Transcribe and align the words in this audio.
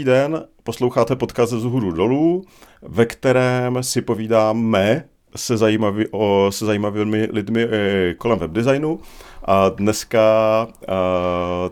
Dobrý 0.00 0.12
den, 0.12 0.44
posloucháte 0.62 1.16
podcast 1.16 1.50
ze 1.50 1.60
Zuhuru 1.60 1.92
dolů, 1.92 2.44
ve 2.82 3.06
kterém 3.06 3.82
si 3.82 4.02
povídáme 4.02 5.04
se, 5.36 5.56
zajímavý, 5.56 6.04
o, 6.10 6.46
se 6.50 6.66
zajímavými 6.66 7.28
lidmi 7.32 7.62
e, 7.62 8.14
kolem 8.14 8.38
webdesignu. 8.38 9.00
A 9.44 9.68
dneska 9.68 10.20
a, 10.62 10.68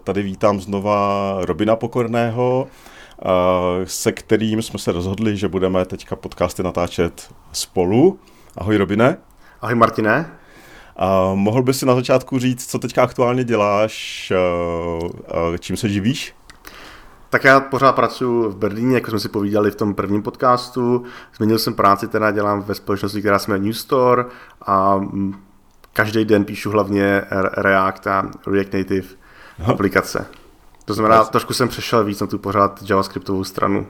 tady 0.04 0.22
vítám 0.22 0.60
znova 0.60 1.36
Robina 1.40 1.76
Pokorného, 1.76 2.66
a, 3.22 3.60
se 3.84 4.12
kterým 4.12 4.62
jsme 4.62 4.78
se 4.78 4.92
rozhodli, 4.92 5.36
že 5.36 5.48
budeme 5.48 5.84
teďka 5.84 6.16
podcasty 6.16 6.62
natáčet 6.62 7.34
spolu. 7.52 8.18
Ahoj 8.56 8.76
Robine. 8.76 9.18
Ahoj 9.60 9.74
Martine. 9.74 10.30
A 10.96 11.34
mohl 11.34 11.62
bys 11.62 11.78
si 11.78 11.86
na 11.86 11.94
začátku 11.94 12.38
říct, 12.38 12.70
co 12.70 12.78
teďka 12.78 13.02
aktuálně 13.02 13.44
děláš, 13.44 14.32
čím 15.58 15.76
se 15.76 15.88
živíš? 15.88 16.37
Tak 17.30 17.44
já 17.44 17.60
pořád 17.60 17.92
pracuji 17.92 18.48
v 18.50 18.56
Berlíně, 18.56 18.94
jako 18.94 19.10
jsme 19.10 19.20
si 19.20 19.28
povídali 19.28 19.70
v 19.70 19.76
tom 19.76 19.94
prvním 19.94 20.22
podcastu. 20.22 21.04
Změnil 21.36 21.58
jsem 21.58 21.74
práci, 21.74 22.08
teda 22.08 22.30
dělám 22.30 22.62
ve 22.62 22.74
společnosti, 22.74 23.20
která 23.20 23.38
se 23.38 23.50
jmenuje 23.50 23.66
New 23.66 23.74
Store 23.74 24.24
a 24.66 25.00
každý 25.92 26.24
den 26.24 26.44
píšu 26.44 26.70
hlavně 26.70 27.24
React 27.56 28.06
a 28.06 28.30
React 28.46 28.72
Native 28.72 29.06
Aha. 29.58 29.72
aplikace. 29.72 30.26
To 30.84 30.94
znamená, 30.94 31.24
trošku 31.24 31.54
jsem 31.54 31.68
přešel 31.68 32.04
víc 32.04 32.20
na 32.20 32.26
tu 32.26 32.38
pořád 32.38 32.82
JavaScriptovou 32.90 33.44
stranu. 33.44 33.86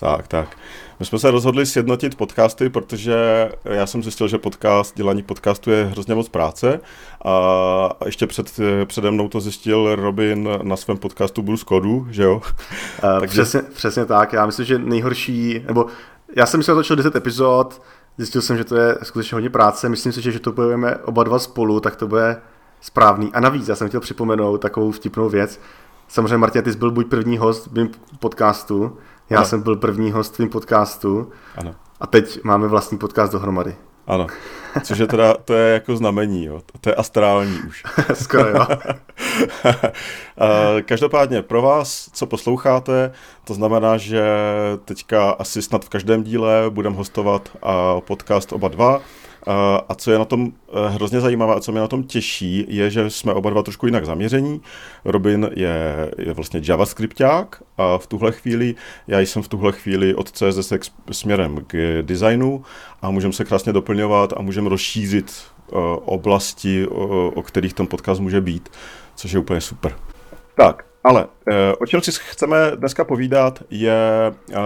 Tak, 0.00 0.28
tak. 0.28 0.56
My 1.00 1.06
jsme 1.06 1.18
se 1.18 1.30
rozhodli 1.30 1.66
sjednotit 1.66 2.14
podcasty, 2.14 2.68
protože 2.68 3.48
já 3.64 3.86
jsem 3.86 4.02
zjistil, 4.02 4.28
že 4.28 4.38
podcast, 4.38 4.96
dělání 4.96 5.22
podcastu 5.22 5.70
je 5.70 5.84
hrozně 5.84 6.14
moc 6.14 6.28
práce. 6.28 6.80
A 7.24 7.90
ještě 8.06 8.26
před, 8.26 8.60
přede 8.84 9.10
mnou 9.10 9.28
to 9.28 9.40
zjistil 9.40 9.96
Robin 9.96 10.48
na 10.62 10.76
svém 10.76 10.96
podcastu 10.96 11.42
Bruce 11.42 11.64
Codu, 11.68 12.06
že 12.10 12.22
jo? 12.22 12.42
Uh, 13.04 13.20
Takže... 13.20 13.42
přesně, 13.42 13.62
přesně 13.62 14.04
tak, 14.04 14.32
já 14.32 14.46
myslím, 14.46 14.66
že 14.66 14.78
nejhorší, 14.78 15.64
nebo 15.66 15.86
já 16.36 16.46
jsem 16.46 16.58
myslel, 16.58 16.76
že 16.76 16.78
točil 16.78 16.96
10 16.96 17.16
epizod, 17.16 17.82
zjistil 18.18 18.42
jsem, 18.42 18.56
že 18.56 18.64
to 18.64 18.76
je 18.76 18.98
skutečně 19.02 19.34
hodně 19.34 19.50
práce, 19.50 19.88
myslím 19.88 20.12
si, 20.12 20.22
že, 20.22 20.32
že 20.32 20.40
to 20.40 20.52
budeme 20.52 20.96
oba 20.96 21.24
dva 21.24 21.38
spolu, 21.38 21.80
tak 21.80 21.96
to 21.96 22.06
bude 22.06 22.36
správný. 22.80 23.30
A 23.32 23.40
navíc, 23.40 23.68
já 23.68 23.76
jsem 23.76 23.88
chtěl 23.88 24.00
připomenout 24.00 24.58
takovou 24.58 24.90
vtipnou 24.90 25.28
věc, 25.28 25.60
Samozřejmě, 26.08 26.38
Martin, 26.38 26.62
ty 26.62 26.72
jsi 26.72 26.78
byl 26.78 26.90
můj 26.90 27.04
první 27.04 27.38
host 27.38 27.66
v 27.66 27.72
mém 27.72 27.88
podcastu, 28.20 28.96
já 29.30 29.38
ano. 29.38 29.46
jsem 29.46 29.62
byl 29.62 29.76
první 29.76 30.12
host 30.12 30.34
tvým 30.34 30.48
podcastu 30.48 31.30
ano. 31.56 31.74
a 32.00 32.06
teď 32.06 32.44
máme 32.44 32.68
vlastní 32.68 32.98
podcast 32.98 33.32
dohromady. 33.32 33.76
Ano, 34.06 34.26
což 34.82 34.98
je 34.98 35.06
teda, 35.06 35.34
to 35.34 35.54
je 35.54 35.72
jako 35.72 35.96
znamení, 35.96 36.44
jo. 36.44 36.60
to 36.80 36.90
je 36.90 36.94
astrální 36.94 37.58
už. 37.68 37.82
Skoro 38.14 38.48
jo. 38.48 38.66
Každopádně 40.84 41.42
pro 41.42 41.62
vás, 41.62 42.10
co 42.12 42.26
posloucháte, 42.26 43.12
to 43.44 43.54
znamená, 43.54 43.96
že 43.96 44.24
teďka 44.84 45.30
asi 45.30 45.62
snad 45.62 45.84
v 45.84 45.88
každém 45.88 46.22
díle 46.22 46.70
budeme 46.70 46.96
hostovat 46.96 47.48
podcast 48.06 48.52
oba 48.52 48.68
dva, 48.68 49.00
a 49.88 49.94
co 49.94 50.10
je 50.10 50.18
na 50.18 50.24
tom 50.24 50.52
eh, 50.68 50.88
hrozně 50.88 51.20
zajímavé 51.20 51.54
a 51.54 51.60
co 51.60 51.72
mě 51.72 51.80
na 51.80 51.88
tom 51.88 52.04
těší, 52.04 52.66
je, 52.68 52.90
že 52.90 53.10
jsme 53.10 53.32
oba 53.32 53.50
dva 53.50 53.62
trošku 53.62 53.86
jinak 53.86 54.06
zaměření. 54.06 54.60
Robin 55.04 55.50
je, 55.56 56.10
je 56.18 56.32
vlastně 56.32 56.60
JavaScripták 56.64 57.62
a 57.78 57.98
v 57.98 58.06
tuhle 58.06 58.32
chvíli, 58.32 58.74
já 59.08 59.20
jsem 59.20 59.42
v 59.42 59.48
tuhle 59.48 59.72
chvíli 59.72 60.14
od 60.14 60.30
CSS 60.30 60.72
směrem 61.12 61.64
k 61.66 62.02
designu 62.02 62.64
a 63.02 63.10
můžeme 63.10 63.32
se 63.32 63.44
krásně 63.44 63.72
doplňovat 63.72 64.32
a 64.36 64.42
můžeme 64.42 64.68
rozšířit 64.68 65.32
uh, 65.72 65.78
oblasti, 66.04 66.86
o, 66.86 67.30
o 67.34 67.42
kterých 67.42 67.74
ten 67.74 67.86
podcast 67.86 68.20
může 68.20 68.40
být, 68.40 68.68
což 69.14 69.32
je 69.32 69.38
úplně 69.38 69.60
super. 69.60 69.96
Tak, 70.56 70.84
ale 71.06 71.26
eh, 71.50 71.72
o 71.80 71.86
čem 71.86 72.00
si 72.00 72.10
chceme 72.30 72.56
dneska 72.76 73.04
povídat 73.04 73.62
je 73.70 73.96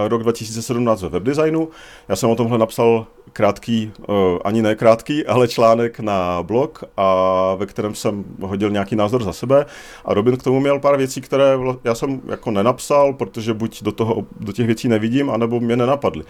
rok 0.08 0.22
2017 0.22 1.02
ve 1.02 1.08
webdesignu. 1.08 1.68
Já 2.08 2.16
jsem 2.16 2.30
o 2.30 2.36
tomhle 2.36 2.58
napsal 2.58 3.06
krátký, 3.32 3.92
uh, 4.08 4.14
ani 4.44 4.62
ne 4.62 4.74
krátký, 4.74 5.26
ale 5.26 5.48
článek 5.48 6.00
na 6.00 6.42
blog, 6.42 6.84
a 6.96 7.54
ve 7.54 7.66
kterém 7.66 7.94
jsem 7.94 8.24
hodil 8.40 8.70
nějaký 8.70 8.96
názor 8.96 9.22
za 9.22 9.32
sebe. 9.32 9.66
A 10.04 10.14
Robin 10.14 10.36
k 10.36 10.42
tomu 10.42 10.60
měl 10.60 10.78
pár 10.78 10.96
věcí, 10.96 11.20
které 11.20 11.58
já 11.84 11.94
jsem 11.94 12.20
jako 12.26 12.50
nenapsal, 12.50 13.12
protože 13.12 13.54
buď 13.54 13.82
do, 13.82 13.92
toho, 13.92 14.26
do 14.40 14.52
těch 14.52 14.66
věcí 14.66 14.88
nevidím, 14.88 15.30
anebo 15.30 15.60
mě 15.60 15.76
nenapadly. 15.76 16.24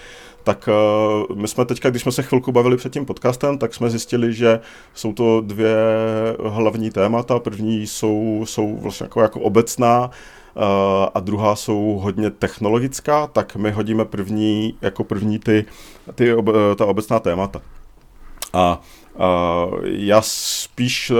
Tak 0.45 0.69
my 1.35 1.49
jsme 1.49 1.65
teďka, 1.65 1.91
když 1.91 2.03
jsme 2.03 2.13
se 2.13 2.23
chvilku 2.23 2.53
bavili 2.53 2.77
před 2.77 2.93
tím 2.93 3.07
podcastem, 3.07 3.59
tak 3.59 3.75
jsme 3.75 3.91
zjistili, 3.91 4.33
že 4.33 4.61
jsou 4.95 5.13
to 5.13 5.41
dvě 5.41 5.77
hlavní 6.49 6.91
témata. 6.91 7.39
První 7.39 7.87
jsou, 7.87 8.43
jsou 8.47 8.77
vlastně 8.77 9.05
jako, 9.05 9.21
jako 9.21 9.41
obecná, 9.41 10.00
Eh, 10.11 11.11
a 11.15 11.21
druhá 11.21 11.57
jsou 11.57 12.01
hodně 12.03 12.31
technologická, 12.31 13.27
tak 13.27 13.57
my 13.57 13.71
hodíme 13.71 14.05
první, 14.05 14.75
jako 14.83 15.05
první 15.05 15.39
ty, 15.39 15.65
ty 16.15 16.33
eh, 16.33 16.75
ta 16.77 16.87
obecná 16.87 17.19
témata. 17.19 17.63
A 18.53 18.81
Uh, 19.15 19.79
já 19.85 20.23
spíš 20.23 21.13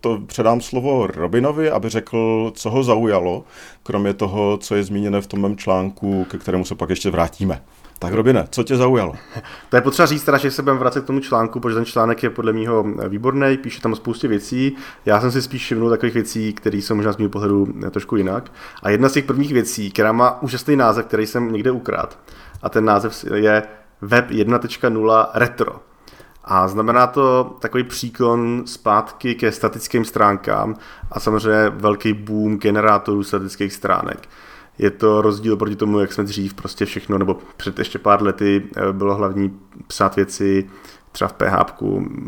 to 0.00 0.18
předám 0.26 0.60
slovo 0.60 1.06
Robinovi, 1.06 1.70
aby 1.70 1.88
řekl, 1.88 2.52
co 2.54 2.70
ho 2.70 2.82
zaujalo, 2.82 3.44
kromě 3.82 4.14
toho, 4.14 4.56
co 4.56 4.74
je 4.74 4.84
zmíněné 4.84 5.20
v 5.20 5.26
tom 5.26 5.40
mém 5.40 5.56
článku, 5.56 6.26
ke 6.30 6.38
kterému 6.38 6.64
se 6.64 6.74
pak 6.74 6.90
ještě 6.90 7.10
vrátíme. 7.10 7.62
Tak 8.02 8.14
Robine, 8.14 8.46
co 8.50 8.62
tě 8.62 8.76
zaujalo? 8.76 9.14
To 9.68 9.76
je 9.76 9.82
potřeba 9.82 10.06
říct, 10.06 10.24
teda, 10.24 10.38
že 10.38 10.50
se 10.50 10.62
budeme 10.62 10.78
vracet 10.78 11.04
k 11.04 11.06
tomu 11.06 11.20
článku, 11.20 11.60
protože 11.60 11.74
ten 11.74 11.84
článek 11.84 12.22
je 12.22 12.30
podle 12.30 12.52
mého 12.52 12.84
výborný, 13.08 13.56
píše 13.56 13.80
tam 13.80 13.94
spoustě 13.94 14.28
věcí. 14.28 14.76
Já 15.06 15.20
jsem 15.20 15.30
si 15.30 15.42
spíš 15.42 15.62
všimnul 15.62 15.90
takových 15.90 16.14
věcí, 16.14 16.52
které 16.52 16.78
jsou 16.78 16.94
možná 16.94 17.12
z 17.12 17.16
mého 17.16 17.30
pohledu 17.30 17.68
trošku 17.90 18.16
jinak. 18.16 18.52
A 18.82 18.90
jedna 18.90 19.08
z 19.08 19.12
těch 19.12 19.24
prvních 19.24 19.52
věcí, 19.52 19.90
která 19.90 20.12
má 20.12 20.42
úžasný 20.42 20.76
název, 20.76 21.06
který 21.06 21.26
jsem 21.26 21.52
někde 21.52 21.70
ukrát, 21.70 22.18
a 22.62 22.68
ten 22.68 22.84
název 22.84 23.24
je 23.34 23.62
Web 24.00 24.30
1.0 24.30 25.26
Retro. 25.34 25.80
A 26.44 26.68
znamená 26.68 27.06
to 27.06 27.56
takový 27.60 27.84
příklon 27.84 28.62
zpátky 28.66 29.34
ke 29.34 29.52
statickým 29.52 30.04
stránkám 30.04 30.76
a 31.10 31.20
samozřejmě 31.20 31.68
velký 31.68 32.12
boom 32.12 32.58
generátorů 32.58 33.22
statických 33.22 33.72
stránek 33.72 34.28
je 34.78 34.90
to 34.90 35.22
rozdíl 35.22 35.56
proti 35.56 35.76
tomu, 35.76 36.00
jak 36.00 36.12
jsme 36.12 36.24
dřív 36.24 36.54
prostě 36.54 36.84
všechno, 36.84 37.18
nebo 37.18 37.38
před 37.56 37.78
ještě 37.78 37.98
pár 37.98 38.22
lety 38.22 38.68
eh, 38.76 38.92
bylo 38.92 39.14
hlavní 39.14 39.60
psát 39.86 40.16
věci 40.16 40.70
třeba 41.12 41.28
v 41.28 41.32
PHP, 41.32 41.80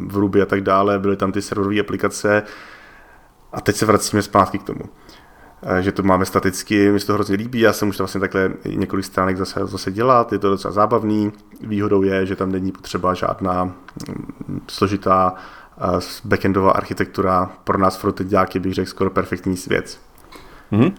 v 0.06 0.16
Ruby 0.16 0.42
a 0.42 0.46
tak 0.46 0.60
dále, 0.60 0.98
byly 0.98 1.16
tam 1.16 1.32
ty 1.32 1.42
serverové 1.42 1.80
aplikace 1.80 2.42
a 3.52 3.60
teď 3.60 3.76
se 3.76 3.86
vracíme 3.86 4.22
zpátky 4.22 4.58
k 4.58 4.62
tomu 4.62 4.80
eh, 5.62 5.82
že 5.82 5.92
to 5.92 6.02
máme 6.02 6.24
staticky, 6.24 6.92
mi 6.92 7.00
se 7.00 7.06
to 7.06 7.14
hrozně 7.14 7.36
líbí, 7.36 7.60
já 7.60 7.72
jsem 7.72 7.88
už 7.88 7.96
to 7.96 8.02
vlastně 8.02 8.20
takhle 8.20 8.52
několik 8.66 9.04
stránek 9.04 9.36
zase, 9.36 9.66
zase 9.66 9.92
dělat, 9.92 10.32
je 10.32 10.38
to 10.38 10.50
docela 10.50 10.72
zábavný, 10.72 11.32
výhodou 11.60 12.02
je, 12.02 12.26
že 12.26 12.36
tam 12.36 12.52
není 12.52 12.72
potřeba 12.72 13.14
žádná 13.14 13.64
mm, 13.64 14.60
složitá 14.68 15.34
eh, 15.78 16.00
backendová 16.24 16.72
architektura, 16.72 17.50
pro 17.64 17.78
nás 17.78 17.96
frontendáky 17.96 18.58
bych 18.58 18.74
řekl 18.74 18.90
skoro 18.90 19.10
perfektní 19.10 19.56
věc. 19.68 20.00
Mm-hmm. 20.72 20.92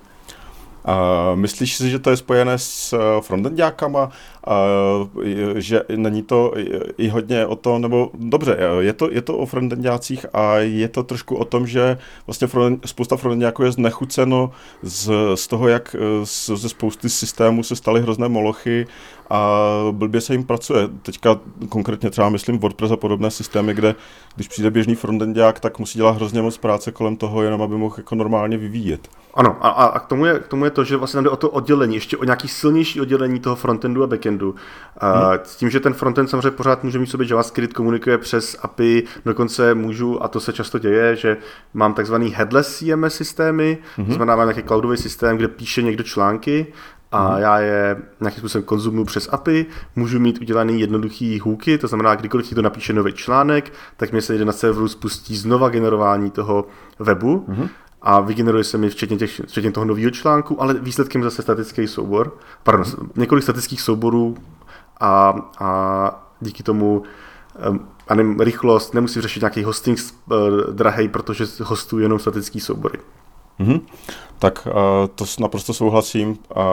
Myslíš 1.36 1.76
si, 1.76 1.90
že 1.90 2.00
to 2.00 2.10
je 2.10 2.18
spojené 2.18 2.58
s 2.58 2.94
uh, 2.94 3.22
frontendákama, 3.22 4.10
uh, 4.48 5.24
že 5.56 5.82
není 5.96 6.24
to 6.24 6.54
i 6.98 7.08
hodně 7.08 7.46
o 7.46 7.56
to, 7.56 7.80
nebo 7.80 8.12
dobře, 8.14 8.58
je 8.80 8.94
to, 8.94 9.12
je 9.12 9.22
to 9.22 9.38
o 9.38 9.46
frontendácích 9.46 10.26
a 10.34 10.58
je 10.58 10.88
to 10.88 11.04
trošku 11.04 11.36
o 11.36 11.46
tom, 11.46 11.68
že 11.68 11.98
vlastně 12.28 12.48
front, 12.48 12.88
spousta 12.88 13.18
frontendáků 13.18 13.64
je 13.64 13.72
znechuceno 13.72 14.52
z, 14.82 15.12
z 15.36 15.48
toho, 15.48 15.68
jak 15.68 15.96
z, 16.24 16.50
ze 16.50 16.70
spousty 16.70 17.10
systémů 17.10 17.64
se 17.64 17.76
staly 17.76 18.02
hrozné 18.02 18.30
molochy 18.30 18.88
a 19.30 19.70
blbě 19.92 20.22
se 20.22 20.34
jim 20.34 20.44
pracuje. 20.44 20.90
Teďka 21.02 21.40
konkrétně 21.70 22.10
třeba 22.10 22.30
myslím 22.30 22.60
WordPress 22.60 22.92
a 22.92 22.98
podobné 22.98 23.32
systémy, 23.32 23.74
kde 23.74 23.96
když 24.36 24.48
přijde 24.48 24.72
běžný 24.72 24.96
frontendák, 24.96 25.60
tak 25.60 25.80
musí 25.80 26.00
dělat 26.00 26.16
hrozně 26.16 26.42
moc 26.42 26.58
práce 26.58 26.92
kolem 26.92 27.16
toho, 27.16 27.42
jenom 27.42 27.62
aby 27.62 27.78
mohl 27.78 27.96
jako 27.98 28.16
normálně 28.16 28.58
vyvíjet. 28.58 29.08
Ano, 29.34 29.58
a, 29.62 29.70
a 29.70 30.00
k, 30.00 30.06
tomu 30.06 30.26
je, 30.26 30.40
k 30.40 30.48
tomu 30.48 30.66
je 30.66 30.72
to, 30.76 30.84
že 30.84 30.98
vlastně 30.98 31.18
tam 31.18 31.24
jde 31.24 31.30
o 31.30 31.36
to 31.36 31.50
oddělení, 31.50 31.96
ještě 31.96 32.18
o 32.18 32.24
nějaký 32.24 32.48
silnější 32.48 33.02
oddělení 33.02 33.40
toho 33.40 33.56
frontendu 33.56 34.04
a 34.04 34.08
backendu. 34.08 34.56
Hmm. 35.02 35.22
Uh, 35.22 35.34
s 35.44 35.56
tím, 35.56 35.70
že 35.70 35.80
ten 35.80 35.94
frontend 35.94 36.30
samozřejmě 36.30 36.52
pořád 36.52 36.84
může 36.84 37.00
mít 37.00 37.08
sobě 37.08 37.28
JavaScript, 37.30 37.74
komunikuje 37.74 38.18
přes 38.18 38.58
API, 38.62 39.04
dokonce 39.26 39.76
můžu, 39.76 40.24
a 40.24 40.28
to 40.28 40.40
se 40.40 40.54
často 40.54 40.80
děje, 40.80 41.16
že 41.16 41.38
mám 41.74 41.94
takzvaný 41.94 42.30
headless 42.30 42.78
CMS 42.78 43.16
systémy, 43.16 43.78
hmm. 43.96 44.06
to 44.06 44.14
znamená 44.14 44.36
mám 44.36 44.48
nějaký 44.48 44.68
cloudový 44.68 44.98
systém, 44.98 45.38
kde 45.38 45.48
píše 45.48 45.82
někdo 45.82 46.04
články 46.04 46.68
a 47.12 47.28
hmm. 47.28 47.42
já 47.42 47.60
je 47.60 47.98
nějakým 48.22 48.40
způsobem 48.40 48.66
konzumuju 48.66 49.06
přes 49.06 49.30
API, 49.32 49.66
můžu 49.96 50.20
mít 50.20 50.42
udělaný 50.42 50.82
jednoduchý 50.82 51.40
hooky, 51.40 51.78
to 51.78 51.88
znamená, 51.88 52.16
kdykoliv 52.16 52.48
ti 52.48 52.56
to 52.56 52.62
napíše 52.62 52.94
nový 52.94 53.14
článek, 53.14 53.74
tak 53.98 54.12
mě 54.12 54.22
se 54.22 54.38
jde 54.38 54.46
na 54.46 54.52
serveru 54.52 54.88
spustí 54.88 55.36
znova 55.36 55.70
generování 55.70 56.32
toho 56.32 56.66
webu. 57.00 57.46
Hmm 57.48 57.70
a 58.06 58.20
vygeneruje 58.20 58.64
se 58.64 58.78
mi 58.78 58.90
včetně, 58.90 59.18
těch, 59.18 59.42
včetně 59.48 59.72
toho 59.72 59.86
nového 59.86 60.12
článku, 60.12 60.62
ale 60.62 60.74
výsledkem 60.74 61.24
zase 61.24 61.42
statický 61.42 61.88
soubor, 61.88 62.38
pardon, 62.64 62.86
několik 63.16 63.44
statických 63.44 63.82
souborů 63.82 64.38
a, 65.00 65.36
a 65.60 66.30
díky 66.42 66.64
tomu 66.64 67.04
a 68.08 68.14
rychlost, 68.40 68.94
nemusím 68.94 69.22
řešit 69.22 69.40
nějaký 69.40 69.64
hosting 69.64 70.00
uh, 70.00 70.38
drahej, 70.72 71.08
protože 71.08 71.46
hostuju 71.64 72.02
jenom 72.02 72.20
statický 72.20 72.60
soubory. 72.60 73.00
Mm-hmm. 73.60 73.82
Tak 74.40 74.68
to 75.16 75.26
naprosto 75.40 75.74
souhlasím 75.74 76.38
a 76.56 76.66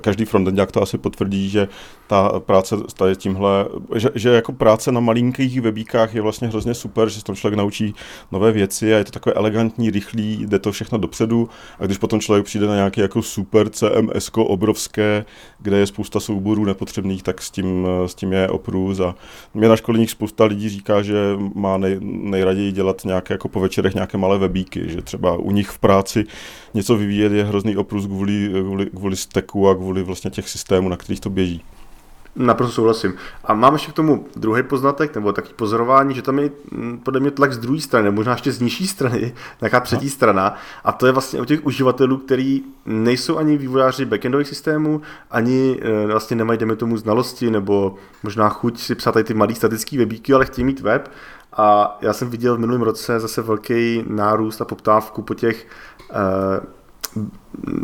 každý 0.00 0.24
frontendák 0.24 0.72
to 0.72 0.82
asi 0.82 0.98
potvrdí, 0.98 1.48
že 1.48 1.68
ta 2.06 2.40
práce 2.40 2.76
tady 2.96 3.16
tímhle, 3.16 3.66
že, 3.94 4.08
že 4.14 4.28
jako 4.28 4.52
práce 4.52 4.92
na 4.92 5.00
malinkých 5.00 5.60
webíkách 5.60 6.14
je 6.14 6.22
vlastně 6.22 6.48
hrozně 6.48 6.74
super, 6.74 7.08
že 7.08 7.18
se 7.18 7.24
tam 7.24 7.36
člověk 7.36 7.58
naučí 7.58 7.94
nové 8.32 8.52
věci 8.52 8.94
a 8.94 8.98
je 8.98 9.04
to 9.04 9.10
takové 9.10 9.34
elegantní, 9.34 9.90
rychlý, 9.90 10.46
jde 10.46 10.58
to 10.58 10.72
všechno 10.72 10.98
dopředu 10.98 11.48
a 11.78 11.86
když 11.86 11.98
potom 11.98 12.20
člověk 12.20 12.44
přijde 12.44 12.66
na 12.66 12.74
nějaký 12.74 13.00
jako 13.00 13.22
super 13.22 13.68
CMS 13.68 14.30
obrovské, 14.34 15.24
kde 15.58 15.76
je 15.76 15.86
spousta 15.86 16.20
souborů 16.20 16.64
nepotřebných, 16.64 17.22
tak 17.22 17.42
s 17.42 17.50
tím, 17.50 17.86
s 18.06 18.14
tím 18.14 18.32
je 18.32 18.48
oprůz 18.48 19.00
a 19.00 19.14
mě 19.54 19.68
na 19.68 19.76
školních 19.76 20.10
spousta 20.10 20.44
lidí 20.44 20.68
říká, 20.68 21.02
že 21.02 21.14
má 21.54 21.76
nej, 21.76 21.98
nejraději 22.00 22.72
dělat 22.72 23.04
nějaké 23.04 23.34
jako 23.34 23.48
po 23.48 23.60
večerech 23.60 23.94
nějaké 23.94 24.18
malé 24.18 24.38
webíky, 24.38 24.88
že 24.88 25.02
třeba 25.02 25.29
u 25.36 25.50
nich 25.50 25.68
v 25.68 25.78
práci 25.78 26.24
něco 26.74 26.96
vyvíjet 26.96 27.32
je 27.32 27.44
hrozný 27.44 27.76
oprus 27.76 28.06
kvůli, 28.06 28.50
kvůli, 28.62 28.86
kvůli 28.86 29.16
steku 29.16 29.68
a 29.68 29.74
kvůli 29.74 30.02
vlastně 30.02 30.30
těch 30.30 30.48
systémů, 30.48 30.88
na 30.88 30.96
kterých 30.96 31.20
to 31.20 31.30
běží. 31.30 31.62
Naprosto 32.36 32.74
souhlasím. 32.74 33.14
A 33.44 33.54
mám 33.54 33.72
ještě 33.72 33.92
k 33.92 33.94
tomu 33.94 34.26
druhý 34.36 34.62
poznatek, 34.62 35.14
nebo 35.14 35.32
takový 35.32 35.54
pozorování, 35.54 36.14
že 36.14 36.22
tam 36.22 36.38
je 36.38 36.50
mm, 36.70 36.98
podle 36.98 37.20
mě 37.20 37.30
tlak 37.30 37.52
z 37.52 37.58
druhé 37.58 37.80
strany, 37.80 38.10
možná 38.10 38.32
ještě 38.32 38.52
z 38.52 38.60
nižší 38.60 38.86
strany, 38.86 39.34
nějaká 39.60 39.80
třetí 39.80 40.04
no. 40.04 40.10
strana, 40.10 40.54
a 40.84 40.92
to 40.92 41.06
je 41.06 41.12
vlastně 41.12 41.40
u 41.40 41.44
těch 41.44 41.66
uživatelů, 41.66 42.16
kteří 42.16 42.64
nejsou 42.86 43.38
ani 43.38 43.56
vývojáři 43.56 44.04
backendových 44.04 44.48
systémů, 44.48 45.00
ani 45.30 45.80
e, 45.82 46.06
vlastně 46.06 46.36
nemají, 46.36 46.58
jdeme 46.58 46.76
tomu, 46.76 46.96
znalosti, 46.96 47.50
nebo 47.50 47.94
možná 48.22 48.48
chuť 48.48 48.80
si 48.80 48.94
psát 48.94 49.12
tady 49.12 49.24
ty 49.24 49.34
malý 49.34 49.54
statický 49.54 49.98
webíky, 49.98 50.32
ale 50.32 50.46
chtějí 50.46 50.64
mít 50.64 50.80
web. 50.80 51.10
A 51.52 51.98
já 52.00 52.12
jsem 52.12 52.30
viděl 52.30 52.56
v 52.56 52.60
minulém 52.60 52.82
roce 52.82 53.20
zase 53.20 53.42
velký 53.42 54.04
nárůst 54.08 54.60
a 54.60 54.64
poptávku 54.64 55.22
po 55.22 55.34
těch 55.34 55.66
uh, 56.10 57.24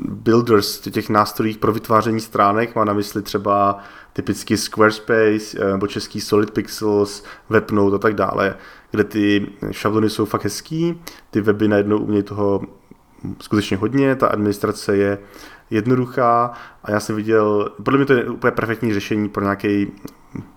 builders, 0.08 0.80
těch 0.80 1.08
nástrojích 1.08 1.58
pro 1.58 1.72
vytváření 1.72 2.20
stránek, 2.20 2.74
má 2.74 2.84
na 2.84 2.92
mysli 2.92 3.22
třeba 3.22 3.78
typicky 4.12 4.56
Squarespace 4.56 5.58
eh, 5.58 5.72
nebo 5.72 5.86
český 5.86 6.20
Solid 6.20 6.50
Pixels, 6.50 7.24
Webnote 7.48 7.96
a 7.96 7.98
tak 7.98 8.14
dále, 8.14 8.56
kde 8.90 9.04
ty 9.04 9.46
šablony 9.70 10.10
jsou 10.10 10.24
fakt 10.24 10.44
hezký, 10.44 11.02
ty 11.30 11.40
weby 11.40 11.68
najednou 11.68 11.98
umějí 11.98 12.22
toho 12.22 12.60
skutečně 13.40 13.76
hodně, 13.76 14.16
ta 14.16 14.26
administrace 14.28 14.96
je 14.96 15.18
jednoduchá. 15.70 16.52
A 16.84 16.90
já 16.90 17.00
jsem 17.00 17.16
viděl, 17.16 17.70
podle 17.82 17.98
mě 17.98 18.06
to 18.06 18.12
je 18.12 18.24
úplně 18.24 18.50
perfektní 18.50 18.94
řešení 18.94 19.28
pro 19.28 19.42
nějaký 19.42 19.92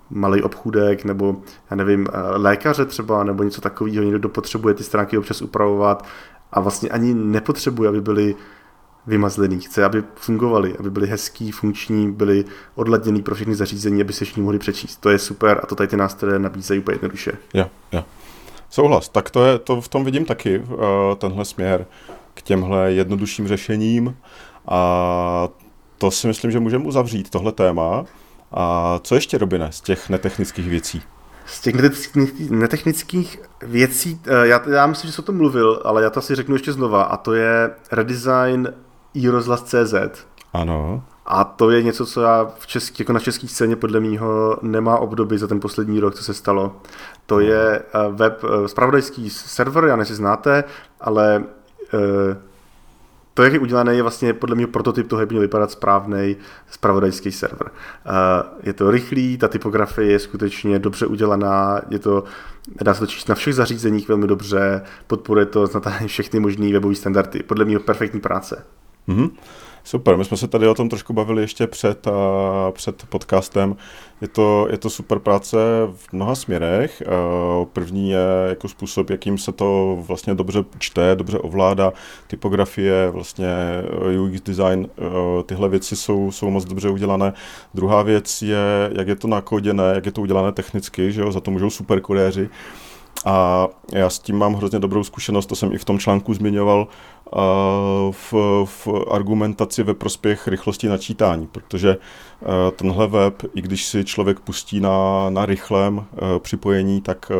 malý 0.09 0.43
obchůdek 0.43 1.05
nebo 1.05 1.35
já 1.71 1.75
nevím, 1.75 2.07
eh, 2.07 2.37
lékaře 2.37 2.85
třeba 2.85 3.23
nebo 3.23 3.43
něco 3.43 3.61
takového, 3.61 4.03
někdo 4.03 4.29
potřebuje 4.29 4.73
ty 4.73 4.83
stránky 4.83 5.17
občas 5.17 5.41
upravovat 5.41 6.05
a 6.51 6.59
vlastně 6.59 6.89
ani 6.89 7.13
nepotřebuje, 7.13 7.89
aby 7.89 8.01
byly 8.01 8.35
vymazlený. 9.07 9.59
Chce, 9.59 9.85
aby 9.85 10.03
fungovaly, 10.15 10.77
aby 10.79 10.89
byly 10.89 11.07
hezký, 11.07 11.51
funkční, 11.51 12.11
byly 12.11 12.45
odladněný 12.75 13.21
pro 13.21 13.35
všechny 13.35 13.55
zařízení, 13.55 14.01
aby 14.01 14.13
se 14.13 14.25
všichni 14.25 14.43
mohli 14.43 14.59
přečíst. 14.59 14.97
To 14.97 15.09
je 15.09 15.19
super 15.19 15.59
a 15.63 15.65
to 15.65 15.75
tady 15.75 15.87
ty 15.87 15.97
nástroje 15.97 16.39
nabízejí 16.39 16.79
úplně 16.79 16.95
jednoduše. 16.95 17.31
Jo, 17.53 17.69
jo. 17.91 18.03
Souhlas, 18.69 19.09
tak 19.09 19.29
to, 19.29 19.45
je, 19.45 19.59
to 19.59 19.81
v 19.81 19.87
tom 19.87 20.05
vidím 20.05 20.25
taky, 20.25 20.59
uh, 20.59 20.77
tenhle 21.17 21.45
směr 21.45 21.85
k 22.33 22.41
těmhle 22.41 22.93
jednodušším 22.93 23.47
řešením 23.47 24.17
a 24.67 25.49
to 25.97 26.11
si 26.11 26.27
myslím, 26.27 26.51
že 26.51 26.59
můžeme 26.59 26.85
uzavřít 26.85 27.29
tohle 27.29 27.51
téma. 27.51 28.05
A 28.51 28.99
co 29.03 29.15
ještě, 29.15 29.37
Robine, 29.37 29.71
z 29.71 29.81
těch 29.81 30.09
netechnických 30.09 30.69
věcí? 30.69 31.03
Z 31.45 31.61
těch 31.61 31.75
netechnických 32.49 33.41
věcí, 33.61 34.21
eh, 34.27 34.47
já, 34.47 34.61
já 34.69 34.87
myslím, 34.87 35.07
že 35.07 35.15
jsem 35.15 35.23
o 35.23 35.25
tom 35.25 35.37
mluvil, 35.37 35.81
ale 35.85 36.03
já 36.03 36.09
to 36.09 36.19
asi 36.19 36.35
řeknu 36.35 36.55
ještě 36.55 36.73
znova, 36.73 37.03
a 37.03 37.17
to 37.17 37.33
je 37.33 37.71
redesign 37.91 38.73
iRozhlas.cz. 39.13 39.93
Ano. 40.53 41.03
A 41.25 41.43
to 41.43 41.71
je 41.71 41.83
něco, 41.83 42.05
co 42.05 42.21
já 42.21 42.51
v 42.59 42.67
český, 42.67 43.03
jako 43.03 43.13
na 43.13 43.19
české 43.19 43.47
scéně 43.47 43.75
podle 43.75 43.99
mého 43.99 44.57
nemá 44.61 44.97
obdoby 44.97 45.37
za 45.37 45.47
ten 45.47 45.59
poslední 45.59 45.99
rok, 45.99 46.15
co 46.15 46.23
se 46.23 46.33
stalo. 46.33 46.75
To 47.25 47.39
je 47.39 47.79
eh, 47.79 47.83
web, 48.11 48.41
spravodajský 48.65 49.27
eh, 49.27 49.29
server, 49.29 49.83
já 49.83 49.95
nevím, 49.95 50.15
znáte, 50.15 50.63
ale 50.99 51.43
to, 53.39 53.43
jak 53.43 53.53
je 53.53 53.59
udělané, 53.59 53.95
je 53.95 54.01
vlastně 54.01 54.33
podle 54.33 54.55
mě 54.55 54.67
prototyp 54.67 55.07
toho, 55.07 55.19
jak 55.19 55.29
měl 55.29 55.41
vypadat 55.41 55.71
správný 55.71 56.35
spravodajský 56.69 57.31
server. 57.31 57.71
Je 58.63 58.73
to 58.73 58.91
rychlý, 58.91 59.37
ta 59.37 59.47
typografie 59.47 60.11
je 60.11 60.19
skutečně 60.19 60.79
dobře 60.79 61.05
udělaná, 61.05 61.81
je 61.89 61.99
to, 61.99 62.23
dá 62.81 62.93
se 62.93 62.99
to 62.99 63.07
číst 63.07 63.29
na 63.29 63.35
všech 63.35 63.55
zařízeních 63.55 64.07
velmi 64.07 64.27
dobře, 64.27 64.81
podporuje 65.07 65.45
to 65.45 65.67
na 65.85 66.07
všechny 66.07 66.39
možné 66.39 66.73
webové 66.73 66.95
standardy. 66.95 67.43
Podle 67.43 67.65
mě 67.65 67.79
perfektní 67.79 68.19
práce. 68.19 68.65
Mm-hmm. 69.07 69.29
Super, 69.83 70.17
my 70.17 70.25
jsme 70.25 70.37
se 70.37 70.47
tady 70.47 70.67
o 70.67 70.73
tom 70.73 70.89
trošku 70.89 71.13
bavili 71.13 71.41
ještě 71.41 71.67
před, 71.67 72.07
uh, 72.07 72.13
před 72.71 73.03
podcastem. 73.09 73.75
Je 74.21 74.27
to, 74.27 74.67
je 74.71 74.77
to 74.77 74.89
super 74.89 75.19
práce 75.19 75.57
v 75.95 76.13
mnoha 76.13 76.35
směrech. 76.35 77.03
První 77.73 78.09
je 78.09 78.19
jako 78.49 78.67
způsob, 78.67 79.09
jakým 79.09 79.37
se 79.37 79.51
to 79.51 79.97
vlastně 80.07 80.35
dobře 80.35 80.65
čte, 80.77 81.15
dobře 81.15 81.37
ovládá. 81.37 81.93
Typografie, 82.27 83.09
vlastně 83.09 83.47
UX 84.19 84.41
design, 84.41 84.87
uh, 84.97 85.43
tyhle 85.43 85.69
věci 85.69 85.95
jsou, 85.95 86.31
jsou 86.31 86.49
moc 86.49 86.65
dobře 86.65 86.89
udělané. 86.89 87.33
Druhá 87.73 88.03
věc 88.03 88.41
je, 88.41 88.91
jak 88.91 89.07
je 89.07 89.15
to 89.15 89.27
nakoděné, 89.27 89.91
jak 89.95 90.05
je 90.05 90.11
to 90.11 90.21
udělané 90.21 90.51
technicky, 90.51 91.11
že 91.11 91.21
jo? 91.21 91.31
za 91.31 91.39
to 91.39 91.51
můžou 91.51 91.69
super 91.69 92.01
kodéři. 92.01 92.49
A 93.25 93.67
já 93.93 94.09
s 94.09 94.19
tím 94.19 94.37
mám 94.37 94.53
hrozně 94.53 94.79
dobrou 94.79 95.03
zkušenost, 95.03 95.45
to 95.45 95.55
jsem 95.55 95.73
i 95.73 95.77
v 95.77 95.85
tom 95.85 95.99
článku 95.99 96.33
zmiňoval, 96.33 96.87
v, 98.11 98.33
v 98.65 98.87
argumentaci 99.11 99.83
ve 99.83 99.93
prospěch 99.93 100.47
rychlosti 100.47 100.87
načítání, 100.87 101.47
protože 101.47 101.97
tenhle 102.75 103.07
web, 103.07 103.43
i 103.55 103.61
když 103.61 103.85
si 103.85 104.05
člověk 104.05 104.39
pustí 104.39 104.79
na, 104.79 105.29
na 105.29 105.45
rychlém 105.45 106.05
připojení, 106.39 107.01
tak 107.01 107.31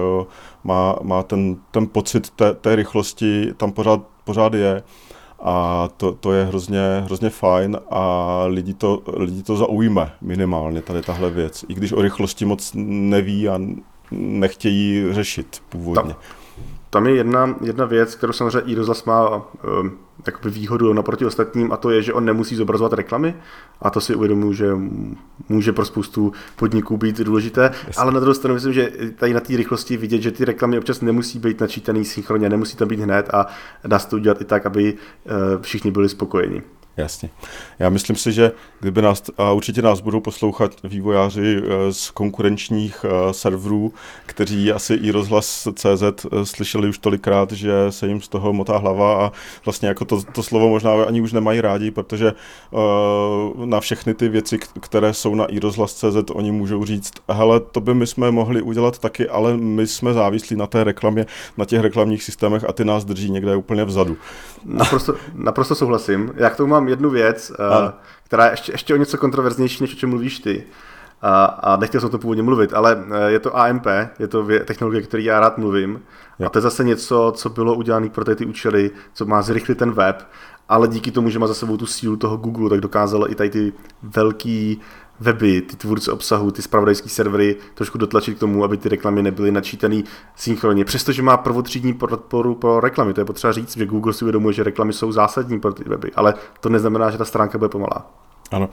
má, 0.64 0.96
má 1.02 1.24
ten, 1.24 1.58
ten 1.72 1.88
pocit 1.88 2.30
té, 2.30 2.54
té 2.54 2.76
rychlosti 2.76 3.54
tam 3.58 3.72
pořád, 3.72 4.02
pořád 4.24 4.54
je. 4.54 4.84
A 5.42 5.88
to, 5.98 6.12
to 6.12 6.34
je 6.34 6.46
hrozně, 6.46 6.82
hrozně 7.06 7.30
fajn 7.30 7.78
a 7.90 8.44
lidi 8.48 8.74
to, 8.74 9.02
lidi 9.18 9.44
to 9.44 9.56
zaujme 9.56 10.12
minimálně 10.22 10.82
tady 10.82 11.02
tahle 11.02 11.30
věc, 11.30 11.66
i 11.68 11.74
když 11.74 11.92
o 11.92 12.02
rychlosti 12.02 12.46
moc 12.46 12.72
neví 12.76 13.50
a 13.50 13.60
nechtějí 14.12 15.14
řešit 15.14 15.62
původně. 15.70 16.14
Tam, 16.14 16.22
tam 16.90 17.08
je 17.08 17.16
jedna, 17.16 17.56
jedna 17.62 17.86
věc, 17.86 18.16
kterou 18.16 18.34
samozřejmě 18.34 18.72
i 18.72 18.76
rozhlas 18.76 19.04
má 19.04 19.36
um, 19.36 19.44
jakoby 20.26 20.50
výhodu 20.50 20.94
naproti 20.94 21.26
ostatním 21.26 21.72
a 21.72 21.78
to 21.78 21.90
je, 21.90 22.02
že 22.02 22.14
on 22.14 22.26
nemusí 22.26 22.56
zobrazovat 22.56 22.94
reklamy 22.94 23.36
a 23.82 23.90
to 23.90 24.02
si 24.02 24.16
uvědomuji, 24.16 24.54
že 24.54 24.72
může 25.50 25.74
pro 25.74 25.86
spoustu 25.86 26.34
podniků 26.56 26.98
být 26.98 27.20
důležité, 27.20 27.62
Jasně. 27.62 28.02
ale 28.02 28.12
na 28.12 28.20
druhou 28.20 28.34
stranu 28.34 28.54
myslím, 28.54 28.74
že 28.74 28.92
tady 29.16 29.34
na 29.34 29.40
té 29.40 29.58
rychlosti 29.58 29.98
vidět, 29.98 30.22
že 30.22 30.32
ty 30.32 30.46
reklamy 30.46 30.78
občas 30.78 31.02
nemusí 31.02 31.40
být 31.40 31.62
načítaný 31.62 32.06
synchronně, 32.06 32.50
nemusí 32.50 32.78
tam 32.78 32.88
být 32.88 33.00
hned 33.00 33.30
a 33.34 33.46
dá 33.88 34.00
se 34.00 34.10
to 34.10 34.16
udělat 34.16 34.42
i 34.42 34.46
tak, 34.46 34.66
aby 34.66 34.94
uh, 34.94 35.62
všichni 35.62 35.92
byli 35.92 36.10
spokojeni. 36.10 36.64
Jasně. 36.98 37.30
Já 37.80 37.90
myslím 37.90 38.16
si, 38.16 38.32
že 38.32 38.52
kdyby 38.80 39.02
nás, 39.02 39.24
a 39.38 39.52
určitě 39.52 39.82
nás 39.82 40.02
budou 40.02 40.20
poslouchat 40.20 40.72
vývojáři 40.84 41.62
eh, 41.64 41.94
z 41.94 42.12
konkurenčních 42.12 43.06
eh, 43.06 43.34
serverů, 43.34 43.94
kteří 44.26 44.72
asi 44.72 44.94
i 44.94 45.12
rozhlas 45.12 45.68
CZ 45.74 46.04
eh, 46.04 46.46
slyšeli 46.46 46.90
už 46.90 46.98
tolikrát, 46.98 47.52
že 47.52 47.72
se 47.90 48.08
jim 48.08 48.22
z 48.22 48.28
toho 48.28 48.54
motá 48.54 48.78
hlava 48.78 49.26
a 49.26 49.32
vlastně 49.66 49.88
jako 49.88 50.06
to, 50.06 50.22
to 50.24 50.44
slovo 50.44 50.70
možná 50.70 51.04
ani 51.04 51.22
už 51.22 51.34
nemají 51.34 51.62
rádi, 51.62 51.92
protože 51.92 52.34
na 53.66 53.80
všechny 53.80 54.14
ty 54.14 54.30
věci, 54.30 54.60
které 54.80 55.14
jsou 55.14 55.36
na 55.36 55.46
i 55.46 55.60
rozhlas 55.60 55.94
CZ, 55.94 56.32
oni 56.34 56.52
můžou 56.52 56.86
říct, 56.86 57.14
hele, 57.30 57.60
to 57.60 57.82
by 57.82 57.94
my 57.94 58.08
jsme 58.08 58.32
mohli 58.32 58.62
udělat 58.62 59.00
taky, 59.00 59.30
ale 59.30 59.58
my 59.58 59.88
jsme 59.88 60.14
závislí 60.14 60.56
na 60.56 60.68
té 60.68 60.84
reklamě, 60.84 61.26
na 61.58 61.66
těch 61.66 61.82
reklamních 61.82 62.24
systémech 62.24 62.64
a 62.70 62.74
ty 62.74 62.86
nás 62.86 63.06
drží 63.06 63.32
někde 63.32 63.56
úplně 63.56 63.86
vzadu. 63.86 64.18
Naprosto, 64.66 65.16
naprosto 65.34 65.76
souhlasím. 65.76 66.32
Jak 66.36 66.56
to 66.56 66.68
mám 66.68 66.79
jednu 66.88 67.10
věc, 67.10 67.52
uh, 67.52 67.90
která 68.24 68.46
je 68.46 68.52
ještě, 68.52 68.72
ještě 68.72 68.94
o 68.94 68.98
něco 68.98 69.18
kontroverznější, 69.18 69.84
než 69.84 69.94
o 69.94 69.98
čem 69.98 70.10
mluvíš 70.10 70.40
ty. 70.40 70.64
A, 71.22 71.46
a 71.46 71.78
nechtěl 71.78 72.02
jsem 72.02 72.10
to 72.10 72.20
původně 72.20 72.44
mluvit, 72.44 72.74
ale 72.74 73.04
eh, 73.12 73.32
je 73.32 73.40
to 73.40 73.58
AMP, 73.58 73.86
je 74.20 74.28
to 74.28 74.44
vě, 74.44 74.60
technologie, 74.60 75.02
který 75.02 75.26
já 75.26 75.40
rád 75.40 75.58
mluvím. 75.58 76.02
Jo. 76.40 76.46
A 76.46 76.50
to 76.50 76.58
je 76.58 76.62
zase 76.62 76.84
něco, 76.84 77.34
co 77.36 77.50
bylo 77.50 77.76
udělané 77.76 78.10
pro 78.10 78.36
ty 78.36 78.46
účely, 78.46 78.92
co 79.14 79.26
má 79.26 79.42
zrychlit 79.42 79.78
ten 79.78 79.92
web, 79.92 80.28
ale 80.70 80.88
díky 80.88 81.12
tomu, 81.12 81.30
že 81.30 81.40
má 81.40 81.48
za 81.48 81.54
sebou 81.54 81.78
tu 81.78 81.86
sílu 81.86 82.16
toho 82.16 82.38
Google, 82.38 82.70
tak 82.70 82.82
dokázalo 82.82 83.32
i 83.32 83.36
tady 83.36 83.50
ty 83.50 83.74
velký 84.04 84.82
weby, 85.20 85.62
ty 85.62 85.76
tvůrce 85.76 86.12
obsahu, 86.12 86.52
ty 86.52 86.62
spravodajské 86.62 87.10
servery 87.10 87.56
trošku 87.74 87.98
dotlačit 87.98 88.36
k 88.36 88.40
tomu, 88.40 88.64
aby 88.64 88.78
ty 88.78 88.90
reklamy 88.90 89.24
nebyly 89.24 89.52
načítané 89.52 90.02
synchronně. 90.36 90.86
Přestože 90.86 91.22
má 91.22 91.38
prvotřídní 91.38 91.94
podporu 91.94 92.56
pro 92.56 92.80
reklamy, 92.80 93.14
to 93.14 93.22
je 93.22 93.26
potřeba 93.26 93.54
říct, 93.54 93.78
že 93.78 93.86
Google 93.86 94.14
si 94.14 94.26
uvědomuje, 94.26 94.54
že 94.54 94.64
reklamy 94.64 94.94
jsou 94.94 95.12
zásadní 95.12 95.60
pro 95.60 95.74
ty 95.74 95.84
weby, 95.84 96.12
ale 96.16 96.34
to 96.60 96.70
neznamená, 96.70 97.12
že 97.12 97.18
ta 97.18 97.26
stránka 97.26 97.58
bude 97.58 97.70
pomalá. 97.70 98.12
Ano. 98.52 98.70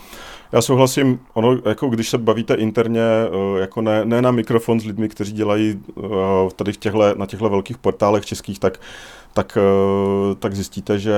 Já 0.53 0.63
souhlasím, 0.63 1.21
ono, 1.35 1.59
jako 1.65 1.89
když 1.89 2.09
se 2.09 2.19
bavíte 2.19 2.55
interně, 2.55 3.01
eh, 3.01 3.61
jako 3.61 3.83
ne, 3.83 4.05
ne 4.05 4.23
na 4.23 4.31
mikrofon 4.31 4.81
s 4.81 4.85
lidmi, 4.85 5.09
kteří 5.09 5.33
dělají 5.33 5.83
eh, 5.99 6.03
tady 6.57 6.73
v 6.73 6.77
těchto, 6.77 7.15
na 7.17 7.27
těchto 7.27 7.49
velkých 7.49 7.79
portálech 7.79 8.27
českých, 8.27 8.59
tak 8.59 8.81
tak, 9.37 9.59
eh, 9.61 10.35
tak 10.35 10.55
zjistíte, 10.55 10.99
že, 10.99 11.15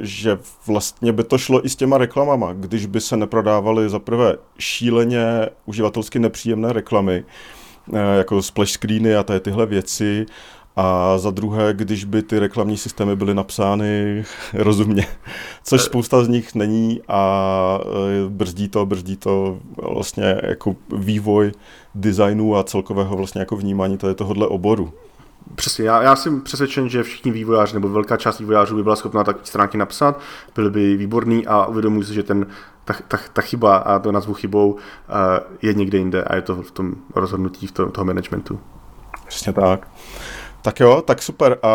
že 0.00 0.38
vlastně 0.66 1.12
by 1.12 1.24
to 1.24 1.38
šlo 1.38 1.66
i 1.66 1.68
s 1.68 1.76
těma 1.76 1.98
reklamama, 1.98 2.52
když 2.52 2.86
by 2.86 3.00
se 3.00 3.16
neprodávaly 3.16 3.88
za 3.88 3.98
prvé 3.98 4.36
šíleně 4.58 5.48
uživatelsky 5.66 6.18
nepříjemné 6.18 6.72
reklamy, 6.72 7.24
eh, 7.92 8.16
jako 8.16 8.42
splash 8.42 8.70
screeny 8.70 9.16
a 9.16 9.22
tady 9.22 9.40
tyhle 9.40 9.66
věci, 9.66 10.26
a 10.76 11.18
za 11.18 11.30
druhé, 11.30 11.74
když 11.74 12.04
by 12.04 12.22
ty 12.22 12.38
reklamní 12.38 12.76
systémy 12.76 13.16
byly 13.16 13.34
napsány 13.34 14.24
rozumně, 14.54 15.06
což 15.64 15.82
spousta 15.82 16.24
z 16.24 16.28
nich 16.28 16.54
není 16.54 17.00
a 17.08 17.80
eh, 17.82 18.28
brzdí 18.28 18.68
to, 18.68 18.86
brzdí 18.86 19.16
to 19.16 19.58
vlastně 19.76 20.40
jako 20.42 20.76
vývoj 20.96 21.52
designu 21.94 22.56
a 22.56 22.64
celkového 22.64 23.16
vlastně 23.16 23.40
jako 23.40 23.56
vnímání 23.56 23.98
tady 23.98 24.14
tohohle 24.14 24.46
oboru. 24.46 24.92
Přesně, 25.54 25.84
já, 25.84 26.02
já 26.02 26.16
jsem 26.16 26.40
přesvědčen, 26.40 26.88
že 26.88 27.02
všichni 27.02 27.32
vývojáři 27.32 27.74
nebo 27.74 27.88
velká 27.88 28.16
část 28.16 28.38
vývojářů 28.38 28.76
by 28.76 28.82
byla 28.82 28.96
schopná 28.96 29.24
tak 29.24 29.36
stránky 29.42 29.78
napsat, 29.78 30.20
byly 30.54 30.70
by 30.70 30.96
výborný 30.96 31.46
a 31.46 31.66
uvědomují 31.66 32.04
si, 32.04 32.14
že 32.14 32.22
ten, 32.22 32.46
ta, 32.84 32.94
ta, 33.08 33.18
ta 33.32 33.42
chyba 33.42 33.76
a 33.76 33.98
to 33.98 34.12
nazvu 34.12 34.34
chybou 34.34 34.72
uh, 34.72 34.78
je 35.62 35.74
někde 35.74 35.98
jinde 35.98 36.24
a 36.24 36.34
je 36.34 36.42
to 36.42 36.62
v 36.62 36.70
tom 36.70 36.94
rozhodnutí 37.14 37.66
v 37.66 37.72
to, 37.72 37.90
toho 37.90 38.04
managementu. 38.04 38.60
Přesně 39.26 39.52
tak. 39.52 39.88
Tak 40.62 40.80
jo, 40.80 41.02
tak 41.06 41.22
super. 41.22 41.58
A 41.62 41.68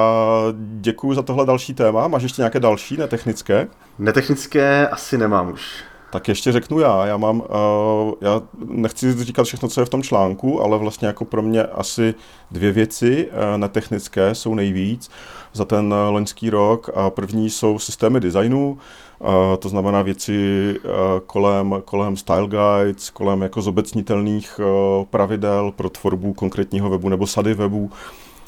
děkuji 0.58 1.14
za 1.14 1.22
tohle 1.22 1.46
další 1.46 1.74
téma. 1.74 2.08
Máš 2.08 2.24
ještě 2.24 2.42
nějaké 2.42 2.60
další 2.60 2.98
netechnické? 2.98 3.68
Netechnické 4.00 4.88
asi 4.88 5.18
nemám 5.18 5.52
už. 5.52 5.84
Tak 6.12 6.28
ještě 6.28 6.52
řeknu 6.52 6.80
já. 6.80 7.06
Já 7.06 7.18
mám, 7.18 7.40
uh, 7.40 8.14
já 8.22 8.42
nechci 8.66 9.24
říkat 9.24 9.44
všechno, 9.44 9.70
co 9.70 9.82
je 9.82 9.86
v 9.86 9.90
tom 9.90 10.04
článku, 10.04 10.62
ale 10.62 10.78
vlastně 10.78 11.08
jako 11.08 11.26
pro 11.26 11.42
mě 11.42 11.64
asi 11.64 12.14
dvě 12.52 12.72
věci 12.72 13.28
uh, 13.28 13.58
netechnické 13.58 14.36
jsou 14.36 14.56
nejvíc 14.56 15.10
za 15.54 15.66
ten 15.66 15.94
uh, 15.94 16.14
loňský 16.14 16.50
rok. 16.50 16.90
A 16.96 17.10
první 17.10 17.50
jsou 17.50 17.80
systémy 17.80 18.20
designu, 18.20 18.78
uh, 19.20 19.28
to 19.60 19.70
znamená 19.70 20.02
věci 20.02 20.76
uh, 20.84 20.92
kolem, 21.26 21.76
kolem 21.86 22.18
style 22.18 22.48
guides, 22.48 23.10
kolem 23.10 23.42
jako 23.42 23.62
zobecnitelných 23.62 24.60
uh, 24.60 25.06
pravidel 25.06 25.74
pro 25.76 25.90
tvorbu 25.90 26.34
konkrétního 26.34 26.90
webu 26.90 27.10
nebo 27.10 27.28
sady 27.28 27.54
webu. 27.54 27.92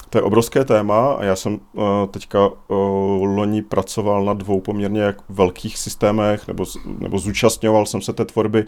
To 0.10 0.18
je 0.18 0.22
obrovské 0.22 0.66
téma 0.66 1.14
a 1.14 1.24
já 1.24 1.36
jsem 1.36 1.54
uh, 1.54 1.84
teďka 2.12 2.48
uh, 2.48 2.56
loni 3.24 3.62
pracoval 3.62 4.26
na 4.26 4.34
dvou 4.34 4.62
poměrně 4.62 5.16
velkých 5.30 5.78
systémech, 5.78 6.48
nebo, 6.48 6.66
nebo 7.00 7.20
zúčastňoval 7.20 7.86
jsem 7.86 8.02
se 8.02 8.14
té 8.14 8.26
tvorby 8.26 8.66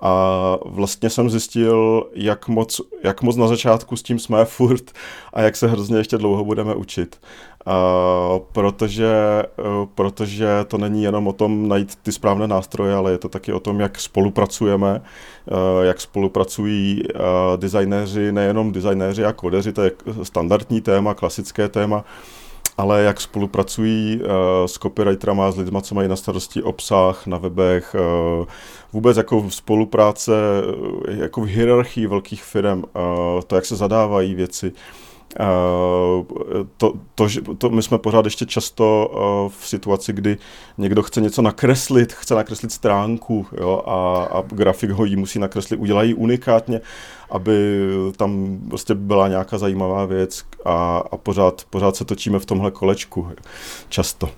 a 0.00 0.58
vlastně 0.64 1.10
jsem 1.10 1.30
zjistil, 1.30 2.06
jak 2.14 2.48
moc, 2.48 2.80
jak 3.04 3.22
moc 3.22 3.36
na 3.36 3.46
začátku 3.46 3.96
s 3.96 4.02
tím 4.02 4.18
jsme 4.18 4.44
furt 4.44 4.90
a 5.32 5.40
jak 5.40 5.56
se 5.56 5.68
hrozně 5.68 5.96
ještě 5.96 6.18
dlouho 6.18 6.44
budeme 6.44 6.74
učit. 6.74 7.20
Uh, 7.66 8.38
protože, 8.52 9.42
uh, 9.58 9.86
protože 9.94 10.48
to 10.66 10.78
není 10.78 11.02
jenom 11.02 11.26
o 11.26 11.32
tom 11.32 11.68
najít 11.68 11.96
ty 12.02 12.12
správné 12.12 12.46
nástroje, 12.46 12.94
ale 12.94 13.10
je 13.10 13.18
to 13.18 13.28
taky 13.28 13.52
o 13.52 13.60
tom, 13.60 13.80
jak 13.80 14.00
spolupracujeme, 14.00 15.00
uh, 15.00 15.56
jak 15.82 16.00
spolupracují 16.00 17.02
designéři, 17.56 18.32
nejenom 18.32 18.72
designéři 18.72 19.24
a 19.24 19.32
kodeři, 19.32 19.72
to 19.72 19.82
je 19.82 19.90
standardní 20.22 20.80
téma, 20.80 21.14
klasické 21.14 21.68
téma, 21.68 22.04
ale 22.78 23.02
jak 23.02 23.20
spolupracují 23.20 24.22
s 24.66 24.72
copywriterama, 24.72 25.50
s 25.50 25.56
lidmi, 25.56 25.78
co 25.82 25.94
mají 25.94 26.08
na 26.08 26.16
starosti 26.16 26.62
obsah 26.62 27.26
na 27.26 27.38
webech, 27.38 27.96
vůbec 28.92 29.16
jako 29.16 29.46
spolupráce, 29.48 30.32
jako 31.08 31.40
v 31.40 31.44
hierarchii 31.46 32.06
velkých 32.06 32.44
firm, 32.44 32.84
to, 33.46 33.56
jak 33.56 33.64
se 33.64 33.76
zadávají 33.76 34.34
věci, 34.34 34.72
to, 36.76 36.92
to, 37.14 37.26
to, 37.58 37.70
my 37.70 37.82
jsme 37.82 37.98
pořád 37.98 38.24
ještě 38.24 38.46
často 38.46 39.10
eh, 39.12 39.54
v 39.60 39.68
situaci, 39.68 40.12
kdy 40.12 40.38
někdo 40.78 41.02
chce 41.02 41.20
něco 41.20 41.42
nakreslit, 41.42 42.12
chce 42.12 42.34
nakreslit 42.34 42.72
stránku 42.72 43.46
jo, 43.60 43.82
a, 43.86 44.22
a 44.38 44.42
grafik 44.46 44.90
ho 44.90 45.04
jí 45.04 45.16
musí 45.16 45.38
nakreslit, 45.38 45.80
udělají 45.80 46.14
unikátně, 46.14 46.80
aby 47.30 47.86
tam 48.16 48.58
prostě 48.68 48.94
byla 48.94 49.28
nějaká 49.28 49.58
zajímavá 49.58 50.04
věc 50.04 50.44
a, 50.64 51.02
a 51.12 51.16
pořád, 51.16 51.64
pořád 51.70 51.96
se 51.96 52.04
točíme 52.04 52.38
v 52.38 52.46
tomhle 52.46 52.70
kolečku 52.70 53.28
často. 53.88 54.30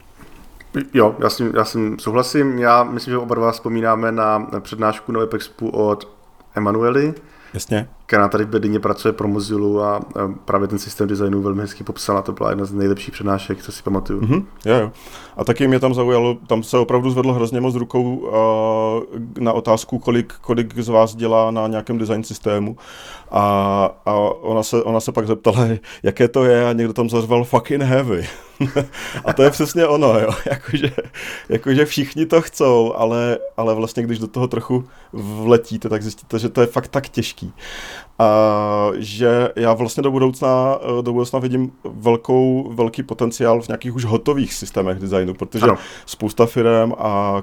Jo, 0.95 1.17
já 1.19 1.31
s 1.31 1.37
tím, 1.37 1.53
já 1.57 1.65
s 1.65 1.73
tím 1.73 1.99
souhlasím. 1.99 2.59
Já 2.59 2.83
myslím, 2.85 3.13
že 3.13 3.19
oba 3.19 3.35
dva 3.35 3.53
vzpomínáme 3.53 4.13
na 4.13 4.51
přednášku 4.61 5.13
na 5.13 5.21
Webexpu 5.21 5.69
od 5.69 6.09
Emanuely, 6.55 7.15
Jasně. 7.55 7.89
Která 8.11 8.29
tady 8.29 8.45
v 8.45 8.49
Bedině 8.49 8.81
pracuje 8.81 9.13
pro 9.13 9.29
Mozilla 9.29 9.97
a 9.97 10.29
právě 10.45 10.69
ten 10.69 10.79
systém 10.79 11.09
designu 11.09 11.43
velmi 11.43 11.63
hezky 11.63 11.85
popsala. 11.85 12.23
To 12.23 12.33
byla 12.33 12.51
jedna 12.51 12.65
z 12.65 12.73
nejlepších 12.73 13.13
přednášek, 13.13 13.63
co 13.63 13.73
si 13.73 13.83
pamatuju. 13.83 14.21
Mm-hmm, 14.21 14.45
jo, 14.65 14.75
jo. 14.75 14.93
A 15.37 15.45
taky 15.45 15.69
mě 15.69 15.81
tam 15.81 15.95
zaujalo, 15.95 16.37
tam 16.47 16.63
se 16.63 16.79
opravdu 16.79 17.11
zvedlo 17.11 17.33
hrozně 17.33 17.61
moc 17.61 17.75
rukou 17.75 18.17
uh, 18.17 19.43
na 19.43 19.53
otázku, 19.53 19.99
kolik, 19.99 20.33
kolik 20.41 20.79
z 20.79 20.89
vás 20.89 21.15
dělá 21.15 21.51
na 21.51 21.67
nějakém 21.67 21.99
design 21.99 22.25
systému. 22.25 22.77
A, 23.31 23.43
a 24.07 24.15
ona, 24.43 24.63
se, 24.63 24.83
ona 24.83 25.01
se 25.01 25.13
pak 25.13 25.27
zeptala, 25.27 25.69
jaké 26.03 26.29
to 26.29 26.45
je 26.45 26.69
a 26.69 26.73
někdo 26.73 26.93
tam 26.93 27.11
zařval 27.11 27.45
fucking 27.45 27.83
heavy. 27.83 28.27
a 29.25 29.33
to 29.33 29.43
je 29.43 29.51
přesně 29.51 29.87
ono, 29.87 30.19
jo. 30.19 30.31
Jakože, 30.51 30.93
jakože 31.49 31.85
všichni 31.85 32.27
to 32.27 32.43
chcou, 32.43 32.95
ale, 32.97 33.39
ale 33.57 33.75
vlastně 33.75 34.03
když 34.03 34.19
do 34.19 34.27
toho 34.27 34.49
trochu 34.49 34.85
vletíte, 35.13 35.89
tak 35.89 36.03
zjistíte, 36.03 36.39
že 36.39 36.49
to 36.49 36.61
je 36.61 36.67
fakt 36.67 36.89
tak 36.89 37.09
těžký. 37.09 37.53
A 38.19 38.91
že 38.97 39.49
já 39.57 39.75
vlastně 39.75 40.03
do 40.03 40.11
budoucna, 40.11 40.79
do 41.01 41.13
budoucna 41.13 41.39
vidím 41.39 41.73
velkou, 41.85 42.73
velký 42.75 43.03
potenciál 43.03 43.61
v 43.61 43.69
nějakých 43.69 43.95
už 43.95 44.05
hotových 44.05 44.55
systémech 44.55 44.99
designu, 44.99 45.35
protože 45.35 45.65
ano. 45.65 45.77
spousta 46.07 46.47
firm 46.47 46.93
a 46.99 47.43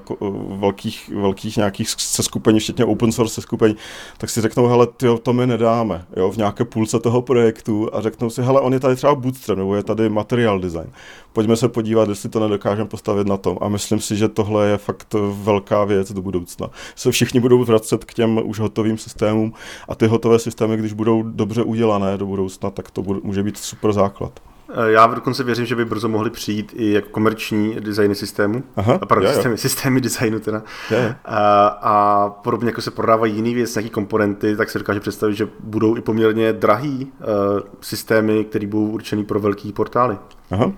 velkých, 0.50 1.12
velkých 1.16 1.58
nějakých 1.58 1.90
seskupení, 1.90 2.60
včetně 2.60 2.86
open 2.86 3.12
source 3.12 3.34
seskupení, 3.34 3.76
tak 4.18 4.30
si 4.30 4.42
řeknou, 4.42 4.68
hele, 4.68 4.88
tyjo, 4.88 5.18
to 5.18 5.34
my 5.34 5.48
nedáme, 5.48 6.06
jo, 6.16 6.32
v 6.32 6.38
nějaké 6.38 6.66
půlce 6.66 7.00
toho 7.00 7.22
projektu 7.22 7.90
a 7.94 8.02
řeknou 8.02 8.30
si, 8.30 8.42
hele, 8.42 8.62
on 8.62 8.74
je 8.74 8.80
tady 8.80 8.96
třeba 8.96 9.16
bootstrap, 9.16 9.58
nebo 9.58 9.76
je 9.76 9.84
tady 9.84 10.10
material 10.10 10.60
design. 10.60 10.92
Pojďme 11.34 11.56
se 11.56 11.70
podívat, 11.70 12.10
jestli 12.10 12.30
to 12.30 12.40
nedokážeme 12.40 12.90
postavit 12.90 13.28
na 13.28 13.38
tom. 13.38 13.58
A 13.62 13.70
myslím 13.70 14.00
si, 14.00 14.16
že 14.16 14.28
tohle 14.28 14.68
je 14.68 14.78
fakt 14.78 15.16
velká 15.44 15.84
věc 15.84 16.12
do 16.12 16.22
budoucna. 16.22 16.70
Se 16.96 17.12
všichni 17.12 17.40
budou 17.40 17.64
vracet 17.64 18.06
k 18.06 18.14
těm 18.14 18.42
už 18.44 18.60
hotovým 18.60 18.98
systémům 18.98 19.54
a 19.88 19.96
ty 19.96 20.08
hotové 20.08 20.40
systémy, 20.48 20.78
když 20.78 20.94
budou 20.94 21.24
dobře 21.24 21.64
udělané 21.64 22.18
do 22.18 22.26
budoucna, 22.26 22.70
tak 22.70 22.92
to 22.92 23.02
bude, 23.02 23.20
může 23.24 23.44
být 23.44 23.58
super 23.58 23.94
základ. 23.94 24.40
Eh, 24.70 24.92
já 24.92 25.08
dokonce 25.08 25.44
věřím, 25.44 25.66
že 25.66 25.76
by 25.76 25.86
brzo 25.86 26.10
mohli 26.10 26.30
přijít 26.30 26.74
i 26.76 26.92
jako 26.92 27.10
komerční 27.10 27.76
designy 27.76 28.16
systému. 28.16 28.64
Aha, 28.76 28.98
pardon, 28.98 29.34
systémy, 29.34 29.58
systémy 29.58 30.02
designu 30.02 30.40
teda. 30.40 30.64
Je, 30.92 31.16
A, 31.26 31.68
a 31.68 32.30
podobně 32.30 32.70
jako 32.70 32.82
se 32.82 32.92
prodávají 32.92 33.36
jiný 33.36 33.54
věc, 33.54 33.76
nějaký 33.76 33.90
komponenty, 33.90 34.56
tak 34.56 34.70
se 34.70 34.80
dokáže 34.80 35.00
představit, 35.00 35.36
že 35.36 35.48
budou 35.60 35.98
i 35.98 36.02
poměrně 36.02 36.54
drahý 36.54 37.06
uh, 37.06 37.60
systémy, 37.82 38.44
které 38.44 38.68
budou 38.68 38.88
určený 38.88 39.26
pro 39.26 39.40
velký 39.40 39.74
portály. 39.74 40.18
Aha, 40.52 40.72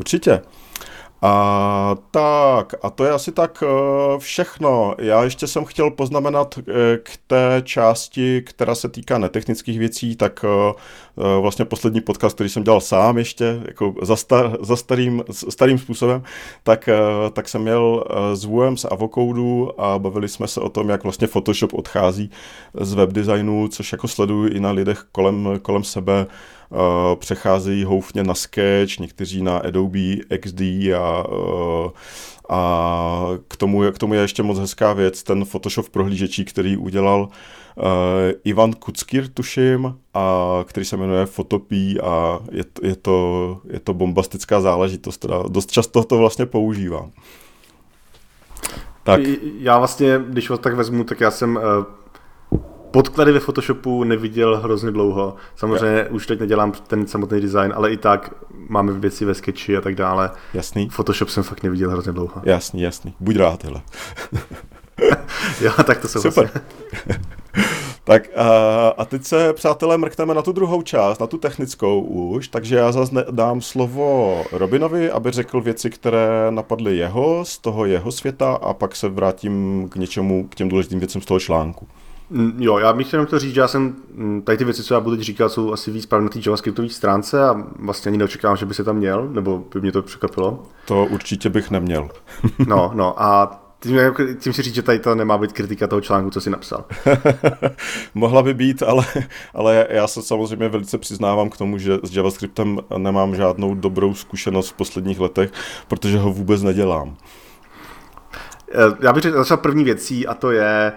určitě. 0.00 0.42
A 1.22 1.96
tak, 2.10 2.74
a 2.82 2.90
to 2.90 3.04
je 3.04 3.10
asi 3.10 3.32
tak 3.32 3.62
uh, 3.62 4.18
všechno. 4.18 4.94
Já 4.98 5.24
ještě 5.24 5.46
jsem 5.46 5.64
chtěl 5.64 5.90
poznamenat 5.90 6.58
uh, 6.58 6.64
k 7.02 7.10
té 7.26 7.62
části, 7.64 8.42
která 8.42 8.74
se 8.74 8.88
týká 8.88 9.18
netechnických 9.18 9.78
věcí, 9.78 10.16
tak 10.16 10.44
uh, 10.44 10.72
vlastně 11.40 11.64
poslední 11.64 12.00
podcast, 12.00 12.34
který 12.34 12.50
jsem 12.50 12.64
dělal 12.64 12.80
sám 12.80 13.18
ještě, 13.18 13.62
jako 13.66 13.94
za, 14.02 14.16
star, 14.16 14.58
za 14.60 14.76
starým, 14.76 15.24
starým 15.30 15.78
způsobem, 15.78 16.22
tak, 16.62 16.88
tak 17.32 17.48
jsem 17.48 17.62
měl 17.62 18.04
s 18.34 18.44
Vuem 18.44 18.76
z 18.76 18.84
Avocodu 18.84 19.80
a 19.80 19.98
bavili 19.98 20.28
jsme 20.28 20.48
se 20.48 20.60
o 20.60 20.68
tom, 20.68 20.88
jak 20.88 21.02
vlastně 21.02 21.26
Photoshop 21.26 21.74
odchází 21.74 22.30
z 22.80 22.94
webdesignu, 22.94 23.68
což 23.68 23.92
jako 23.92 24.08
sleduju 24.08 24.48
i 24.48 24.60
na 24.60 24.70
lidech 24.70 25.06
kolem, 25.12 25.58
kolem 25.62 25.84
sebe, 25.84 26.26
přecházejí 27.14 27.84
houfně 27.84 28.22
na 28.22 28.34
Sketch, 28.34 28.98
někteří 28.98 29.42
na 29.42 29.58
Adobe 29.58 30.16
XD 30.40 30.60
a, 30.98 31.24
a 32.48 33.26
k 33.48 33.56
tomu, 33.56 33.82
k 33.92 33.98
tomu 33.98 34.14
je 34.14 34.20
ještě 34.20 34.42
moc 34.42 34.58
hezká 34.58 34.92
věc, 34.92 35.22
ten 35.22 35.44
Photoshop 35.44 35.88
prohlížečí, 35.88 36.44
který 36.44 36.76
udělal 36.76 37.28
Ivan 38.44 38.72
Kuckir, 38.72 39.28
tuším, 39.28 39.96
a 40.14 40.44
který 40.66 40.86
se 40.86 40.96
jmenuje 40.96 41.26
Photopí 41.26 42.00
a 42.00 42.38
je, 42.52 42.64
je, 42.82 42.96
to, 42.96 43.60
je 43.70 43.80
to 43.80 43.94
bombastická 43.94 44.60
záležitost, 44.60 45.18
teda 45.18 45.42
dost 45.48 45.70
často 45.70 46.04
to 46.04 46.18
vlastně 46.18 46.46
používám. 46.46 47.10
Tak. 49.02 49.20
Já 49.58 49.78
vlastně, 49.78 50.20
když 50.28 50.50
ho 50.50 50.58
tak 50.58 50.74
vezmu, 50.74 51.04
tak 51.04 51.20
já 51.20 51.30
jsem 51.30 51.58
podklady 52.90 53.32
ve 53.32 53.40
Photoshopu 53.40 54.04
neviděl 54.04 54.56
hrozně 54.56 54.90
dlouho. 54.90 55.34
Samozřejmě 55.56 55.98
ja. 55.98 56.08
už 56.10 56.26
teď 56.26 56.40
nedělám 56.40 56.72
ten 56.72 57.06
samotný 57.06 57.40
design, 57.40 57.72
ale 57.76 57.92
i 57.92 57.96
tak 57.96 58.34
máme 58.68 58.92
věci 58.92 59.24
ve 59.24 59.34
sketchi 59.34 59.76
a 59.76 59.80
tak 59.80 59.94
dále. 59.94 60.30
Jasný. 60.54 60.88
Photoshop 60.88 61.28
jsem 61.28 61.42
fakt 61.42 61.62
neviděl 61.62 61.90
hrozně 61.90 62.12
dlouho. 62.12 62.42
Jasný, 62.44 62.82
jasný. 62.82 63.14
Buď 63.20 63.36
rád, 63.36 63.64
hele. 63.64 63.82
jo, 65.60 65.72
tak 65.86 66.00
to 66.00 66.08
jsou 66.08 66.20
Super. 66.22 66.50
Tak 68.04 68.28
a, 68.36 68.88
a 68.88 69.04
teď 69.04 69.24
se, 69.24 69.52
přátelé, 69.52 69.98
mrkneme 69.98 70.34
na 70.34 70.42
tu 70.42 70.52
druhou 70.52 70.82
část, 70.82 71.18
na 71.18 71.26
tu 71.26 71.38
technickou 71.38 72.00
už, 72.00 72.48
takže 72.48 72.76
já 72.76 72.92
zase 72.92 73.24
dám 73.30 73.60
slovo 73.60 74.44
Robinovi, 74.52 75.10
aby 75.10 75.30
řekl 75.30 75.60
věci, 75.60 75.90
které 75.90 76.46
napadly 76.50 76.96
jeho, 76.96 77.44
z 77.44 77.58
toho 77.58 77.84
jeho 77.86 78.12
světa 78.12 78.52
a 78.52 78.74
pak 78.74 78.96
se 78.96 79.08
vrátím 79.08 79.86
k 79.88 79.96
něčemu, 79.96 80.48
k 80.48 80.54
těm 80.54 80.68
důležitým 80.68 80.98
věcem 80.98 81.22
z 81.22 81.24
toho 81.24 81.40
článku. 81.40 81.86
Mm, 82.30 82.56
jo, 82.58 82.78
já 82.78 82.92
bych 82.92 83.06
chtěl 83.06 83.26
to 83.26 83.38
říct, 83.38 83.54
že 83.54 83.60
já 83.60 83.68
jsem, 83.68 83.94
mm, 84.14 84.42
tady 84.42 84.58
ty 84.58 84.64
věci, 84.64 84.82
co 84.82 84.94
já 84.94 85.00
budu 85.00 85.22
říkat, 85.22 85.48
jsou 85.48 85.72
asi 85.72 85.90
víc 85.90 86.06
právě 86.06 86.24
na 86.24 86.30
té 86.30 86.38
JavaScriptové 86.46 86.88
stránce 86.88 87.44
a 87.44 87.64
vlastně 87.78 88.08
ani 88.08 88.18
neočekávám, 88.18 88.56
že 88.56 88.66
by 88.66 88.74
se 88.74 88.84
tam 88.84 88.96
měl, 88.96 89.28
nebo 89.28 89.62
by 89.74 89.80
mě 89.80 89.92
to 89.92 90.02
překvapilo. 90.02 90.62
To 90.84 91.04
určitě 91.04 91.48
bych 91.48 91.70
neměl. 91.70 92.08
no, 92.66 92.90
no 92.94 93.22
a 93.22 93.60
tím, 93.80 93.98
tím 94.38 94.52
si 94.52 94.62
říct, 94.62 94.74
že 94.74 94.82
tady 94.82 94.98
to 94.98 95.14
nemá 95.14 95.38
být 95.38 95.52
kritika 95.52 95.86
toho 95.86 96.00
článku, 96.00 96.30
co 96.30 96.40
jsi 96.40 96.50
napsal. 96.50 96.84
Mohla 98.14 98.42
by 98.42 98.54
být, 98.54 98.82
ale, 98.82 99.04
ale 99.54 99.86
já 99.90 100.06
se 100.06 100.22
samozřejmě 100.22 100.68
velice 100.68 100.98
přiznávám 100.98 101.50
k 101.50 101.56
tomu, 101.56 101.78
že 101.78 101.98
s 102.02 102.16
JavaScriptem 102.16 102.78
nemám 102.98 103.36
žádnou 103.36 103.74
dobrou 103.74 104.14
zkušenost 104.14 104.70
v 104.70 104.72
posledních 104.72 105.20
letech, 105.20 105.52
protože 105.88 106.18
ho 106.18 106.32
vůbec 106.32 106.62
nedělám. 106.62 107.16
Eh, 108.72 108.96
já 109.00 109.12
bych 109.12 109.22
začal 109.22 109.56
první 109.56 109.84
věcí 109.84 110.26
a 110.26 110.34
to 110.34 110.50
je 110.50 110.92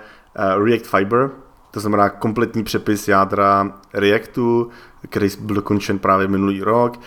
uh, 0.55 0.65
React 0.65 0.87
Fiber, 0.87 1.29
to 1.71 1.79
znamená 1.79 2.09
kompletní 2.09 2.63
přepis 2.63 3.07
jádra 3.07 3.73
Reactu, 3.93 4.69
který 5.09 5.27
byl 5.39 5.55
dokončen 5.55 5.99
právě 5.99 6.27
minulý 6.27 6.61
rok. 6.61 6.99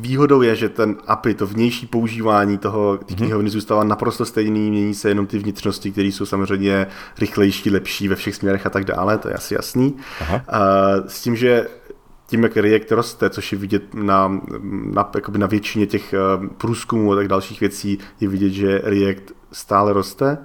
Výhodou 0.00 0.42
je, 0.42 0.56
že 0.56 0.68
ten 0.68 0.96
API, 1.06 1.34
to 1.34 1.46
vnější 1.46 1.86
používání 1.86 2.58
toho 2.58 2.98
mhm. 3.08 3.16
knihovny 3.16 3.50
zůstává 3.50 3.84
naprosto 3.84 4.24
stejný, 4.24 4.70
mění 4.70 4.94
se 4.94 5.08
jenom 5.08 5.26
ty 5.26 5.38
vnitřnosti, 5.38 5.92
které 5.92 6.08
jsou 6.08 6.26
samozřejmě 6.26 6.86
rychlejší, 7.18 7.70
lepší 7.70 8.08
ve 8.08 8.14
všech 8.14 8.34
směrech 8.34 8.66
a 8.66 8.70
tak 8.70 8.84
dále, 8.84 9.18
to 9.18 9.28
je 9.28 9.34
asi 9.34 9.54
jasný. 9.54 9.96
Aha. 10.20 10.44
S 11.06 11.22
tím, 11.22 11.36
že 11.36 11.66
tím, 12.26 12.42
jak 12.42 12.56
React 12.56 12.92
roste, 12.92 13.30
což 13.30 13.52
je 13.52 13.58
vidět 13.58 13.94
na, 13.94 14.40
na, 14.92 15.10
na 15.36 15.46
většině 15.46 15.86
těch 15.86 16.14
průzkumů 16.58 17.12
a 17.12 17.16
tak 17.16 17.28
dalších 17.28 17.60
věcí, 17.60 17.98
je 18.20 18.28
vidět, 18.28 18.50
že 18.50 18.80
React 18.84 19.32
stále 19.52 19.92
roste 19.92 20.38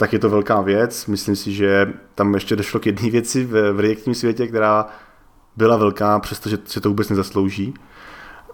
tak 0.00 0.12
je 0.12 0.18
to 0.18 0.30
velká 0.30 0.60
věc. 0.60 1.06
Myslím 1.06 1.36
si, 1.36 1.52
že 1.52 1.92
tam 2.14 2.34
ještě 2.34 2.56
došlo 2.56 2.80
k 2.80 2.86
jedné 2.86 3.10
věci 3.10 3.44
v, 3.44 3.72
v 3.72 3.80
reaktním 3.80 4.14
světě, 4.14 4.46
která 4.46 4.86
byla 5.56 5.76
velká, 5.76 6.18
přestože 6.18 6.58
se 6.64 6.80
to 6.80 6.88
vůbec 6.88 7.08
nezaslouží. 7.08 7.74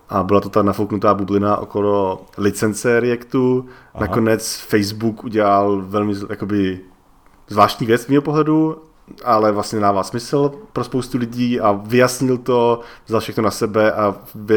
A 0.08 0.22
byla 0.22 0.40
to 0.40 0.48
ta 0.48 0.62
nafouknutá 0.62 1.14
bublina 1.14 1.56
okolo 1.56 2.24
licence 2.38 3.00
Reactu. 3.00 3.68
Aha. 3.94 4.06
Nakonec 4.06 4.56
Facebook 4.68 5.24
udělal 5.24 5.82
velmi 5.86 6.14
jakoby, 6.30 6.80
zvláštní 7.48 7.86
věc 7.86 8.02
z 8.02 8.08
mého 8.08 8.22
pohledu 8.22 8.82
ale 9.24 9.52
vlastně 9.52 9.80
dává 9.80 10.02
smysl 10.02 10.52
pro 10.72 10.84
spoustu 10.84 11.18
lidí 11.18 11.60
a 11.60 11.72
vyjasnil 11.72 12.38
to, 12.38 12.80
vzal 13.06 13.20
všechno 13.20 13.42
na 13.42 13.50
sebe 13.50 13.92
a 13.92 14.14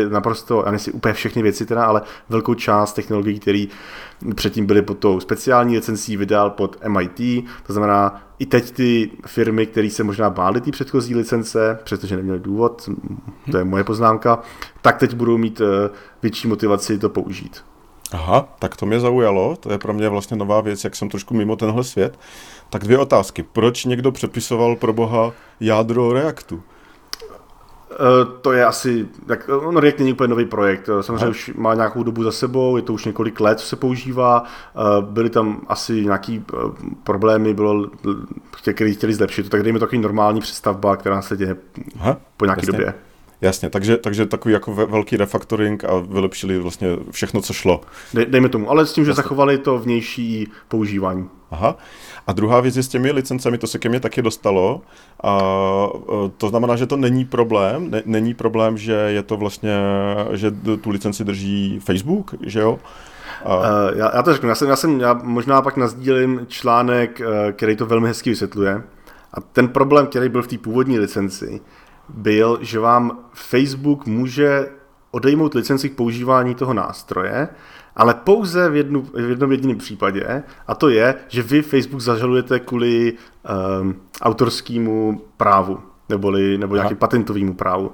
naprosto, 0.10 0.64
já 0.72 0.78
si 0.78 0.92
úplně 0.92 1.14
všechny 1.14 1.42
věci 1.42 1.66
teda, 1.66 1.86
ale 1.86 2.02
velkou 2.30 2.54
část 2.54 2.94
technologií, 2.94 3.40
které 3.40 3.66
předtím 4.36 4.66
byly 4.66 4.82
pod 4.82 4.98
tou 4.98 5.20
speciální 5.20 5.76
licencí, 5.76 6.18
vydal 6.18 6.50
pod 6.50 6.78
MIT, 6.88 7.46
to 7.68 7.74
znamená 7.74 8.22
i 8.40 8.46
teď 8.46 8.72
ty 8.72 9.12
firmy, 9.26 9.66
které 9.66 9.90
se 9.90 10.04
možná 10.04 10.30
bály 10.30 10.62
ty 10.62 10.72
předchozí 10.72 11.16
licence, 11.16 11.80
přestože 11.84 12.16
neměly 12.16 12.40
důvod, 12.40 12.90
to 13.52 13.58
je 13.58 13.64
moje 13.64 13.84
poznámka, 13.84 14.40
tak 14.82 14.98
teď 14.98 15.14
budou 15.14 15.38
mít 15.38 15.62
eh, 15.62 15.90
větší 16.22 16.48
motivaci 16.48 17.00
to 17.00 17.10
použít. 17.10 17.64
Aha, 18.12 18.56
tak 18.60 18.76
to 18.76 18.86
mě 18.86 19.00
zaujalo, 19.00 19.56
to 19.56 19.72
je 19.72 19.78
pro 19.78 19.94
mě 19.94 20.10
vlastně 20.10 20.38
nová 20.38 20.62
věc, 20.62 20.84
jak 20.84 20.96
jsem 20.96 21.10
trošku 21.10 21.34
mimo 21.34 21.56
tenhle 21.56 21.84
svět. 21.84 22.20
Tak 22.70 22.84
dvě 22.84 22.98
otázky. 22.98 23.44
Proč 23.44 23.86
někdo 23.86 24.12
přepisoval 24.12 24.76
pro 24.76 24.94
boha 24.94 25.32
jádro 25.60 26.14
Reactu? 26.14 26.56
Uh, 26.56 28.34
to 28.42 28.52
je 28.52 28.66
asi, 28.66 29.08
tak 29.28 29.50
on 29.50 29.78
React 29.78 30.00
není 30.00 30.14
úplně 30.14 30.28
nový 30.28 30.46
projekt, 30.46 30.90
samozřejmě 31.02 31.24
Aha. 31.24 31.30
už 31.30 31.52
má 31.56 31.74
nějakou 31.74 32.04
dobu 32.04 32.24
za 32.24 32.32
sebou, 32.32 32.78
je 32.78 32.82
to 32.82 32.94
už 32.94 33.06
několik 33.06 33.40
let, 33.40 33.60
co 33.60 33.66
se 33.66 33.76
používá, 33.76 34.44
uh, 34.44 35.06
byly 35.06 35.30
tam 35.30 35.62
asi 35.68 36.06
nějaký 36.06 36.46
problémy, 37.04 37.54
bylo, 37.54 37.88
který 38.74 38.94
chtěli 38.94 39.14
zlepšit, 39.14 39.50
tak 39.50 39.64
dejme 39.64 39.80
takový 39.80 40.02
normální 40.02 40.42
přestavba, 40.42 40.96
která 40.96 41.22
se 41.22 41.38
děje 41.38 41.56
Aha, 42.00 42.18
po 42.38 42.46
nějaké 42.46 42.62
jasně. 42.62 42.72
době. 42.72 42.94
Jasně, 43.42 43.70
takže, 43.70 43.98
takže 43.98 44.26
takový 44.26 44.54
jako 44.54 44.74
velký 44.74 45.18
refactoring 45.18 45.84
a 45.84 46.00
vylepšili 46.00 46.60
vlastně 46.60 46.88
všechno, 47.12 47.42
co 47.42 47.54
šlo. 47.54 47.82
Dej, 48.14 48.26
dejme 48.26 48.50
tomu, 48.50 48.70
ale 48.70 48.86
s 48.86 48.94
tím, 48.94 49.06
že 49.06 49.12
Jasně. 49.12 49.24
zachovali 49.24 49.58
to 49.58 49.80
vnější 49.80 50.48
používání. 50.68 51.30
Aha. 51.52 51.78
A 52.28 52.34
druhá 52.34 52.60
věc 52.62 52.78
je 52.78 52.84
s 52.84 52.88
těmi 52.88 53.12
licencemi, 53.12 53.58
to 53.58 53.68
se 53.68 53.80
ke 53.80 53.90
mně 53.90 54.00
taky 54.00 54.22
dostalo. 54.22 54.82
A 55.24 55.40
to 56.38 56.50
znamená, 56.50 56.76
že 56.76 56.86
to 56.86 56.98
není 56.98 57.26
problém. 57.26 57.92
Ne, 57.92 58.04
není 58.06 58.34
problém, 58.34 58.78
že 58.78 58.94
je 58.94 59.24
to 59.24 59.38
vlastně, 59.38 59.80
že 60.32 60.52
tu 60.82 60.90
licenci 60.90 61.24
drží 61.24 61.80
Facebook, 61.80 62.36
že 62.42 62.60
jo? 62.60 62.80
A... 63.46 63.58
Uh, 63.58 63.64
já, 63.96 64.12
já 64.16 64.24
to 64.24 64.34
řeknu, 64.34 64.50
já, 64.50 64.56
jsem, 64.56 64.70
já, 64.70 64.76
jsem, 64.76 65.00
já 65.00 65.14
možná 65.24 65.62
pak 65.62 65.78
nazdílím 65.78 66.46
článek, 66.48 67.22
eh, 67.22 67.52
který 67.52 67.76
to 67.76 67.86
velmi 67.86 68.08
hezky 68.08 68.30
vysvětluje. 68.30 68.84
A 69.34 69.42
ten 69.42 69.68
problém, 69.68 70.08
který 70.08 70.30
byl 70.30 70.44
v 70.44 70.48
té 70.48 70.58
původní 70.58 71.00
licenci, 71.00 71.62
byl, 72.14 72.60
že 72.62 72.80
vám 72.80 73.20
Facebook 73.34 74.06
může 74.06 74.70
odejmout 75.12 75.54
licenci 75.54 75.90
k 75.90 75.96
používání 75.96 76.56
toho 76.56 76.74
nástroje, 76.74 77.48
ale 77.96 78.14
pouze 78.14 78.70
v, 78.70 78.76
jednu, 78.76 79.02
v 79.02 79.30
jednom 79.30 79.52
jediném 79.52 79.78
případě, 79.78 80.44
a 80.68 80.76
to 80.76 80.90
je, 80.90 81.16
že 81.28 81.44
vy 81.44 81.62
Facebook 81.62 82.02
zažalujete 82.02 82.60
kvůli 82.60 83.14
um, 83.82 83.96
autorskému 84.22 85.22
právu, 85.38 85.80
neboli, 86.10 86.58
nebo 86.58 86.76
nějakým 86.76 86.98
patentovému 86.98 87.54
právu. 87.54 87.92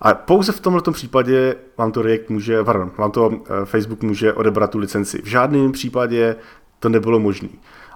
A 0.00 0.14
pouze 0.14 0.52
v 0.52 0.60
tomto 0.60 0.92
případě 0.92 1.56
vám 1.78 1.92
to 1.92 2.02
React 2.02 2.30
může, 2.30 2.64
pardon, 2.64 2.90
vám 2.98 3.10
to 3.10 3.28
uh, 3.28 3.36
Facebook 3.64 4.02
může 4.02 4.32
odebrat 4.32 4.70
tu 4.70 4.78
licenci. 4.78 5.22
V 5.22 5.26
žádném 5.26 5.72
případě 5.72 6.36
to 6.78 6.88
nebylo 6.88 7.18
možné. 7.18 7.48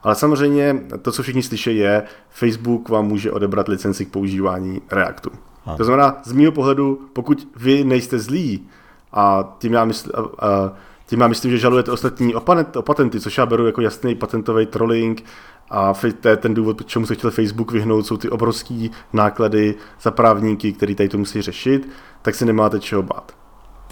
Ale 0.02 0.14
samozřejmě 0.14 0.82
to, 1.02 1.12
co 1.12 1.22
všichni 1.22 1.42
slyší, 1.42 1.76
je, 1.76 2.02
Facebook 2.28 2.88
vám 2.88 3.06
může 3.06 3.32
odebrat 3.32 3.68
licenci 3.68 4.04
k 4.04 4.10
používání 4.10 4.82
Reactu. 4.90 5.30
A. 5.66 5.76
To 5.76 5.84
znamená, 5.84 6.16
z 6.24 6.32
mého 6.32 6.52
pohledu, 6.52 7.00
pokud 7.12 7.48
vy 7.56 7.84
nejste 7.84 8.18
zlí, 8.18 8.68
a 9.12 9.54
tím 9.58 9.72
já, 9.72 9.84
mysl, 9.84 10.10
a, 10.14 10.46
a, 10.46 10.72
tím 11.06 11.20
já 11.20 11.28
myslím, 11.28 11.50
že 11.50 11.58
žalujete 11.58 11.90
ostatní 11.90 12.34
o, 12.34 12.40
patent, 12.40 12.76
o 12.76 12.82
patenty, 12.82 13.20
což 13.20 13.38
já 13.38 13.46
beru 13.46 13.66
jako 13.66 13.80
jasný 13.80 14.14
patentový 14.14 14.66
trolling 14.66 15.24
a 15.70 15.92
to 16.20 16.28
je 16.28 16.36
ten 16.36 16.54
důvod, 16.54 16.86
čemu 16.86 17.06
se 17.06 17.14
chtěl 17.14 17.30
Facebook 17.30 17.72
vyhnout, 17.72 18.06
jsou 18.06 18.16
ty 18.16 18.28
obrovské 18.28 18.88
náklady 19.12 19.74
za 20.02 20.10
právníky, 20.10 20.72
který 20.72 20.94
tady 20.94 21.08
to 21.08 21.18
musí 21.18 21.42
řešit, 21.42 21.88
tak 22.22 22.34
si 22.34 22.44
nemáte 22.44 22.80
čeho 22.80 23.02
bát. 23.02 23.32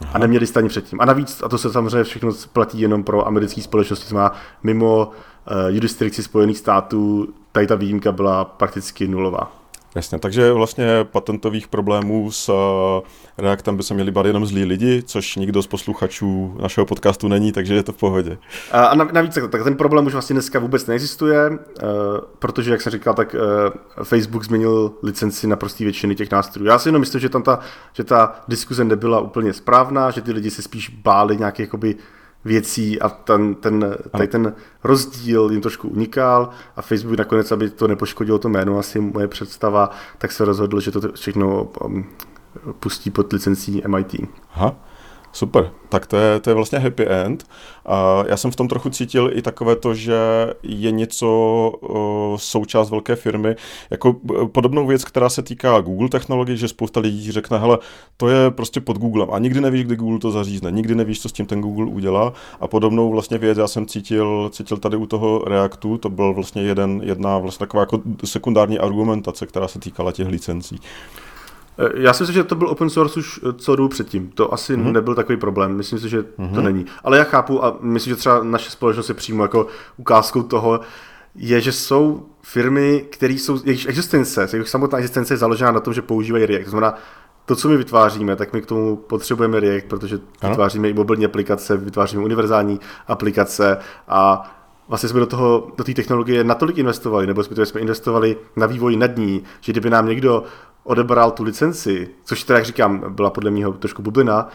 Aha. 0.02 0.12
A 0.14 0.18
neměli 0.18 0.46
jste 0.46 0.60
ani 0.60 0.68
předtím. 0.68 1.00
A 1.00 1.04
navíc, 1.04 1.42
a 1.42 1.48
to 1.48 1.58
se 1.58 1.72
samozřejmě 1.72 2.04
všechno 2.04 2.32
platí 2.52 2.80
jenom 2.80 3.04
pro 3.04 3.26
americké 3.26 3.62
společnosti, 3.62 4.04
to 4.04 4.08
znamená 4.08 4.34
mimo 4.62 5.06
uh, 5.06 5.74
jurisdikci 5.74 6.22
Spojených 6.22 6.58
států, 6.58 7.28
tady 7.52 7.66
ta 7.66 7.74
výjimka 7.74 8.12
byla 8.12 8.44
prakticky 8.44 9.08
nulová. 9.08 9.59
Jasně, 9.94 10.18
takže 10.18 10.52
vlastně 10.52 11.04
patentových 11.04 11.68
problémů 11.68 12.32
s 12.32 12.48
eh, 12.48 13.42
Reactem 13.42 13.76
by 13.76 13.82
se 13.82 13.94
měli 13.94 14.10
bát 14.10 14.26
jenom 14.26 14.46
zlí 14.46 14.64
lidi, 14.64 15.02
což 15.02 15.36
nikdo 15.36 15.62
z 15.62 15.66
posluchačů 15.66 16.56
našeho 16.62 16.86
podcastu 16.86 17.28
není, 17.28 17.52
takže 17.52 17.74
je 17.74 17.82
to 17.82 17.92
v 17.92 17.96
pohodě. 17.96 18.38
A 18.72 18.94
navíc 18.94 19.34
tak 19.50 19.64
ten 19.64 19.76
problém 19.76 20.06
už 20.06 20.12
vlastně 20.12 20.34
dneska 20.34 20.58
vůbec 20.58 20.86
neexistuje, 20.86 21.50
eh, 21.52 21.82
protože, 22.38 22.70
jak 22.70 22.80
jsem 22.80 22.92
říkal, 22.92 23.14
tak 23.14 23.34
eh, 23.34 24.04
Facebook 24.04 24.44
změnil 24.44 24.92
licenci 25.02 25.46
na 25.46 25.56
prostý 25.56 25.84
většiny 25.84 26.14
těch 26.14 26.30
nástrojů. 26.30 26.68
Já 26.68 26.78
si 26.78 26.88
jenom 26.88 27.00
myslím, 27.00 27.20
že 27.20 27.28
tam 27.28 27.42
ta, 27.42 27.58
že 27.92 28.04
ta 28.04 28.40
diskuze 28.48 28.84
nebyla 28.84 29.20
úplně 29.20 29.52
správná, 29.52 30.10
že 30.10 30.20
ty 30.20 30.32
lidi 30.32 30.50
se 30.50 30.62
spíš 30.62 30.88
báli 30.88 31.36
nějakých 31.36 31.66
jakoby 31.66 31.96
věcí 32.44 33.00
a 33.00 33.08
ten, 33.08 33.54
ten, 33.54 33.96
tady 34.10 34.28
ten 34.28 34.54
rozdíl 34.84 35.50
jim 35.50 35.60
trošku 35.60 35.88
unikal 35.88 36.50
a 36.76 36.82
Facebook 36.82 37.18
nakonec, 37.18 37.52
aby 37.52 37.70
to 37.70 37.88
nepoškodilo 37.88 38.38
to 38.38 38.48
jméno, 38.48 38.78
asi 38.78 39.00
moje 39.00 39.28
představa, 39.28 39.90
tak 40.18 40.32
se 40.32 40.44
rozhodl, 40.44 40.80
že 40.80 40.90
to 40.90 41.12
všechno 41.12 41.64
um, 41.84 42.04
pustí 42.80 43.10
pod 43.10 43.32
licencí 43.32 43.82
MIT. 43.86 44.14
Aha. 44.54 44.89
Super, 45.32 45.70
tak 45.88 46.06
to 46.06 46.16
je, 46.16 46.40
to 46.40 46.50
je 46.50 46.54
vlastně 46.54 46.78
happy 46.78 47.06
end. 47.06 47.46
A 47.86 48.24
já 48.26 48.36
jsem 48.36 48.50
v 48.50 48.56
tom 48.56 48.68
trochu 48.68 48.90
cítil 48.90 49.30
i 49.34 49.42
takové 49.42 49.76
to, 49.76 49.94
že 49.94 50.16
je 50.62 50.90
něco 50.90 51.72
součást 52.36 52.90
velké 52.90 53.16
firmy, 53.16 53.56
jako 53.90 54.16
podobnou 54.52 54.86
věc, 54.86 55.04
která 55.04 55.28
se 55.28 55.42
týká 55.42 55.80
Google 55.80 56.08
technologií, 56.08 56.56
že 56.56 56.68
spousta 56.68 57.00
lidí 57.00 57.32
řekne, 57.32 57.58
hele, 57.58 57.78
to 58.16 58.28
je 58.28 58.50
prostě 58.50 58.80
pod 58.80 58.98
Googlem. 58.98 59.28
A 59.32 59.38
nikdy 59.38 59.60
nevíš, 59.60 59.84
kdy 59.84 59.96
Google 59.96 60.18
to 60.18 60.30
zařízne, 60.30 60.70
nikdy 60.70 60.94
nevíš, 60.94 61.22
co 61.22 61.28
s 61.28 61.32
tím 61.32 61.46
ten 61.46 61.60
Google 61.60 61.86
udělá. 61.86 62.32
A 62.60 62.68
podobnou 62.68 63.10
vlastně 63.10 63.38
věc 63.38 63.58
já 63.58 63.68
jsem 63.68 63.86
cítil, 63.86 64.50
cítil 64.52 64.76
tady 64.76 64.96
u 64.96 65.06
toho 65.06 65.44
Reactu, 65.46 65.98
to 65.98 66.08
byl 66.08 66.34
vlastně 66.34 66.62
jeden, 66.62 67.00
jedna 67.04 67.38
vlastně 67.38 67.66
taková 67.66 67.82
jako 67.82 68.00
sekundární 68.24 68.78
argumentace, 68.78 69.46
která 69.46 69.68
se 69.68 69.78
týkala 69.78 70.12
těch 70.12 70.28
licencí. 70.28 70.80
Eh, 71.80 71.90
já 71.94 72.12
si 72.12 72.22
myslím, 72.22 72.34
že 72.34 72.44
to 72.44 72.54
byl 72.54 72.68
open 72.68 72.90
source 72.90 73.20
už 73.20 73.40
eh, 73.42 73.52
co 73.52 73.76
jdu 73.76 73.88
předtím. 73.88 74.30
To 74.34 74.54
asi 74.54 74.76
mm-hmm. 74.76 74.92
nebyl 74.92 75.14
takový 75.14 75.38
problém. 75.38 75.76
Myslím 75.76 75.98
si, 75.98 76.08
že 76.08 76.22
mm-hmm. 76.22 76.54
to 76.54 76.62
není. 76.62 76.86
Ale 77.04 77.18
já 77.18 77.24
chápu 77.24 77.64
a 77.64 77.76
myslím, 77.80 78.10
že 78.10 78.16
třeba 78.16 78.42
naše 78.42 78.70
společnost 78.70 79.08
je 79.08 79.14
přímo 79.14 79.44
jako 79.44 79.66
ukázkou 79.96 80.42
toho, 80.42 80.80
je, 81.34 81.60
že 81.60 81.72
jsou 81.72 82.26
firmy, 82.42 83.06
které 83.10 83.34
jsou, 83.34 83.58
jejich 83.64 83.86
existence, 83.88 84.48
jejich 84.52 84.68
samotná 84.68 84.98
existence 84.98 85.34
je 85.34 85.38
založena 85.38 85.72
na 85.72 85.80
tom, 85.80 85.94
že 85.94 86.02
používají 86.02 86.46
React. 86.46 86.64
To 86.64 86.70
znamená, 86.70 86.94
to, 87.46 87.56
co 87.56 87.68
my 87.68 87.76
vytváříme, 87.76 88.36
tak 88.36 88.52
my 88.52 88.62
k 88.62 88.66
tomu 88.66 88.96
potřebujeme 88.96 89.60
React, 89.60 89.86
protože 89.88 90.18
ano. 90.40 90.50
vytváříme 90.50 90.90
i 90.90 90.92
mobilní 90.92 91.24
aplikace, 91.24 91.76
vytváříme 91.76 92.24
univerzální 92.24 92.80
aplikace 93.06 93.78
a 94.08 94.50
vlastně 94.88 95.08
jsme 95.08 95.20
do 95.20 95.26
toho, 95.26 95.72
do 95.76 95.84
té 95.84 95.94
technologie 95.94 96.44
natolik 96.44 96.78
investovali, 96.78 97.26
nebo 97.26 97.44
jsme 97.44 97.80
investovali 97.80 98.36
na 98.56 98.66
vývoj 98.66 98.96
nad 98.96 99.16
ní, 99.16 99.42
že 99.60 99.72
kdyby 99.72 99.90
nám 99.90 100.08
někdo 100.08 100.44
odebral 100.90 101.30
tu 101.30 101.42
licenci, 101.42 102.08
což 102.24 102.44
teda, 102.44 102.58
jak 102.58 102.66
říkám, 102.66 103.04
byla 103.08 103.30
podle 103.30 103.50
mě 103.50 103.66
trošku 103.78 104.02
bublina, 104.02 104.48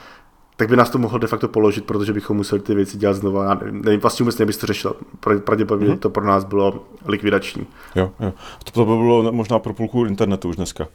tak 0.55 0.69
by 0.69 0.75
nás 0.75 0.89
to 0.89 0.97
mohlo 0.97 1.17
de 1.17 1.27
facto 1.27 1.47
položit, 1.47 1.85
protože 1.85 2.13
bychom 2.13 2.37
museli 2.37 2.61
ty 2.61 2.75
věci 2.75 2.97
dělat 2.97 3.13
znova. 3.13 3.43
Já 3.43 3.59
nevím, 3.71 3.99
vlastně 3.99 4.23
vůbec 4.23 4.37
nevím, 4.37 4.53
to 4.53 4.67
řešil. 4.67 4.95
Pravděpodobně 5.19 5.87
mm-hmm. 5.87 5.99
to 5.99 6.09
pro 6.09 6.25
nás 6.25 6.43
bylo 6.43 6.85
likvidační. 7.05 7.67
Jo, 7.95 8.11
jo. 8.19 8.33
To, 8.63 8.71
to 8.71 8.85
by 8.85 8.91
bylo 8.91 9.31
možná 9.31 9.59
pro 9.59 9.73
půlku 9.73 10.05
internetu 10.05 10.49
už 10.49 10.55
dneska. 10.55 10.87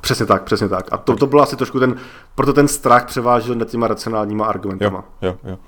Přesně 0.00 0.26
tak, 0.26 0.42
přesně 0.42 0.68
tak. 0.68 0.92
A 0.92 0.96
to, 0.96 1.16
to 1.16 1.26
bylo 1.26 1.42
asi 1.42 1.56
trošku 1.56 1.80
ten, 1.80 1.96
proto 2.34 2.52
ten 2.52 2.68
strach 2.68 3.06
převážil 3.06 3.54
nad 3.54 3.68
těma 3.68 3.88
racionálníma 3.88 4.46
argumentama. 4.46 5.04
Jo, 5.22 5.36
jo, 5.44 5.50
jo. 5.50 5.58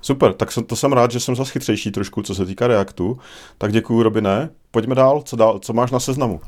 Super, 0.00 0.32
tak 0.32 0.52
jsem, 0.52 0.64
to 0.64 0.76
jsem 0.76 0.92
rád, 0.92 1.10
že 1.10 1.20
jsem 1.20 1.36
zase 1.36 1.52
chytřejší 1.52 1.90
trošku, 1.90 2.22
co 2.22 2.34
se 2.34 2.46
týká 2.46 2.66
Reactu. 2.66 3.18
Tak 3.58 3.72
děkuji, 3.72 4.02
Robine. 4.02 4.50
Pojďme 4.70 4.94
dál, 4.94 5.22
co, 5.24 5.36
dál, 5.36 5.58
co 5.58 5.72
máš 5.72 5.90
na 5.90 6.00
seznamu? 6.00 6.40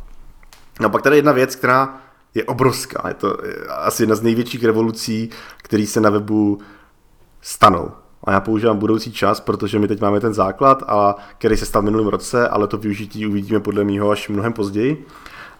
No 0.80 0.90
pak 0.90 1.02
tady 1.02 1.16
jedna 1.16 1.32
věc, 1.32 1.56
která 1.56 1.96
je 2.34 2.44
obrovská. 2.44 3.08
Je 3.08 3.14
to 3.14 3.36
asi 3.68 4.02
jedna 4.02 4.14
z 4.14 4.22
největších 4.22 4.64
revolucí, 4.64 5.30
které 5.56 5.86
se 5.86 6.00
na 6.00 6.10
webu 6.10 6.58
stanou. 7.40 7.90
A 8.24 8.32
já 8.32 8.40
používám 8.40 8.78
budoucí 8.78 9.12
čas, 9.12 9.40
protože 9.40 9.78
my 9.78 9.88
teď 9.88 10.00
máme 10.00 10.20
ten 10.20 10.34
základ, 10.34 10.82
a, 10.86 11.16
který 11.38 11.56
se 11.56 11.66
stal 11.66 11.82
v 11.82 11.84
minulém 11.84 12.06
roce, 12.06 12.48
ale 12.48 12.66
to 12.66 12.78
využití 12.78 13.26
uvidíme 13.26 13.60
podle 13.60 13.84
mého 13.84 14.10
až 14.10 14.28
mnohem 14.28 14.52
později. 14.52 15.06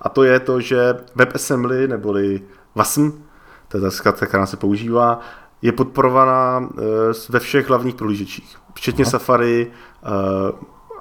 A 0.01 0.09
to 0.09 0.25
je 0.25 0.41
to, 0.41 0.61
že 0.61 0.95
WebAssembly 1.15 1.89
neboli 1.89 2.43
WASM, 2.75 3.25
to 3.69 3.77
je 3.77 3.81
ta 3.81 3.91
zkratka, 3.91 4.27
která 4.27 4.47
se 4.47 4.57
používá, 4.57 5.21
je 5.63 5.73
podporovaná 5.73 6.69
eh, 6.79 6.83
ve 7.29 7.41
všech 7.41 7.69
hlavních 7.69 7.95
prohlížečích, 7.95 8.57
včetně 8.75 9.05
Aha. 9.05 9.11
Safari 9.11 9.71
eh, 10.03 10.53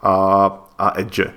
a, 0.03 0.45
a 0.77 0.99
Edge. 0.99 1.33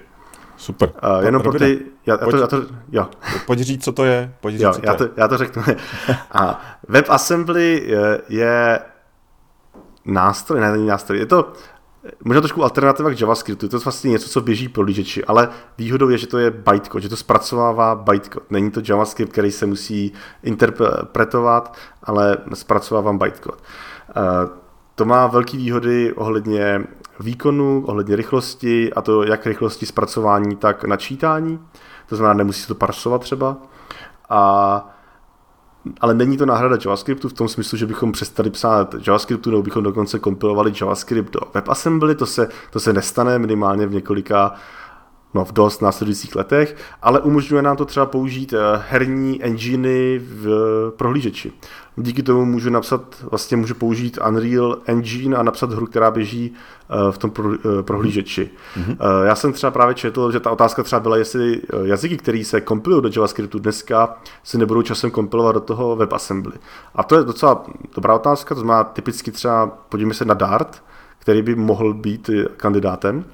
Super. 0.65 0.93
Uh, 1.19 1.25
jenom 1.25 1.43
pro 1.43 1.53
ty... 1.53 1.81
Já, 2.07 2.19
já, 2.21 2.27
to, 2.31 2.37
já 2.37 2.47
to, 2.47 2.63
jo. 2.93 3.09
Pojď 3.47 3.61
říct, 3.61 3.85
co 3.85 3.93
to 3.93 4.05
je. 4.05 4.35
Pojď 4.41 4.55
říct, 4.55 4.63
jo, 4.63 4.73
co 4.73 4.81
já, 4.85 4.95
to, 4.95 5.09
já 5.17 5.29
to 5.29 5.39
řeknu. 5.39 5.63
a 6.33 6.61
WebAssembly 6.89 7.83
je, 7.87 8.21
je 8.29 8.81
nástroj, 10.05 10.61
ne, 10.61 10.73
není 10.73 10.87
nástroj, 10.87 11.19
je 11.19 11.27
to 11.27 11.53
možná 12.25 12.41
trošku 12.41 12.63
alternativa 12.63 13.11
k 13.11 13.21
JavaScriptu, 13.21 13.69
to 13.69 13.77
je 13.77 13.81
vlastně 13.85 14.11
něco, 14.11 14.29
co 14.29 14.41
běží 14.41 14.69
pro 14.69 14.83
lížeči, 14.83 15.25
ale 15.25 15.49
výhodou 15.79 16.09
je, 16.09 16.19
že 16.19 16.27
to 16.27 16.39
je 16.39 16.51
bytecode, 16.51 17.03
že 17.03 17.09
to 17.09 17.17
zpracovává 17.17 17.95
bytecode. 17.95 18.47
Není 18.51 18.71
to 18.71 18.81
JavaScript, 18.89 19.33
který 19.33 19.53
se 19.53 19.67
musí 19.67 20.13
interpretovat, 20.43 21.77
ale 22.03 22.37
zpracovávám 22.55 23.19
bytecode. 23.19 23.57
Uh, 23.57 24.51
to 24.95 25.05
má 25.05 25.27
velké 25.27 25.57
výhody 25.57 26.13
ohledně 26.13 26.85
výkonu, 27.21 27.85
ohledně 27.87 28.17
rychlosti, 28.17 28.93
a 28.93 29.03
to 29.03 29.23
jak 29.23 29.47
rychlosti 29.47 29.87
zpracování, 29.87 30.57
tak 30.57 30.85
načítání. 30.85 31.61
To 32.09 32.17
znamená, 32.17 32.35
nemusí 32.35 32.61
se 32.61 32.69
to 32.69 32.75
parsovat 32.75 33.21
třeba. 33.21 33.57
A 34.31 34.91
ale 36.01 36.15
není 36.15 36.37
to 36.37 36.47
náhrada 36.47 36.77
JavaScriptu 36.85 37.29
v 37.29 37.33
tom 37.33 37.49
smyslu, 37.49 37.79
že 37.79 37.87
bychom 37.87 38.13
přestali 38.13 38.51
psát 38.51 38.95
JavaScriptu 39.07 39.51
nebo 39.51 39.63
bychom 39.63 39.83
dokonce 39.83 40.19
kompilovali 40.19 40.73
JavaScript 40.81 41.33
do 41.33 41.41
WebAssembly, 41.55 42.15
to 42.15 42.27
se, 42.27 42.49
to 42.71 42.81
se 42.81 42.93
nestane 42.93 43.39
minimálně 43.39 43.87
v 43.87 43.95
několika 43.95 44.55
no, 45.35 45.45
v 45.45 45.53
dost 45.53 45.83
následujících 45.83 46.37
letech, 46.37 46.77
ale 47.03 47.21
umožňuje 47.21 47.63
nám 47.63 47.77
to 47.77 47.85
třeba 47.85 48.07
použít 48.07 48.53
eh, 48.53 48.59
herní 48.89 49.43
enginy 49.43 50.21
v 50.25 50.47
prohlížeči. 50.97 51.53
Díky 51.97 52.23
tomu 52.23 52.45
můžu 52.45 52.71
napsat, 52.71 53.17
vlastně 53.31 53.57
můžu 53.57 53.75
použít 53.75 54.19
Unreal 54.29 54.79
Engine 54.87 55.37
a 55.37 55.43
napsat 55.43 55.73
hru, 55.73 55.87
která 55.87 56.11
běží 56.11 56.53
eh, 56.91 57.13
v 57.13 57.19
tom 57.19 57.33
eh, 57.55 57.83
prohlížeči. 57.83 58.51
Mm-hmm. 58.77 59.25
Já 59.25 59.35
jsem 59.35 59.53
třeba 59.53 59.71
právě 59.71 59.95
četl, 59.95 60.33
že 60.33 60.41
ta 60.41 60.51
otázka 60.51 60.83
třeba 60.83 61.01
byla, 61.01 61.17
jestli 61.17 61.61
jazyky, 61.85 62.17
které 62.17 62.45
se 62.45 62.61
kompilují 62.61 63.03
do 63.03 63.11
JavaScriptu 63.17 63.59
dneska, 63.59 64.17
se 64.43 64.59
nebudou 64.59 64.83
časem 64.83 65.11
kompilovat 65.11 65.55
do 65.55 65.61
toho 65.61 65.97
WebAssembly. 65.97 66.53
A 66.95 67.03
to 67.03 67.17
je 67.17 67.25
docela 67.25 67.65
dobrá 67.95 68.15
otázka, 68.15 68.55
to 68.55 68.61
znamená 68.61 68.85
typicky 68.85 69.31
třeba, 69.31 69.67
podívejme 69.67 70.15
se 70.15 70.25
na 70.25 70.35
Dart, 70.35 70.83
který 71.19 71.43
by 71.43 71.55
mohl 71.55 71.95
být 71.95 72.31
kandidátem. 72.57 73.25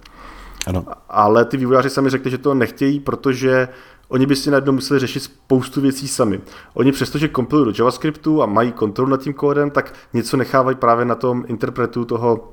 Ano. 0.67 0.85
Ale 1.09 1.45
ty 1.45 1.57
vývojáři 1.57 1.91
sami 1.91 2.11
řekli, 2.11 2.31
že 2.31 2.39
to 2.39 2.55
nechtějí, 2.55 3.01
protože 3.01 3.69
oni 4.09 4.27
by 4.27 4.37
si 4.37 4.51
najednou 4.51 4.73
museli 4.73 5.01
řešit 5.01 5.21
spoustu 5.21 5.81
věcí 5.81 6.09
sami. 6.09 6.41
Oni 6.75 6.93
přestože 6.93 7.29
kompilují 7.29 7.73
do 7.73 7.73
JavaScriptu 7.79 8.43
a 8.43 8.47
mají 8.47 8.73
kontrolu 8.73 9.11
nad 9.11 9.21
tím 9.21 9.35
kódem, 9.35 9.71
tak 9.71 9.95
něco 10.13 10.37
nechávají 10.37 10.77
právě 10.77 11.05
na 11.05 11.15
tom 11.15 11.45
interpretu 11.47 12.05
toho, 12.05 12.53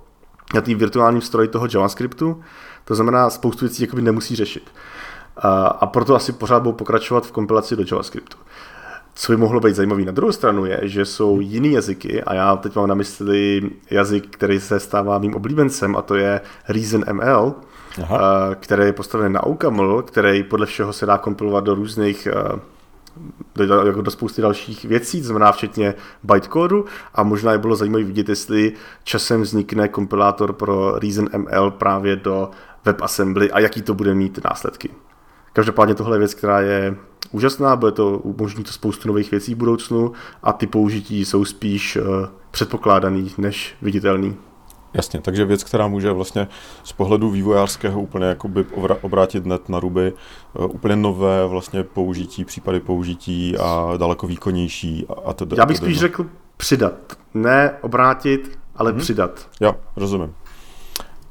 na 0.54 0.62
tým 0.62 0.78
virtuálním 0.78 1.22
stroji 1.22 1.48
toho 1.48 1.68
JavaScriptu. 1.74 2.42
To 2.86 2.96
znamená, 2.96 3.30
spoustu 3.30 3.66
věcí 3.66 3.84
jakoby 3.84 4.02
nemusí 4.02 4.36
řešit. 4.36 4.72
A, 5.38 5.68
a 5.68 5.86
proto 5.86 6.16
asi 6.16 6.32
pořád 6.32 6.60
budou 6.60 6.74
pokračovat 6.74 7.26
v 7.26 7.32
kompilaci 7.32 7.76
do 7.76 7.84
JavaScriptu. 7.92 8.38
Co 9.16 9.32
by 9.32 9.38
mohlo 9.38 9.60
být 9.60 9.76
zajímavé 9.76 10.02
na 10.02 10.12
druhou 10.12 10.32
stranu 10.32 10.66
je, 10.66 10.80
že 10.84 11.06
jsou 11.06 11.40
jiný 11.40 11.72
jazyky 11.72 12.24
a 12.24 12.34
já 12.34 12.56
teď 12.56 12.76
mám 12.76 12.88
na 12.88 12.96
mysli 12.96 13.72
jazyk, 13.92 14.28
který 14.30 14.60
se 14.60 14.80
stává 14.80 15.18
mým 15.18 15.36
oblíbencem 15.36 15.96
a 15.96 16.02
to 16.02 16.16
je 16.16 16.42
Reason 16.70 17.04
ML, 17.12 17.56
Aha. 18.04 18.20
Eh, 18.52 18.56
který 18.56 18.84
je 18.84 18.94
postavený 18.94 19.34
na 19.34 19.44
OCaml, 19.44 20.02
který 20.02 20.44
podle 20.44 20.66
všeho 20.66 20.94
se 20.94 21.06
dá 21.06 21.18
kompilovat 21.18 21.64
do 21.64 21.76
různých 21.76 22.28
eh, 22.28 22.60
do, 23.56 23.86
jako 23.86 24.02
do 24.02 24.12
spousty 24.12 24.42
dalších 24.42 24.86
věcí, 24.86 25.22
to 25.22 25.28
znamená 25.28 25.52
včetně 25.52 25.94
bytecodu 26.24 26.86
a 27.14 27.24
možná 27.24 27.52
je 27.52 27.58
bylo 27.58 27.76
zajímavé 27.76 28.04
vidět, 28.04 28.30
jestli 28.30 28.74
časem 29.04 29.42
vznikne 29.42 29.88
kompilátor 29.88 30.54
pro 30.54 31.00
Reason 31.00 31.30
ML 31.38 31.72
právě 31.72 32.16
do 32.16 32.50
WebAssembly 32.86 33.52
a 33.52 33.60
jaký 33.60 33.82
to 33.82 33.94
bude 33.94 34.14
mít 34.14 34.40
následky. 34.50 34.90
Každopádně 35.54 35.96
tohle 35.96 36.16
je 36.16 36.20
věc, 36.20 36.34
která 36.34 36.62
je 36.62 36.96
úžasná, 37.32 37.76
bude 37.76 37.92
to 37.92 38.18
umožní 38.18 38.64
to 38.64 38.72
spoustu 38.72 39.08
nových 39.08 39.32
věcí 39.32 39.54
v 39.54 39.58
budoucnu 39.58 40.12
a 40.44 40.54
ty 40.54 40.68
použití 40.68 41.26
jsou 41.26 41.46
spíš 41.46 41.96
uh, 41.96 42.04
předpokládaný 42.52 43.32
než 43.38 43.76
viditelný. 43.82 44.36
Jasně, 44.94 45.22
takže 45.22 45.46
věc, 45.46 45.64
která 45.64 45.88
může 45.88 46.12
vlastně 46.12 46.48
z 46.84 46.92
pohledu 46.92 47.30
vývojářského 47.30 48.02
úplně 48.02 48.26
jakoby 48.26 48.66
obrátit 49.02 49.46
net 49.46 49.70
na 49.70 49.80
ruby, 49.80 50.14
uh, 50.54 50.66
úplně 50.66 50.96
nové 50.96 51.48
vlastně 51.48 51.84
použití, 51.84 52.46
případy 52.46 52.80
použití 52.80 53.58
a 53.58 53.94
daleko 53.98 54.28
výkonnější. 54.28 55.06
A, 55.10 55.30
a 55.30 55.34
teda, 55.34 55.56
Já 55.60 55.66
bych 55.66 55.78
spíš 55.78 56.00
řekl 56.00 56.26
přidat, 56.58 56.94
ne 57.34 57.74
obrátit, 57.82 58.60
ale 58.76 58.92
hmm. 58.92 59.00
přidat. 59.00 59.48
Jo, 59.62 59.76
rozumím. 59.96 60.34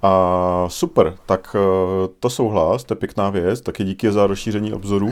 A 0.02 0.64
super, 0.68 1.14
tak 1.26 1.56
uh, 1.56 2.06
to 2.20 2.30
souhlas, 2.30 2.84
to 2.84 2.92
je 2.92 2.96
pěkná 2.96 3.30
věc, 3.30 3.60
taky 3.60 3.84
díky 3.84 4.12
za 4.12 4.26
rozšíření 4.26 4.72
obzoru. 4.72 5.10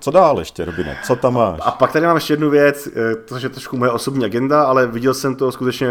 Co 0.00 0.10
dál 0.10 0.38
ještě, 0.38 0.64
Robine? 0.64 0.98
Co 1.04 1.16
tam 1.16 1.34
máš? 1.34 1.60
A 1.62 1.70
pak 1.70 1.92
tady 1.92 2.06
mám 2.06 2.16
ještě 2.16 2.32
jednu 2.32 2.50
věc, 2.50 2.86
eh, 2.86 3.14
to 3.14 3.36
je 3.36 3.48
trošku 3.48 3.76
moje 3.76 3.90
osobní 3.90 4.24
agenda, 4.24 4.62
ale 4.62 4.86
viděl 4.86 5.14
jsem 5.14 5.36
to 5.36 5.52
skutečně 5.52 5.88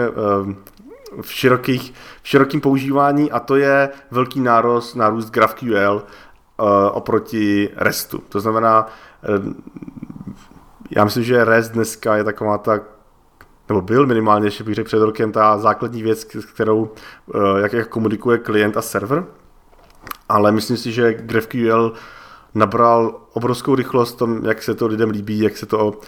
v, 1.22 1.34
širokých, 1.34 1.94
v 2.24 2.28
širokým 2.28 2.62
používání 2.62 3.32
a 3.32 3.40
to 3.40 3.56
je 3.56 3.90
velký 4.12 4.40
nárůst, 4.40 4.96
nárůst 4.96 5.30
GraphQL 5.30 5.96
uh, 5.96 6.68
oproti 6.92 7.70
RESTu. 7.76 8.18
To 8.30 8.40
znamená, 8.40 8.88
uh, 9.30 9.54
já 10.90 11.04
myslím, 11.04 11.24
že 11.24 11.46
REST 11.46 11.72
dneska 11.72 12.16
je 12.16 12.24
taková 12.24 12.58
ta 12.58 12.80
nebo 13.70 13.82
byl 13.82 14.06
minimálně, 14.06 14.48
ještě 14.48 14.64
bych 14.64 14.76
řekl 14.76 14.88
před 14.88 15.00
rokem, 15.00 15.32
ta 15.32 15.58
základní 15.58 16.04
věc, 16.04 16.24
kterou, 16.54 16.80
uh, 16.82 17.58
jak, 17.58 17.74
jak 17.74 17.88
komunikuje 17.88 18.38
klient 18.38 18.78
a 18.78 18.82
server. 18.82 19.26
Ale 20.30 20.52
myslím 20.52 20.78
si, 20.78 20.92
že 20.92 21.14
GraphQL 21.14 21.94
nabral 22.56 23.22
obrovskou 23.34 23.76
rychlost 23.76 24.14
tom, 24.14 24.46
jak 24.46 24.64
se 24.64 24.76
to 24.76 24.88
lidem 24.88 25.10
líbí, 25.10 25.40
jak 25.40 25.58
se 25.58 25.66
to, 25.66 26.00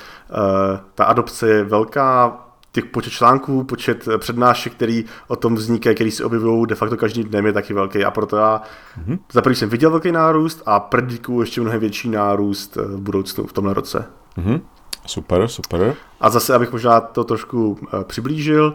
ta 0.95 1.05
adopce 1.05 1.49
je 1.49 1.63
velká, 1.63 2.39
těch 2.73 2.85
počet 2.85 3.09
článků, 3.09 3.63
počet 3.63 4.07
eh, 4.07 4.17
přednášek, 4.17 4.73
který 4.73 5.05
o 5.27 5.35
tom 5.35 5.55
vznikají, 5.55 5.95
který 5.95 6.11
se 6.11 6.25
objevují 6.25 6.67
de 6.67 6.75
facto 6.75 6.97
každý 6.97 7.23
den 7.23 7.45
je 7.45 7.53
taky 7.53 7.73
velký 7.73 8.05
a 8.05 8.11
proto 8.11 8.37
já 8.37 8.61
mm-hmm. 9.05 9.19
za 9.31 9.41
první 9.41 9.55
jsem 9.55 9.69
viděl 9.69 9.89
velký 9.89 10.11
nárůst 10.11 10.63
a 10.65 10.79
predikuju 10.79 11.41
ještě 11.41 11.61
mnohem 11.61 11.79
větší 11.79 12.09
nárůst 12.09 12.77
eh, 12.77 12.81
v 12.81 13.01
budoucnu, 13.01 13.45
v 13.45 13.53
tomhle 13.53 13.73
roce. 13.73 14.05
Mm-hmm. 14.37 14.61
Super, 15.05 15.47
super. 15.47 15.95
A 16.21 16.29
zase, 16.29 16.55
abych 16.55 16.71
možná 16.71 17.01
to 17.01 17.23
trošku 17.23 17.71
uh, 17.71 18.03
přiblížil, 18.03 18.73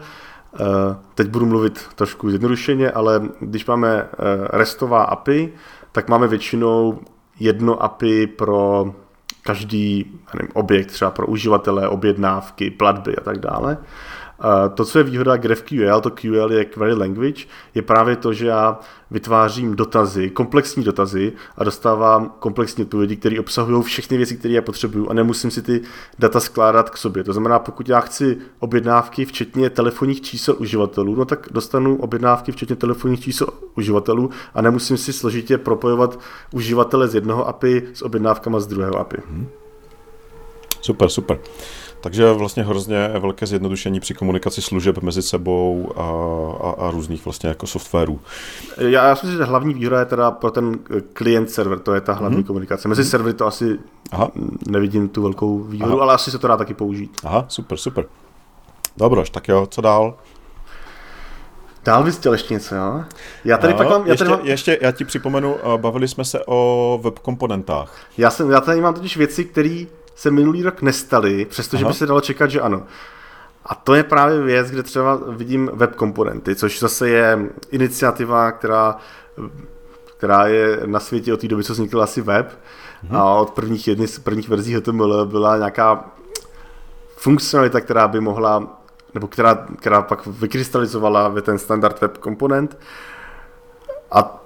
uh, 0.53 0.67
teď 1.15 1.29
budu 1.29 1.47
mluvit 1.47 1.81
trošku 1.95 2.31
zjednodušeně, 2.31 2.91
ale 2.91 3.29
když 3.41 3.67
máme 3.67 4.03
uh, 4.03 4.09
restová 4.51 5.03
API, 5.03 5.53
tak 5.93 6.09
máme 6.09 6.29
většinou 6.29 6.99
jedno 7.41 7.83
API 7.83 8.27
pro 8.27 8.93
každý 9.49 10.07
nevím, 10.35 10.51
objekt 10.55 10.87
třeba 10.87 11.11
pro 11.11 11.27
uživatele, 11.27 11.89
objednávky, 11.89 12.71
platby 12.71 13.17
a 13.17 13.21
tak 13.21 13.39
dále. 13.39 13.79
To, 14.75 14.85
co 14.85 14.99
je 14.99 15.05
výhoda 15.05 15.37
GraphQL, 15.37 16.01
to 16.01 16.11
QL 16.11 16.53
je 16.53 16.65
Query 16.65 16.95
Language, 16.95 17.45
je 17.75 17.83
právě 17.83 18.17
to, 18.17 18.33
že 18.33 18.47
já 18.47 18.79
vytvářím 19.11 19.77
dotazy, 19.77 20.31
komplexní 20.31 20.85
dotazy 20.85 21.33
a 21.57 21.65
dostávám 21.65 22.33
komplexní 22.39 22.85
odpovědi, 22.85 23.17
které 23.17 23.41
obsahují 23.41 23.83
všechny 23.83 24.17
věci, 24.17 24.37
které 24.37 24.55
já 24.55 24.63
potřebuju 24.63 25.11
a 25.11 25.15
nemusím 25.15 25.51
si 25.51 25.63
ty 25.63 25.81
data 26.19 26.41
skládat 26.41 26.91
k 26.91 26.97
sobě. 26.97 27.25
To 27.25 27.33
znamená, 27.33 27.59
pokud 27.59 27.89
já 27.89 28.01
chci 28.01 28.39
objednávky, 28.59 29.25
včetně 29.25 29.71
telefonních 29.71 30.21
čísel 30.21 30.57
uživatelů, 30.59 31.15
no 31.15 31.25
tak 31.25 31.49
dostanu 31.51 31.97
objednávky, 31.97 32.53
včetně 32.53 32.77
telefonních 32.77 33.21
čísel 33.21 33.47
uživatelů 33.77 34.31
a 34.55 34.63
nemusím 34.63 34.97
si 34.97 35.13
složitě 35.13 35.59
propojovat 35.59 36.21
uživatele 36.53 37.09
z 37.09 37.15
jednoho 37.15 37.49
API 37.49 37.83
s 37.95 38.03
objednávkama 38.03 38.61
z 38.61 38.67
druhého 38.67 38.97
API. 38.99 39.19
Hmm. 39.29 39.49
Super, 40.81 41.09
super. 41.09 41.39
Takže 42.01 42.33
vlastně 42.33 42.63
hrozně 42.63 43.09
velké 43.19 43.47
zjednodušení 43.47 44.01
při 44.01 44.15
komunikaci 44.15 44.63
služeb 44.63 44.99
mezi 44.99 45.23
sebou 45.23 45.93
a, 45.97 46.03
a, 46.69 46.87
a 46.87 46.91
různých 46.91 47.25
vlastně 47.25 47.49
jako 47.49 47.67
softwarů. 47.67 48.21
Já, 48.79 49.09
já 49.09 49.17
si 49.17 49.27
myslím, 49.27 49.39
že 49.39 49.45
hlavní 49.45 49.75
výhoda 49.75 49.99
je 49.99 50.05
teda 50.05 50.31
pro 50.31 50.51
ten 50.51 50.79
klient 51.13 51.51
server, 51.51 51.79
to 51.79 51.95
je 51.95 52.01
ta 52.01 52.13
hlavní 52.13 52.37
hmm. 52.37 52.45
komunikace. 52.45 52.89
Mezi 52.89 53.03
hmm. 53.03 53.11
servery 53.11 53.35
to 53.35 53.47
asi 53.47 53.79
Aha. 54.13 54.31
nevidím 54.69 55.09
tu 55.09 55.23
velkou 55.23 55.59
výhodu, 55.59 55.93
Aha. 55.93 56.03
ale 56.03 56.15
asi 56.15 56.31
se 56.31 56.39
to 56.39 56.49
dá 56.49 56.57
taky 56.57 56.75
použít. 56.75 57.17
Aha, 57.25 57.45
super, 57.49 57.79
super. 57.79 58.05
Dobroš, 58.97 59.31
tak 59.31 59.49
jo, 59.49 59.67
co 59.71 59.81
dál? 59.81 60.15
Dál 61.85 62.03
bys 62.05 62.17
chtěl 62.17 62.33
ještě 62.33 62.55
něco, 62.55 62.75
jo? 62.75 63.05
Já 63.45 63.59
tady 63.59 63.73
no, 63.73 63.77
pak 63.77 63.89
mám... 63.89 64.07
Já 64.07 64.13
ještě, 64.13 64.25
tady 64.25 64.37
mám... 64.37 64.47
ještě, 64.47 64.79
já 64.81 64.93
ti 64.93 65.05
připomenu, 65.05 65.57
bavili 65.77 66.09
jsme 66.09 66.25
se 66.25 66.41
o 66.47 67.01
web 67.03 67.19
komponentách. 67.19 67.97
Já, 68.19 68.31
jsem, 68.31 68.51
já 68.51 68.61
tady 68.61 68.81
mám 68.81 68.95
totiž 68.95 69.17
věci, 69.17 69.45
které 69.45 69.85
se 70.19 70.31
minulý 70.31 70.63
rok 70.63 70.83
nestaly, 70.83 71.45
přestože 71.45 71.85
by 71.85 71.95
se 71.95 72.07
dalo 72.07 72.21
čekat, 72.21 72.51
že 72.51 72.61
ano. 72.61 72.83
A 73.67 73.75
to 73.75 73.95
je 73.95 74.03
právě 74.03 74.43
věc, 74.43 74.71
kde 74.71 74.83
třeba 74.83 75.21
vidím 75.29 75.71
web 75.75 75.95
komponenty, 75.95 76.55
což 76.55 76.81
zase 76.81 77.09
je 77.09 77.39
iniciativa, 77.71 78.53
která, 78.53 78.97
která 80.17 80.47
je 80.47 80.81
na 80.87 81.01
světě 81.01 81.35
od 81.35 81.41
té 81.41 81.49
doby, 81.49 81.65
co 81.65 81.73
vznikl 81.73 82.03
asi 82.03 82.21
web. 82.21 82.59
Hmm. 83.03 83.17
A 83.17 83.35
od 83.35 83.51
prvních, 83.51 83.89
jedny 83.89 84.09
z 84.09 84.19
prvních 84.19 84.49
verzí 84.49 84.75
HTML 84.75 85.27
byla 85.27 85.57
nějaká 85.57 86.05
funkcionalita, 87.17 87.81
která 87.81 88.09
by 88.09 88.21
mohla, 88.21 88.81
nebo 89.15 89.27
která, 89.27 89.67
která 89.79 90.03
pak 90.03 90.27
vykrystalizovala 90.27 91.29
ve 91.29 91.43
ten 91.43 91.59
standard 91.59 92.01
web 92.01 92.19
komponent. 92.19 92.79
A 94.11 94.45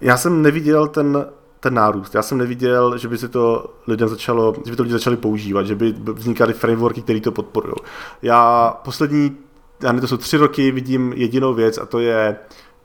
já 0.00 0.16
jsem 0.16 0.42
neviděl 0.42 0.88
ten 0.88 1.26
ten 1.60 1.74
nárůst. 1.74 2.14
Já 2.14 2.22
jsem 2.22 2.38
neviděl, 2.38 2.98
že 2.98 3.08
by 3.08 3.18
se 3.18 3.28
to 3.28 3.74
lidem 3.86 4.08
začalo, 4.08 4.54
že 4.64 4.70
by 4.70 4.76
to 4.76 4.82
lidi 4.82 4.92
začali 4.92 5.16
používat, 5.16 5.66
že 5.66 5.74
by 5.74 5.94
vznikaly 6.12 6.52
frameworky, 6.52 7.02
které 7.02 7.20
to 7.20 7.32
podporují. 7.32 7.74
Já 8.22 8.70
poslední, 8.84 9.36
já 9.82 9.92
to 9.92 10.06
jsou 10.06 10.16
tři 10.16 10.36
roky, 10.36 10.70
vidím 10.70 11.12
jedinou 11.16 11.54
věc 11.54 11.78
a 11.78 11.86
to 11.86 11.98
je 11.98 12.36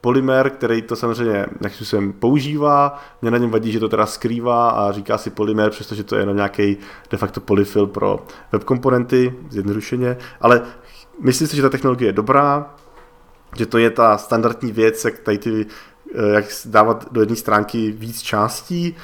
polymer, 0.01 0.49
který 0.49 0.81
to 0.81 0.95
samozřejmě 0.95 1.45
jsem 1.69 2.13
používá, 2.13 2.99
mě 3.21 3.31
na 3.31 3.37
něm 3.37 3.49
vadí, 3.49 3.71
že 3.71 3.79
to 3.79 3.89
teda 3.89 4.05
skrývá 4.05 4.69
a 4.69 4.91
říká 4.91 5.17
si 5.17 5.29
polymer, 5.29 5.69
přestože 5.69 6.03
to 6.03 6.15
je 6.15 6.21
jenom 6.21 6.35
nějaký 6.35 6.77
de 7.11 7.17
facto 7.17 7.41
polyfill 7.41 7.87
pro 7.87 8.25
web 8.51 8.63
komponenty, 8.63 9.33
zjednodušeně, 9.49 10.17
ale 10.41 10.61
myslím 11.21 11.47
si, 11.47 11.55
že 11.55 11.61
ta 11.61 11.69
technologie 11.69 12.09
je 12.09 12.13
dobrá, 12.13 12.75
že 13.57 13.65
to 13.65 13.77
je 13.77 13.89
ta 13.89 14.17
standardní 14.17 14.71
věc, 14.71 15.05
jak 15.05 15.19
tady 15.19 15.37
ty 15.37 15.65
jak 16.33 16.45
dávat 16.65 17.05
do 17.11 17.21
jedné 17.21 17.35
stránky 17.35 17.91
víc 17.91 18.21
částí, 18.21 18.95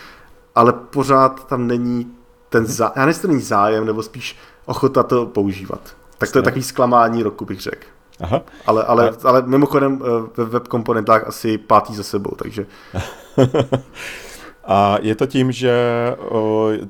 ale 0.55 0.73
pořád 0.73 1.47
tam 1.47 1.67
není 1.67 2.11
ten 2.49 2.65
zájem, 2.65 2.93
já 2.95 3.05
nevím, 3.05 3.21
není 3.27 3.41
zájem, 3.41 3.85
nebo 3.85 4.03
spíš 4.03 4.37
ochota 4.65 5.03
to 5.03 5.25
používat. 5.25 5.95
Tak 6.17 6.31
to 6.31 6.39
je 6.39 6.43
takový 6.43 6.63
zklamání 6.63 7.23
roku, 7.23 7.45
bych 7.45 7.61
řekl. 7.61 7.85
Aha. 8.19 8.41
Ale, 8.65 8.83
ale, 8.83 9.13
ale 9.23 9.41
mimochodem 9.41 10.01
eh, 10.01 10.29
ve 10.37 10.45
web 10.45 10.67
komponentách 10.67 11.27
asi 11.27 11.57
pátý 11.57 11.95
za 11.95 12.03
sebou, 12.03 12.31
takže... 12.35 12.65
A 14.65 14.97
je 15.01 15.15
to 15.15 15.25
tím, 15.25 15.51
že 15.51 15.75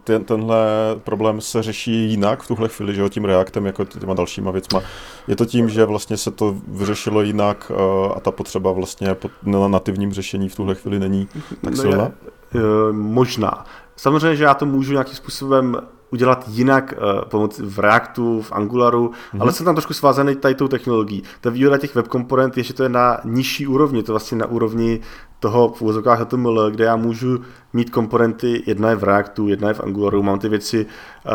ten, 0.04 0.24
tenhle 0.24 0.66
problém 1.04 1.42
se 1.42 1.64
řeší 1.64 2.10
jinak 2.10 2.44
v 2.44 2.48
tuhle 2.48 2.70
chvíli, 2.70 2.96
že 2.96 3.10
tím 3.10 3.26
reaktem, 3.26 3.66
jako 3.66 3.86
těma 3.86 4.14
dalšíma 4.14 4.52
věcma. 4.52 4.82
Je 5.28 5.36
to 5.36 5.46
tím, 5.46 5.70
že 5.70 5.86
vlastně 5.86 6.18
se 6.18 6.32
to 6.32 6.56
vyřešilo 6.68 7.22
jinak 7.22 7.72
a 8.16 8.20
ta 8.20 8.32
potřeba 8.32 8.72
vlastně 8.72 9.16
na 9.44 9.68
nativním 9.68 10.14
řešení 10.14 10.50
v 10.50 10.56
tuhle 10.56 10.76
chvíli 10.76 11.00
není 11.00 11.28
tak 11.62 11.78
silná? 11.78 11.98
No 12.54 12.60
je, 12.60 12.94
možná. 12.94 13.66
Samozřejmě, 13.96 14.36
že 14.36 14.44
já 14.44 14.54
to 14.54 14.66
můžu 14.66 14.92
nějakým 14.92 15.16
způsobem 15.16 15.78
udělat 16.10 16.46
jinak 16.48 16.94
uh, 16.98 17.22
pomocí 17.30 17.62
v 17.62 17.80
Reactu, 17.80 18.42
v 18.42 18.52
Angularu, 18.52 19.08
mm-hmm. 19.08 19.42
ale 19.42 19.52
jsem 19.52 19.66
tam 19.66 19.76
trošku 19.76 19.94
svázaný 19.94 20.36
tady 20.36 20.56
tou 20.56 20.68
technologií. 20.68 21.24
Ta 21.42 21.50
výhoda 21.50 21.78
těch 21.78 21.96
web 21.96 22.08
komponent 22.08 22.58
je, 22.58 22.64
že 22.64 22.74
to 22.74 22.84
je 22.84 22.90
na 22.90 23.18
nižší 23.24 23.68
úrovni, 23.68 24.04
to 24.04 24.14
vlastně 24.14 24.38
na 24.38 24.46
úrovni 24.46 25.00
toho 25.42 25.74
v 25.74 25.82
úvozovkách 25.82 26.20
HTML, 26.20 26.72
kde 26.72 26.86
já 26.86 26.96
můžu 26.96 27.40
mít 27.74 27.90
komponenty, 27.90 28.64
jedna 28.66 28.90
je 28.90 28.96
v 28.96 29.04
Reactu, 29.04 29.48
jedna 29.48 29.68
je 29.68 29.74
v 29.74 29.80
Angularu, 29.80 30.24
mám 30.24 30.40
ty 30.40 30.50
věci 30.50 30.86
uh, 30.86 31.32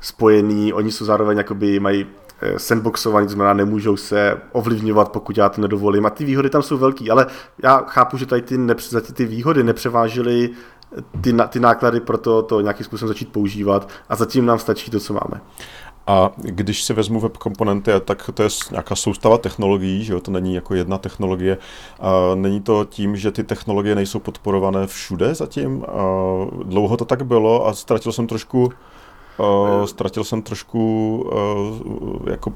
spojený, 0.00 0.72
oni 0.72 0.92
jsou 0.92 1.04
zároveň 1.04 1.38
jakoby 1.38 1.80
mají 1.80 2.06
eh, 2.40 2.58
sandboxovaný, 2.58 3.26
to 3.26 3.32
znamená 3.32 3.54
nemůžou 3.54 3.96
se 3.96 4.40
ovlivňovat, 4.52 5.12
pokud 5.12 5.36
já 5.36 5.48
to 5.48 5.60
nedovolím. 5.60 6.06
A 6.06 6.10
ty 6.10 6.24
výhody 6.24 6.50
tam 6.50 6.62
jsou 6.62 6.78
velký, 6.78 7.10
ale 7.10 7.26
já 7.62 7.78
chápu, 7.78 8.16
že 8.16 8.26
tady 8.26 8.42
ty, 8.42 8.58
nepře, 8.58 9.00
ty 9.00 9.24
výhody 9.24 9.62
nepřevážily 9.62 10.50
ty, 11.20 11.34
ty 11.48 11.60
náklady 11.60 12.00
pro 12.00 12.18
to, 12.18 12.42
to 12.42 12.60
nějakým 12.60 12.86
způsobem 12.86 13.08
začít 13.08 13.32
používat 13.32 13.88
a 14.08 14.16
zatím 14.16 14.46
nám 14.46 14.58
stačí 14.58 14.90
to, 14.90 15.00
co 15.00 15.12
máme. 15.12 15.40
A 16.06 16.30
když 16.36 16.82
si 16.82 16.92
vezmu 16.92 17.20
web 17.20 17.36
komponenty, 17.36 17.90
tak 18.04 18.30
to 18.34 18.42
je 18.42 18.48
nějaká 18.70 18.94
soustava 18.94 19.38
technologií, 19.38 20.04
že 20.04 20.12
jo? 20.12 20.20
to 20.20 20.30
není 20.30 20.54
jako 20.54 20.74
jedna 20.74 20.98
technologie. 20.98 21.58
A 22.00 22.34
není 22.34 22.60
to 22.60 22.84
tím, 22.84 23.16
že 23.16 23.32
ty 23.32 23.44
technologie 23.44 23.94
nejsou 23.94 24.18
podporované 24.18 24.86
všude 24.86 25.34
zatím. 25.34 25.84
A 25.88 26.02
dlouho 26.64 26.96
to 26.96 27.04
tak 27.04 27.26
bylo 27.26 27.66
a 27.66 27.74
ztratil 27.74 28.12
jsem 28.12 28.26
trošku 28.26 28.72
Uh, 29.38 29.84
ztratil 29.84 30.24
jsem 30.24 30.42
trošku, 30.42 31.16
uh, 31.32 32.28
jako, 32.30 32.52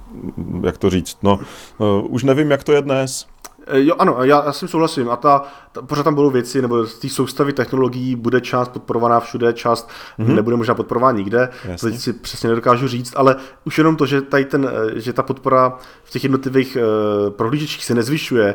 jak 0.65 0.79
to 0.79 0.91
říct, 0.91 1.19
no, 1.23 1.39
uh, 1.79 2.15
už 2.15 2.25
nevím, 2.25 2.51
jak 2.51 2.65
to 2.65 2.73
je 2.73 2.83
dnes. 2.83 3.27
Eh, 3.67 3.81
jo, 3.85 3.95
ano, 3.99 4.17
já, 4.23 4.45
já 4.45 4.53
s 4.53 4.59
tím 4.59 4.69
souhlasím. 4.69 5.11
A 5.11 5.17
ta, 5.17 5.43
ta, 5.73 5.83
pořád 5.83 6.03
tam 6.03 6.15
budou 6.15 6.31
věci, 6.31 6.63
nebo 6.63 6.87
z 6.87 6.99
té 6.99 7.09
soustavy 7.09 7.53
technologií 7.53 8.17
bude 8.17 8.41
část 8.41 8.69
podporovaná 8.69 9.21
všude, 9.21 9.53
část 9.53 9.91
mm-hmm. 10.19 10.35
nebude 10.35 10.57
možná 10.57 10.75
podporovaná 10.75 11.19
nikde. 11.19 11.49
Jasně. 11.65 11.91
Teď 11.91 12.01
si 12.01 12.13
přesně 12.13 12.49
nedokážu 12.49 12.89
říct, 12.89 13.13
ale 13.17 13.37
už 13.65 13.79
jenom 13.79 13.97
to, 13.97 14.07
že, 14.07 14.23
tady 14.23 14.45
ten, 14.45 14.71
eh, 14.73 15.01
že 15.01 15.13
ta 15.13 15.23
podpora 15.23 15.79
v 16.05 16.11
těch 16.11 16.25
jednotlivých 16.25 16.77
uh, 16.77 17.31
prohlížečích 17.31 17.85
se 17.85 17.95
nezvyšuje, 17.95 18.55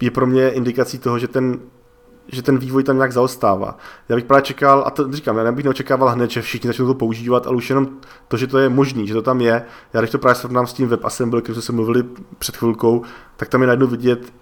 je 0.00 0.10
pro 0.10 0.26
mě 0.26 0.50
indikací 0.50 0.98
toho, 0.98 1.18
že 1.18 1.28
ten 1.28 1.60
že 2.28 2.42
ten 2.42 2.58
vývoj 2.58 2.84
tam 2.84 2.96
nějak 2.96 3.12
zaostává. 3.12 3.76
Já 4.08 4.16
bych 4.16 4.24
právě 4.24 4.42
čekal, 4.42 4.84
a 4.86 4.90
to 4.90 5.12
říkám, 5.12 5.38
já 5.38 5.52
bych 5.52 5.64
neočekával 5.64 6.08
hned, 6.08 6.30
že 6.30 6.42
všichni 6.42 6.68
začnou 6.68 6.86
to 6.86 6.94
používat, 6.94 7.46
ale 7.46 7.56
už 7.56 7.70
jenom 7.70 7.88
to, 8.28 8.36
že 8.36 8.46
to 8.46 8.58
je 8.58 8.68
možný, 8.68 9.06
že 9.06 9.14
to 9.14 9.22
tam 9.22 9.40
je. 9.40 9.64
Já 9.92 10.00
když 10.00 10.10
to 10.10 10.18
právě 10.18 10.34
srovnám 10.34 10.66
s 10.66 10.72
tím 10.72 10.88
WebAssembly, 10.88 11.42
který 11.42 11.54
jsme 11.54 11.62
se 11.62 11.72
mluvili 11.72 12.04
před 12.38 12.56
chvilkou, 12.56 13.02
tak 13.36 13.48
tam 13.48 13.60
je 13.60 13.66
najednou 13.66 13.86
vidět, 13.86 14.32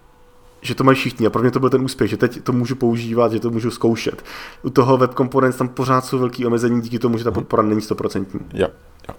že 0.63 0.75
to 0.75 0.85
mají 0.85 0.97
všichni 0.97 1.27
a 1.27 1.31
pro 1.31 1.43
mě 1.43 1.51
to 1.51 1.61
byl 1.61 1.71
ten 1.71 1.83
úspěch, 1.83 2.11
že 2.11 2.17
teď 2.17 2.43
to 2.43 2.53
můžu 2.53 2.77
používat, 2.77 3.33
že 3.33 3.41
to 3.41 3.51
můžu 3.51 3.71
zkoušet. 3.71 4.25
U 4.63 4.71
toho 4.71 4.97
web 4.97 5.15
components 5.15 5.57
tam 5.59 5.69
pořád 5.69 6.05
jsou 6.05 6.19
velký 6.19 6.47
omezení 6.47 6.81
díky 6.81 6.99
tomu, 6.99 7.19
že 7.19 7.25
ta 7.25 7.31
mhm. 7.31 7.35
podpora 7.35 7.63
není 7.63 7.81
stoprocentní. 7.81 8.41
Jo, 8.55 8.69
jo. 9.09 9.15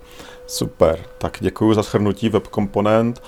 Super, 0.48 1.00
tak 1.18 1.38
děkuji 1.40 1.74
za 1.74 1.82
shrnutí 1.82 2.30
web 2.30 2.48
komponent. 2.48 3.22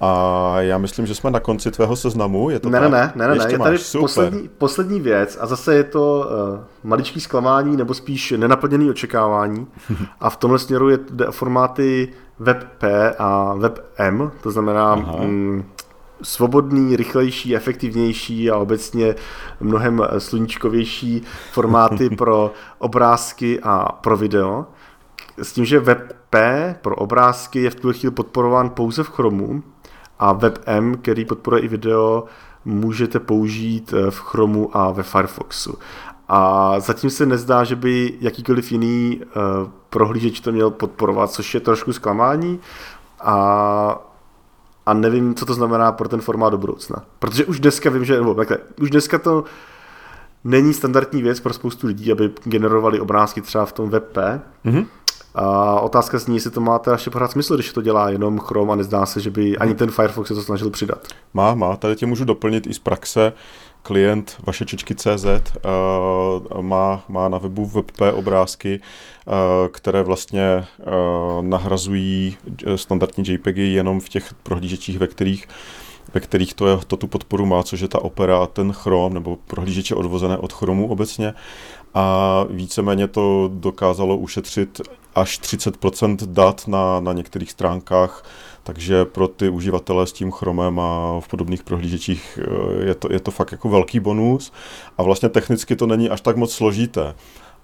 A 0.00 0.54
já 0.60 0.78
myslím, 0.78 1.06
že 1.06 1.14
jsme 1.14 1.30
na 1.30 1.40
konci 1.40 1.70
tvého 1.70 1.96
seznamu. 1.96 2.50
Je 2.50 2.60
to 2.60 2.70
ne, 2.70 2.80
ne, 2.80 2.88
ne, 2.88 3.12
ne, 3.16 3.28
ne, 3.28 3.46
je 3.48 3.58
tady 3.58 3.78
poslední, 4.00 4.48
poslední 4.58 5.00
věc 5.00 5.38
a 5.40 5.46
zase 5.46 5.74
je 5.74 5.84
to 5.84 6.30
uh, 6.54 6.60
maličký 6.84 7.20
zklamání 7.20 7.76
nebo 7.76 7.94
spíš 7.94 8.34
nenaplněný 8.36 8.90
očekávání. 8.90 9.66
a 10.20 10.30
v 10.30 10.36
tomhle 10.36 10.58
směru 10.58 10.88
je 10.88 10.98
formáty 11.30 12.08
WebP 12.38 12.84
a 13.18 13.54
WebM, 13.54 14.30
to 14.42 14.50
znamená 14.50 14.94
mm, 14.94 15.64
svobodný, 16.22 16.96
rychlejší, 16.96 17.56
efektivnější 17.56 18.50
a 18.50 18.56
obecně 18.56 19.14
mnohem 19.60 20.02
sluníčkovější 20.18 21.22
formáty 21.52 22.10
pro 22.16 22.52
obrázky 22.78 23.60
a 23.62 23.92
pro 23.92 24.16
video. 24.16 24.66
S 25.42 25.52
tím, 25.52 25.64
že 25.64 25.80
WebP 25.80 26.34
pro 26.82 26.96
obrázky 26.96 27.62
je 27.62 27.70
v 27.70 27.74
tuhle 27.74 27.94
chvíli 27.94 28.14
podporován 28.14 28.70
pouze 28.70 29.02
v 29.02 29.10
Chromu 29.10 29.62
a 30.18 30.32
WebM, 30.32 30.94
který 30.94 31.24
podporuje 31.24 31.62
i 31.62 31.68
video, 31.68 32.24
můžete 32.64 33.20
použít 33.20 33.94
eh, 33.96 34.10
v 34.10 34.18
Chromu 34.18 34.76
a 34.76 34.90
ve 34.90 35.02
Firefoxu. 35.02 35.78
A 36.28 36.74
zatím 36.80 37.10
se 37.10 37.26
nezdá, 37.26 37.64
že 37.64 37.76
by 37.76 38.14
jakýkoliv 38.20 38.72
jiný 38.72 39.20
uh, 39.20 39.70
prohlížeč 39.90 40.40
to 40.40 40.52
měl 40.52 40.70
podporovat, 40.70 41.30
což 41.30 41.54
je 41.54 41.60
trošku 41.60 41.92
zklamání. 41.92 42.60
A 43.20 44.07
a 44.88 44.94
nevím, 44.94 45.34
co 45.34 45.46
to 45.46 45.54
znamená 45.54 45.92
pro 45.92 46.08
ten 46.08 46.20
formát 46.20 46.50
do 46.50 46.58
budoucna. 46.58 47.04
Protože 47.18 47.44
už 47.44 47.60
dneska 47.60 47.90
vím, 47.90 48.04
že, 48.04 48.16
nebo 48.16 48.34
takhle, 48.34 48.58
už 48.80 48.90
dneska 48.90 49.18
to 49.18 49.44
není 50.44 50.74
standardní 50.74 51.22
věc 51.22 51.40
pro 51.40 51.52
spoustu 51.52 51.86
lidí, 51.86 52.12
aby 52.12 52.30
generovali 52.44 53.00
obrázky 53.00 53.40
třeba 53.40 53.66
v 53.66 53.72
tom 53.72 53.90
WebP. 53.90 54.16
Mm-hmm. 54.16 54.86
A 55.34 55.80
otázka 55.80 56.18
zní, 56.18 56.36
jestli 56.36 56.50
to 56.50 56.60
má 56.60 56.78
teda 56.78 56.94
ještě 56.94 57.10
pořád 57.10 57.30
smysl, 57.30 57.54
když 57.54 57.72
to 57.72 57.82
dělá 57.82 58.10
jenom 58.10 58.38
Chrome 58.38 58.72
a 58.72 58.76
nezdá 58.76 59.06
se, 59.06 59.20
že 59.20 59.30
by 59.30 59.58
ani 59.58 59.74
ten 59.74 59.90
Firefox 59.90 60.28
se 60.28 60.34
to 60.34 60.42
snažil 60.42 60.70
přidat. 60.70 61.06
Má, 61.34 61.54
má. 61.54 61.76
Tady 61.76 61.96
tě 61.96 62.06
můžu 62.06 62.24
doplnit 62.24 62.66
i 62.66 62.74
z 62.74 62.78
praxe. 62.78 63.32
Klient 63.88 64.36
vaše 64.46 64.64
CZ 64.94 65.24
uh, 65.24 66.62
má, 66.62 67.04
má 67.08 67.28
na 67.28 67.38
webu 67.38 67.66
WebP 67.66 68.00
obrázky, 68.14 68.80
uh, 69.26 69.32
které 69.68 70.02
vlastně 70.02 70.64
uh, 70.78 71.42
nahrazují 71.42 72.36
standardní 72.76 73.24
JPEGy 73.28 73.72
jenom 73.72 74.00
v 74.00 74.08
těch 74.08 74.34
prohlížečích, 74.34 74.98
ve 74.98 75.06
kterých 75.06 75.48
ve 76.14 76.20
kterých 76.20 76.54
to, 76.54 76.66
je, 76.66 76.76
to 76.86 76.96
tu 76.96 77.06
podporu 77.06 77.46
má, 77.46 77.62
což 77.62 77.80
je 77.80 77.88
ta 77.88 77.98
Opera 77.98 78.46
ten 78.46 78.72
Chrome, 78.72 79.14
nebo 79.14 79.36
prohlížeče 79.36 79.94
odvozené 79.94 80.38
od 80.38 80.52
Chromu 80.52 80.88
obecně. 80.88 81.34
A 81.94 82.44
víceméně 82.50 83.08
to 83.08 83.50
dokázalo 83.52 84.16
ušetřit 84.16 84.80
až 85.14 85.40
30% 85.40 86.16
dat 86.26 86.68
na, 86.68 87.00
na 87.00 87.12
některých 87.12 87.50
stránkách, 87.50 88.24
takže 88.62 89.04
pro 89.04 89.28
ty 89.28 89.48
uživatele 89.48 90.06
s 90.06 90.12
tím 90.12 90.30
Chromem 90.30 90.80
a 90.80 91.20
v 91.20 91.28
podobných 91.28 91.62
prohlížečích 91.62 92.38
eh, 92.42 92.86
je 92.86 92.94
to, 92.94 93.12
je 93.12 93.20
to 93.20 93.30
fakt 93.30 93.52
jako 93.52 93.68
velký 93.68 94.00
bonus 94.00 94.52
a 94.98 95.02
vlastně 95.02 95.28
technicky 95.28 95.76
to 95.76 95.86
není 95.86 96.10
až 96.10 96.20
tak 96.20 96.36
moc 96.36 96.52
složité. 96.52 97.14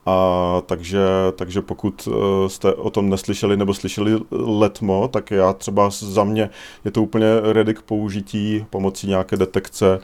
A 0.06 0.62
takže, 0.66 1.00
takže 1.36 1.62
pokud 1.62 2.08
eh, 2.08 2.48
jste 2.48 2.74
o 2.74 2.90
tom 2.90 3.10
neslyšeli 3.10 3.56
nebo 3.56 3.74
slyšeli 3.74 4.20
letmo, 4.30 5.08
tak 5.08 5.30
já 5.30 5.52
třeba 5.52 5.90
za 5.90 6.24
mě 6.24 6.50
je 6.84 6.90
to 6.90 7.02
úplně 7.02 7.26
ready 7.52 7.74
k 7.74 7.82
použití 7.82 8.66
pomocí 8.70 9.06
nějaké 9.06 9.36
detekce 9.36 10.00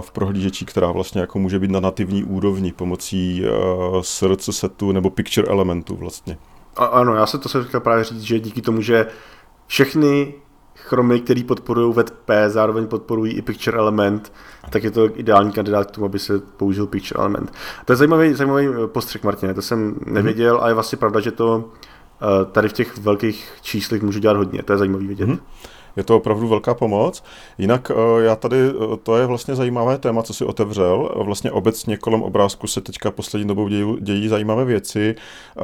v 0.00 0.10
prohlížeči, 0.12 0.64
která 0.64 0.90
vlastně 0.92 1.20
jako 1.20 1.38
může 1.38 1.58
být 1.58 1.70
na 1.70 1.80
nativní 1.80 2.24
úrovni 2.24 2.72
pomocí 2.72 3.44
eh, 3.44 3.48
SRC 4.00 4.48
setu 4.52 4.92
nebo 4.92 5.10
picture 5.10 5.48
elementu 5.48 5.96
vlastně. 5.96 6.38
A, 6.76 6.84
ano, 6.84 7.14
já 7.14 7.26
se 7.26 7.38
to 7.38 7.48
jsem 7.48 7.64
chtěl 7.64 7.80
právě 7.80 8.04
říct, 8.04 8.22
že 8.22 8.40
díky 8.40 8.62
tomu, 8.62 8.80
že 8.80 9.06
všechny 9.66 10.34
chromy, 10.88 11.20
které 11.20 11.44
podporují 11.44 11.94
WebP, 11.94 12.30
zároveň 12.48 12.86
podporují 12.86 13.32
i 13.32 13.42
Picture 13.42 13.78
Element, 13.78 14.32
tak 14.70 14.84
je 14.84 14.90
to 14.90 15.18
ideální 15.18 15.52
kandidát 15.52 15.86
k 15.86 15.90
tomu, 15.90 16.06
aby 16.06 16.18
se 16.18 16.38
použil 16.38 16.86
Picture 16.86 17.20
Element. 17.20 17.52
To 17.84 17.92
je 17.92 17.96
zajímavý, 17.96 18.34
zajímavý 18.34 18.66
postřeh, 18.86 19.24
Martine, 19.24 19.54
to 19.54 19.62
jsem 19.62 19.94
nevěděl 20.06 20.58
a 20.62 20.68
je 20.68 20.74
vlastně 20.74 20.98
pravda, 20.98 21.20
že 21.20 21.30
to 21.30 21.64
eh, 22.22 22.44
tady 22.52 22.68
v 22.68 22.72
těch 22.72 22.98
velkých 22.98 23.52
číslech 23.62 24.02
můžu 24.02 24.18
dělat 24.18 24.36
hodně, 24.36 24.62
to 24.62 24.72
je 24.72 24.78
zajímavý 24.78 25.06
vidět. 25.06 25.28
Mm-hmm 25.28 25.38
je 25.96 26.04
to 26.04 26.16
opravdu 26.16 26.48
velká 26.48 26.74
pomoc. 26.74 27.24
Jinak 27.58 27.90
eh, 27.90 28.24
já 28.24 28.36
tady, 28.36 28.56
eh, 28.56 28.96
to 29.02 29.16
je 29.16 29.26
vlastně 29.26 29.54
zajímavé 29.54 29.98
téma, 29.98 30.22
co 30.22 30.34
si 30.34 30.44
otevřel. 30.44 31.10
Vlastně 31.16 31.50
obecně 31.50 31.96
kolem 31.96 32.22
obrázku 32.22 32.66
se 32.66 32.80
teďka 32.80 33.10
poslední 33.10 33.48
dobou 33.48 33.68
dějí, 33.68 33.96
dějí 34.00 34.28
zajímavé 34.28 34.64
věci. 34.64 35.14
Eh, 35.58 35.62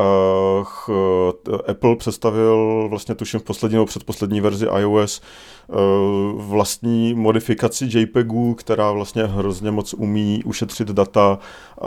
Apple 1.70 1.96
představil 1.96 2.86
vlastně 2.90 3.14
tuším 3.14 3.40
v 3.40 3.42
poslední 3.42 3.74
nebo 3.74 3.86
předposlední 3.86 4.40
verzi 4.40 4.66
iOS 4.78 5.20
Eh, 5.70 5.74
vlastní 6.36 7.14
modifikaci 7.14 7.88
JPEGů, 7.90 8.54
která 8.54 8.92
vlastně 8.92 9.24
hrozně 9.24 9.70
moc 9.70 9.94
umí 9.94 10.42
ušetřit 10.44 10.88
data. 10.88 11.38
Eh, 11.82 11.86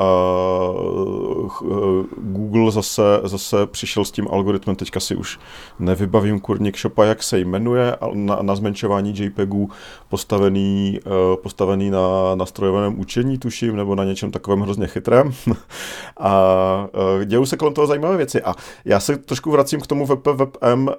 Google 2.18 2.72
zase, 2.72 3.02
zase 3.24 3.66
přišel 3.66 4.06
s 4.06 4.12
tím 4.12 4.28
algoritmem, 4.32 4.76
teďka 4.76 5.00
si 5.00 5.16
už 5.16 5.40
nevybavím 5.80 6.40
kurník 6.40 6.78
shopa, 6.78 7.06
jak 7.06 7.24
se 7.24 7.40
jmenuje, 7.40 7.96
na, 8.42 8.56
zmenšování 8.56 9.14
JPEGů 9.18 9.70
postavený, 10.10 11.00
eh, 11.06 11.10
postavený 11.44 11.90
na 11.90 12.36
nastrojovaném 12.36 13.00
učení, 13.00 13.38
tuším, 13.38 13.76
nebo 13.76 13.96
na 13.96 14.04
něčem 14.04 14.32
takovém 14.32 14.62
hrozně 14.62 14.88
chytrém. 14.88 15.34
a 16.20 16.88
dějou 17.26 17.46
se 17.46 17.58
kolem 17.58 17.74
toho 17.74 17.88
zajímavé 17.88 18.18
věci. 18.18 18.42
A 18.42 18.56
já 18.86 19.00
se 19.00 19.18
trošku 19.18 19.52
vracím 19.52 19.82
k 19.82 19.88
tomu 19.88 20.06
WebM, 20.06 20.36
WebM 20.36 20.90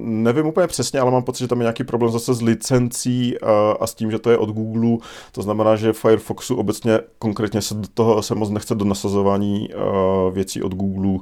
nevím 0.00 0.46
úplně 0.46 0.66
přesně, 0.66 1.00
ale 1.00 1.10
mám 1.10 1.22
pocit, 1.22 1.44
že 1.44 1.48
tam 1.48 1.58
je 1.58 1.62
nějaký 1.62 1.84
problém 1.84 2.12
zase 2.12 2.34
s 2.34 2.42
licencí 2.42 3.38
a, 3.80 3.86
s 3.86 3.94
tím, 3.94 4.10
že 4.10 4.18
to 4.18 4.30
je 4.30 4.38
od 4.38 4.50
Google. 4.50 4.98
To 5.32 5.42
znamená, 5.42 5.76
že 5.76 5.92
Firefoxu 5.92 6.56
obecně 6.56 7.00
konkrétně 7.18 7.62
se 7.62 7.74
do 7.74 7.88
toho 7.94 8.22
se 8.22 8.34
moc 8.34 8.50
nechce 8.50 8.74
do 8.74 8.84
nasazování 8.84 9.68
věcí 10.32 10.62
od 10.62 10.74
Google 10.74 11.18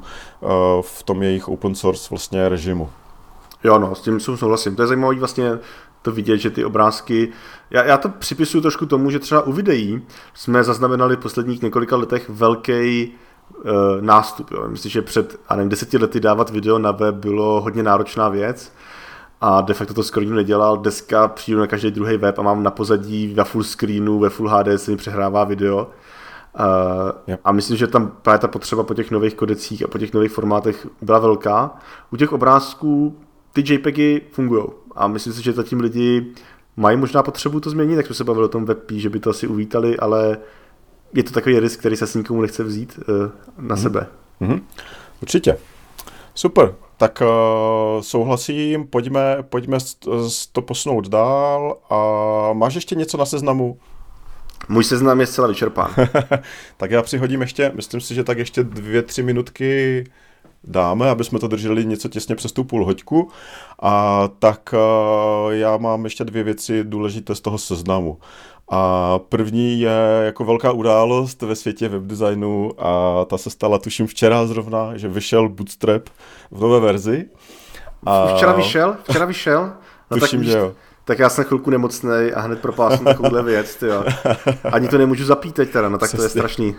v 0.80 1.02
tom 1.02 1.22
jejich 1.22 1.48
open 1.48 1.74
source 1.74 2.06
vlastně 2.10 2.48
režimu. 2.48 2.88
Jo, 3.64 3.78
no, 3.78 3.94
s 3.94 4.00
tím 4.00 4.20
souhlasím. 4.20 4.76
To 4.76 4.82
je 4.82 4.88
zajímavé 4.88 5.16
vlastně 5.16 5.58
to 6.02 6.12
vidět, 6.12 6.38
že 6.38 6.50
ty 6.50 6.64
obrázky, 6.64 7.32
já, 7.70 7.84
já 7.84 7.96
to 7.98 8.08
připisuju 8.08 8.62
trošku 8.62 8.86
tomu, 8.86 9.10
že 9.10 9.18
třeba 9.18 9.42
u 9.42 9.52
videí 9.52 10.02
jsme 10.34 10.64
zaznamenali 10.64 11.16
v 11.16 11.20
posledních 11.20 11.62
několika 11.62 11.96
letech 11.96 12.28
velký 12.28 13.12
uh, 13.64 13.70
nástup. 14.00 14.50
Jo. 14.50 14.68
Myslím, 14.68 14.90
že 14.90 15.02
před, 15.02 15.40
a 15.48 15.56
nevím, 15.56 15.68
deseti 15.68 15.98
lety 15.98 16.20
dávat 16.20 16.50
video 16.50 16.78
na 16.78 16.90
web 16.90 17.14
bylo 17.14 17.60
hodně 17.60 17.82
náročná 17.82 18.28
věc 18.28 18.72
a 19.40 19.60
de 19.60 19.74
facto 19.74 19.94
to 19.94 20.02
skoro 20.02 20.24
nikdo 20.24 20.36
nedělal. 20.36 20.76
Deska 20.76 21.28
přijdu 21.28 21.60
na 21.60 21.66
každý 21.66 21.90
druhý 21.90 22.16
web 22.16 22.38
a 22.38 22.42
mám 22.42 22.62
na 22.62 22.70
pozadí 22.70 23.34
ve 23.34 23.44
full 23.44 23.64
screenu, 23.64 24.18
ve 24.18 24.30
full 24.30 24.48
HD 24.48 24.66
se 24.76 24.90
mi 24.90 24.96
přehrává 24.96 25.44
video. 25.44 25.90
Uh, 26.58 27.10
yep. 27.26 27.40
A 27.44 27.52
myslím, 27.52 27.76
že 27.76 27.86
tam 27.86 28.12
právě 28.22 28.38
ta 28.38 28.48
potřeba 28.48 28.82
po 28.82 28.94
těch 28.94 29.10
nových 29.10 29.34
kodecích 29.34 29.84
a 29.84 29.88
po 29.88 29.98
těch 29.98 30.12
nových 30.12 30.32
formátech 30.32 30.86
byla 31.02 31.18
velká. 31.18 31.70
U 32.12 32.16
těch 32.16 32.32
obrázků 32.32 33.18
ty 33.52 33.74
JPEGy 33.74 34.20
fungují 34.32 34.64
a 34.94 35.08
myslím 35.08 35.32
si, 35.32 35.42
že 35.42 35.52
zatím 35.52 35.80
lidi 35.80 36.26
mají 36.76 36.96
možná 36.96 37.22
potřebu 37.22 37.60
to 37.60 37.70
změnit, 37.70 37.96
tak 37.96 38.06
jsme 38.06 38.14
se 38.14 38.24
bavili 38.24 38.44
o 38.44 38.48
tom 38.48 38.64
WebP, 38.64 38.90
že 38.90 39.10
by 39.10 39.20
to 39.20 39.30
asi 39.30 39.46
uvítali, 39.46 39.98
ale 39.98 40.38
je 41.14 41.22
to 41.22 41.30
takový 41.30 41.60
risk, 41.60 41.80
který 41.80 41.96
se 41.96 42.06
s 42.06 42.14
nikomu 42.14 42.42
nechce 42.42 42.64
vzít 42.64 42.98
uh, 42.98 43.14
na 43.58 43.74
mm. 43.74 43.82
sebe. 43.82 44.06
Mm-hmm. 44.40 44.60
Určitě. 45.22 45.58
Super. 46.34 46.74
Tak 46.96 47.22
uh, 47.22 48.02
souhlasím, 48.02 48.86
pojďme, 48.86 49.36
pojďme 49.42 49.78
to 50.52 50.62
posunout 50.62 51.08
dál. 51.08 51.78
A 51.90 52.52
máš 52.52 52.74
ještě 52.74 52.94
něco 52.94 53.16
na 53.16 53.24
seznamu? 53.24 53.78
Můj 54.68 54.84
seznam 54.84 55.20
je 55.20 55.26
zcela 55.26 55.48
vyčerpán. 55.48 55.94
tak 56.76 56.90
já 56.90 57.02
přihodím 57.02 57.40
ještě, 57.40 57.72
myslím 57.74 58.00
si, 58.00 58.14
že 58.14 58.24
tak 58.24 58.38
ještě 58.38 58.64
dvě, 58.64 59.02
tři 59.02 59.22
minutky 59.22 60.04
dáme, 60.64 61.10
aby 61.10 61.24
jsme 61.24 61.38
to 61.38 61.48
drželi 61.48 61.84
něco 61.84 62.08
těsně 62.08 62.36
přes 62.36 62.52
tu 62.52 62.64
půl 62.64 62.84
hoďku. 62.84 63.28
A 63.82 64.28
tak 64.38 64.74
uh, 64.74 65.52
já 65.52 65.76
mám 65.76 66.04
ještě 66.04 66.24
dvě 66.24 66.42
věci 66.42 66.84
důležité 66.84 67.34
z 67.34 67.40
toho 67.40 67.58
seznamu. 67.58 68.18
A 68.72 69.18
první 69.18 69.80
je 69.80 69.92
jako 70.24 70.44
velká 70.44 70.72
událost 70.72 71.42
ve 71.42 71.56
světě 71.56 71.88
webdesignu 71.88 72.72
a 72.78 73.24
ta 73.24 73.38
se 73.38 73.50
stala 73.50 73.78
tuším 73.78 74.06
včera 74.06 74.46
zrovna, 74.46 74.96
že 74.96 75.08
vyšel 75.08 75.48
Bootstrap 75.48 76.08
v 76.50 76.60
nové 76.60 76.80
verzi. 76.80 77.28
A... 78.06 78.26
Včera 78.36 78.52
vyšel? 78.52 78.96
Včera 79.02 79.24
vyšel? 79.24 79.72
No 80.10 80.18
tuším, 80.18 80.40
tak, 80.40 80.48
že 80.48 80.58
jo. 80.58 80.72
Tak 81.10 81.18
já 81.18 81.28
jsem 81.28 81.44
chvilku 81.44 81.70
nemocný 81.70 82.32
a 82.34 82.40
hned 82.40 82.60
propál 82.60 82.96
jsem 82.96 83.04
takovouhle 83.04 83.42
věc, 83.42 83.76
tyjo. 83.76 84.04
Ani 84.72 84.88
to 84.88 84.98
nemůžu 84.98 85.24
zapít 85.24 85.54
teď 85.54 85.70
teda, 85.70 85.88
no 85.88 85.98
tak 85.98 86.10
to 86.10 86.22
je 86.22 86.28
strašný. 86.28 86.76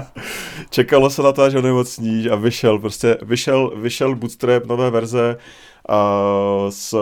Čekalo 0.70 1.10
se 1.10 1.22
na 1.22 1.32
to, 1.32 1.50
že 1.50 1.58
onemocníš 1.58 2.26
a 2.26 2.34
vyšel, 2.34 2.78
prostě 2.78 3.18
vyšel, 3.22 3.72
vyšel 3.76 4.14
Bootstrap 4.14 4.66
nové 4.66 4.90
verze 4.90 5.36
s, 6.68 6.96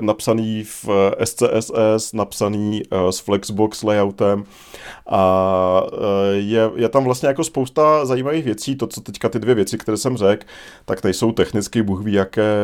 napsaný 0.00 0.64
v 0.64 0.88
SCSS, 1.24 2.12
napsaný 2.12 2.82
s 3.10 3.18
Flexbox 3.18 3.82
layoutem. 3.82 4.44
A 5.10 5.82
je, 6.32 6.70
je 6.76 6.88
tam 6.88 7.04
vlastně 7.04 7.28
jako 7.28 7.44
spousta 7.44 8.06
zajímavých 8.06 8.44
věcí, 8.44 8.76
to, 8.76 8.86
co 8.86 9.00
teďka 9.00 9.28
ty 9.28 9.38
dvě 9.38 9.54
věci, 9.54 9.78
které 9.78 9.96
jsem 9.96 10.16
řekl, 10.16 10.46
tak 10.84 11.04
nejsou 11.04 11.32
technicky 11.32 11.82
bůh 11.82 12.02
ví 12.02 12.12
jaké 12.12 12.54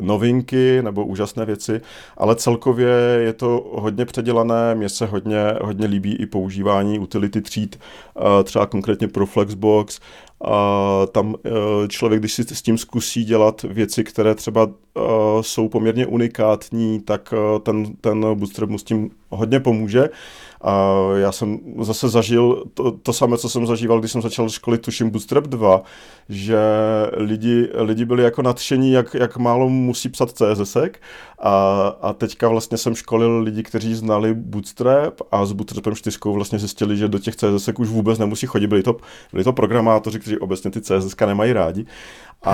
novinky 0.00 0.82
nebo 0.82 1.04
úžasné 1.04 1.44
věci, 1.44 1.80
ale 2.16 2.36
celkově 2.36 2.88
je 3.18 3.32
to 3.32 3.70
hodně 3.72 4.04
předělané, 4.04 4.74
mně 4.74 4.88
se 4.88 5.06
hodně, 5.06 5.54
hodně 5.62 5.86
líbí 5.86 6.16
i 6.16 6.26
používání 6.26 6.98
utility 6.98 7.40
tříd, 7.40 7.80
třeba 8.44 8.66
konkrétně 8.66 9.08
pro 9.08 9.26
Flexbox 9.26 10.00
a 10.44 11.06
tam 11.12 11.34
e, 11.44 11.88
člověk, 11.88 12.20
když 12.20 12.32
si 12.32 12.42
s 12.44 12.62
tím 12.62 12.78
zkusí 12.78 13.24
dělat 13.24 13.62
věci, 13.62 14.04
které 14.04 14.34
třeba 14.34 14.62
e, 14.66 15.00
jsou 15.40 15.68
poměrně 15.68 16.06
unikátní, 16.06 17.00
tak 17.00 17.34
e, 17.36 17.60
ten, 17.60 17.96
ten 18.00 18.20
Bootstrap 18.34 18.70
mu 18.70 18.78
s 18.78 18.84
tím 18.84 19.10
hodně 19.28 19.60
pomůže. 19.60 20.08
A 20.62 20.98
já 21.16 21.32
jsem 21.32 21.58
zase 21.80 22.08
zažil 22.08 22.64
to, 22.74 22.90
to 22.92 23.12
samé, 23.12 23.38
co 23.38 23.48
jsem 23.48 23.66
zažíval, 23.66 24.00
když 24.00 24.12
jsem 24.12 24.22
začal 24.22 24.48
školit, 24.48 24.82
tuším, 24.82 25.10
Bootstrap 25.10 25.44
2, 25.44 25.82
že 26.28 26.58
lidi, 27.12 27.68
lidi 27.74 28.04
byli 28.04 28.22
jako 28.22 28.42
nadšení, 28.42 28.92
jak, 28.92 29.14
jak 29.14 29.36
málo 29.36 29.68
musí 29.68 30.08
psat 30.08 30.30
CSS. 30.30 30.76
A, 31.38 31.86
a 32.02 32.12
teďka 32.12 32.48
vlastně 32.48 32.78
jsem 32.78 32.94
školil 32.94 33.38
lidi, 33.38 33.62
kteří 33.62 33.94
znali 33.94 34.34
Bootstrap 34.34 35.20
a 35.30 35.46
s 35.46 35.52
Bootstrapem 35.52 35.94
4 35.94 36.18
vlastně 36.24 36.58
zjistili, 36.58 36.96
že 36.96 37.08
do 37.08 37.18
těch 37.18 37.36
CSS 37.36 37.68
už 37.78 37.88
vůbec 37.88 38.18
nemusí 38.18 38.46
chodit. 38.46 38.66
Byli 38.66 38.82
to, 38.82 38.96
byli 39.32 39.44
to 39.44 39.52
programátoři, 39.52 40.20
kteří 40.20 40.38
obecně 40.38 40.70
ty 40.70 40.80
CSS 40.80 41.16
nemají 41.26 41.52
rádi. 41.52 41.86
A, 42.44 42.50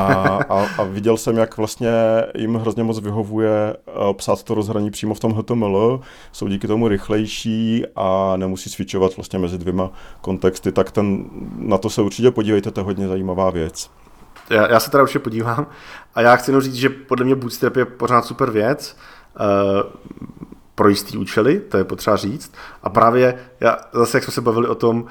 a, 0.48 0.66
a 0.78 0.82
viděl 0.82 1.16
jsem, 1.16 1.36
jak 1.36 1.56
vlastně 1.56 1.90
jim 2.34 2.54
hrozně 2.54 2.82
moc 2.82 2.98
vyhovuje 2.98 3.76
eh, 3.76 4.14
psát 4.14 4.42
to 4.42 4.54
rozhraní 4.54 4.90
přímo 4.90 5.14
v 5.14 5.20
tom 5.20 5.32
HTML, 5.32 6.00
jsou 6.32 6.48
díky 6.48 6.66
tomu 6.66 6.88
rychlejší 6.88 7.84
a 7.96 8.34
nemusí 8.36 8.70
switchovat 8.70 9.16
vlastně 9.16 9.38
mezi 9.38 9.58
dvěma 9.58 9.90
kontexty, 10.20 10.72
tak 10.72 10.90
ten, 10.90 11.24
na 11.56 11.78
to 11.78 11.90
se 11.90 12.02
určitě 12.02 12.30
podívejte, 12.30 12.70
to 12.70 12.80
je 12.80 12.84
hodně 12.84 13.08
zajímavá 13.08 13.50
věc. 13.50 13.90
já, 14.50 14.70
já 14.70 14.80
se 14.80 14.90
teda 14.90 15.02
určitě 15.02 15.18
podívám 15.18 15.66
a 16.14 16.20
já 16.20 16.36
chci 16.36 16.50
jenom 16.50 16.62
říct, 16.62 16.74
že 16.74 16.88
podle 16.88 17.24
mě 17.24 17.34
Bootstrap 17.34 17.76
je 17.76 17.84
pořád 17.84 18.24
super 18.24 18.50
věc, 18.50 18.96
uh, 19.40 19.92
pro 20.74 20.88
jistý 20.88 21.18
účely, 21.18 21.60
to 21.60 21.76
je 21.76 21.84
potřeba 21.84 22.16
říct. 22.16 22.52
A 22.82 22.90
právě, 22.90 23.38
já, 23.60 23.78
zase 23.92 24.16
jak 24.16 24.24
jsme 24.24 24.32
se 24.32 24.40
bavili 24.40 24.68
o 24.68 24.74
tom, 24.74 25.06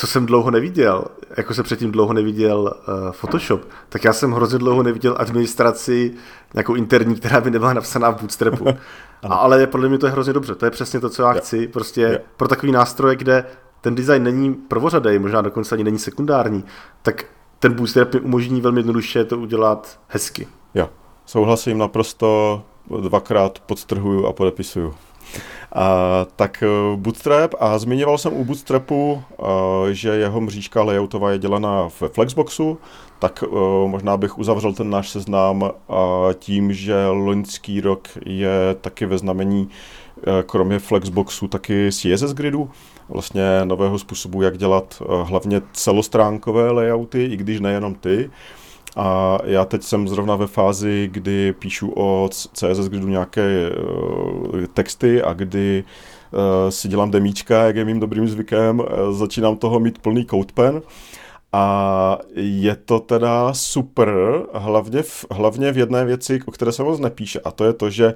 co 0.00 0.06
jsem 0.06 0.26
dlouho 0.26 0.50
neviděl, 0.50 1.04
jako 1.36 1.54
se 1.54 1.62
předtím 1.62 1.92
dlouho 1.92 2.12
neviděl 2.12 2.74
uh, 2.88 3.12
Photoshop, 3.12 3.68
tak 3.88 4.04
já 4.04 4.12
jsem 4.12 4.32
hrozně 4.32 4.58
dlouho 4.58 4.82
neviděl 4.82 5.16
administraci 5.18 6.14
nějakou 6.54 6.74
interní, 6.74 7.14
která 7.14 7.40
by 7.40 7.50
nebyla 7.50 7.72
napsaná 7.72 8.10
v 8.10 8.20
Bootstrapu. 8.20 8.66
A, 9.22 9.34
ale 9.34 9.66
podle 9.66 9.88
mě 9.88 9.98
to 9.98 10.06
je 10.06 10.12
hrozně 10.12 10.32
dobře, 10.32 10.54
to 10.54 10.64
je 10.64 10.70
přesně 10.70 11.00
to, 11.00 11.10
co 11.10 11.22
já 11.22 11.32
chci, 11.32 11.68
prostě 11.68 12.00
jo. 12.00 12.18
pro 12.36 12.48
takový 12.48 12.72
nástroje, 12.72 13.16
kde 13.16 13.44
ten 13.80 13.94
design 13.94 14.22
není 14.22 14.54
prvořadej, 14.54 15.18
možná 15.18 15.40
dokonce 15.40 15.74
ani 15.74 15.84
není 15.84 15.98
sekundární, 15.98 16.64
tak 17.02 17.24
ten 17.58 17.72
Bootstrap 17.72 18.14
mi 18.14 18.20
umožní 18.20 18.60
velmi 18.60 18.78
jednoduše 18.78 19.24
to 19.24 19.38
udělat 19.38 20.00
hezky. 20.08 20.48
Jo, 20.74 20.90
souhlasím 21.26 21.78
naprosto, 21.78 22.62
dvakrát 23.00 23.58
podstrhuju 23.58 24.26
a 24.26 24.32
podepisuju. 24.32 24.94
A, 25.72 26.26
tak 26.36 26.62
eh, 26.62 26.96
Bootstrap, 26.96 27.54
a 27.60 27.78
zmiňoval 27.78 28.18
jsem 28.18 28.32
u 28.32 28.44
Bootstrapu, 28.44 29.22
a, 29.38 29.44
eh, 29.88 29.94
že 29.94 30.08
jeho 30.08 30.40
mřížka 30.40 30.82
layoutová 30.82 31.30
je 31.30 31.38
dělaná 31.38 31.88
v 31.88 32.02
Flexboxu, 32.08 32.78
tak 33.18 33.42
a, 33.42 33.46
eh, 33.46 33.88
možná 33.88 34.16
bych 34.16 34.38
uzavřel 34.38 34.72
ten 34.72 34.90
náš 34.90 35.10
seznam 35.10 35.62
a, 35.62 35.72
tím, 36.38 36.72
že 36.72 37.06
loňský 37.06 37.80
rok 37.80 38.08
je 38.26 38.76
taky 38.80 39.06
ve 39.06 39.18
znamení 39.18 39.68
kromě 40.46 40.78
Flexboxu 40.78 41.48
taky 41.48 41.92
CSS 41.92 42.32
gridu, 42.32 42.70
vlastně 43.08 43.42
nového 43.64 43.98
způsobu, 43.98 44.42
jak 44.42 44.58
dělat 44.58 45.02
hlavně 45.22 45.62
celostránkové 45.72 46.70
layouty, 46.70 47.24
i 47.24 47.36
když 47.36 47.60
nejenom 47.60 47.94
ty. 47.94 48.30
A 48.96 49.38
já 49.44 49.64
teď 49.64 49.82
jsem 49.82 50.08
zrovna 50.08 50.36
ve 50.36 50.46
fázi, 50.46 51.08
kdy 51.12 51.52
píšu 51.52 51.92
o 51.96 52.28
CSS 52.32 52.88
Gridu 52.88 53.08
nějaké 53.08 53.70
uh, 53.70 54.66
texty 54.74 55.22
a 55.22 55.32
kdy 55.32 55.84
uh, 56.32 56.70
si 56.70 56.88
dělám 56.88 57.10
demíčka, 57.10 57.64
jak 57.64 57.76
je 57.76 57.84
mým 57.84 58.00
dobrým 58.00 58.28
zvykem, 58.28 58.80
uh, 58.80 58.86
začínám 59.12 59.56
toho 59.56 59.80
mít 59.80 59.98
plný 59.98 60.26
CodePen. 60.26 60.82
A 61.52 62.18
je 62.34 62.76
to 62.76 63.00
teda 63.00 63.54
super, 63.54 64.12
hlavně 64.54 65.02
v, 65.02 65.26
hlavně 65.30 65.72
v 65.72 65.78
jedné 65.78 66.04
věci, 66.04 66.40
o 66.46 66.50
které 66.50 66.72
se 66.72 66.82
moc 66.82 67.00
nepíše, 67.00 67.40
a 67.40 67.50
to 67.50 67.64
je 67.64 67.72
to, 67.72 67.90
že 67.90 68.14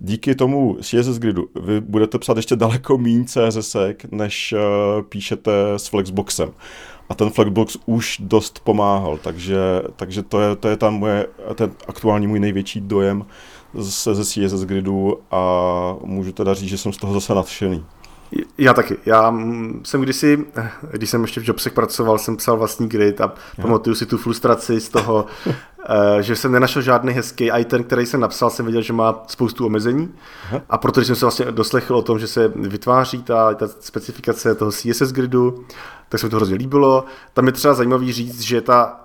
díky 0.00 0.34
tomu 0.34 0.76
CSS 0.80 1.18
gridu 1.18 1.48
vy 1.60 1.80
budete 1.80 2.18
psát 2.18 2.36
ještě 2.36 2.56
daleko 2.56 2.98
méně 2.98 3.24
CSS, 3.24 3.76
než 4.10 4.52
uh, 4.52 5.02
píšete 5.02 5.52
s 5.76 5.86
Flexboxem 5.86 6.52
a 7.12 7.14
ten 7.14 7.30
Flexbox 7.30 7.76
už 7.86 8.16
dost 8.20 8.60
pomáhal, 8.64 9.18
takže, 9.18 9.58
takže 9.96 10.22
to, 10.22 10.40
je, 10.40 10.56
to 10.56 10.68
je 10.68 10.76
tam 10.76 10.94
moje, 10.94 11.26
ten 11.54 11.70
aktuální 11.88 12.26
můj 12.26 12.40
největší 12.40 12.80
dojem 12.80 13.26
ze, 13.74 14.14
ze 14.14 14.24
CSS 14.24 14.64
gridu 14.64 15.18
a 15.30 15.96
můžu 16.04 16.32
teda 16.32 16.54
říct, 16.54 16.68
že 16.68 16.78
jsem 16.78 16.92
z 16.92 16.96
toho 16.96 17.14
zase 17.14 17.34
nadšený. 17.34 17.84
Já 18.58 18.74
taky. 18.74 18.96
Já 19.06 19.34
jsem 19.84 20.00
kdysi, 20.00 20.46
když 20.90 21.10
jsem 21.10 21.22
ještě 21.22 21.40
v 21.40 21.48
Jobsech 21.48 21.72
pracoval, 21.72 22.18
jsem 22.18 22.36
psal 22.36 22.56
vlastní 22.56 22.88
grid 22.88 23.20
a 23.20 23.24
ja. 23.58 23.62
pamatuju 23.62 23.96
si 23.96 24.06
tu 24.06 24.18
frustraci 24.18 24.80
z 24.80 24.88
toho, 24.88 25.26
eh, 25.48 26.22
že 26.22 26.36
jsem 26.36 26.52
nenašel 26.52 26.82
žádný 26.82 27.12
hezký 27.12 27.50
a 27.50 27.58
i 27.58 27.64
ten, 27.64 27.84
který 27.84 28.06
jsem 28.06 28.20
napsal, 28.20 28.50
jsem 28.50 28.66
viděl, 28.66 28.82
že 28.82 28.92
má 28.92 29.22
spoustu 29.26 29.66
omezení 29.66 30.14
Aha. 30.44 30.60
a 30.70 30.78
protože 30.78 31.06
jsem 31.06 31.16
se 31.16 31.24
vlastně 31.24 31.44
doslechl 31.50 31.96
o 31.96 32.02
tom, 32.02 32.18
že 32.18 32.26
se 32.26 32.48
vytváří 32.48 33.22
ta, 33.22 33.54
ta 33.54 33.68
specifikace 33.68 34.54
toho 34.54 34.70
CSS 34.70 35.12
gridu, 35.12 35.64
tak 36.08 36.20
se 36.20 36.26
mi 36.26 36.30
to 36.30 36.36
hrozně 36.36 36.56
líbilo. 36.56 37.04
Tam 37.34 37.46
je 37.46 37.52
třeba 37.52 37.74
zajímavý 37.74 38.12
říct, 38.12 38.40
že 38.40 38.60
ta 38.60 39.01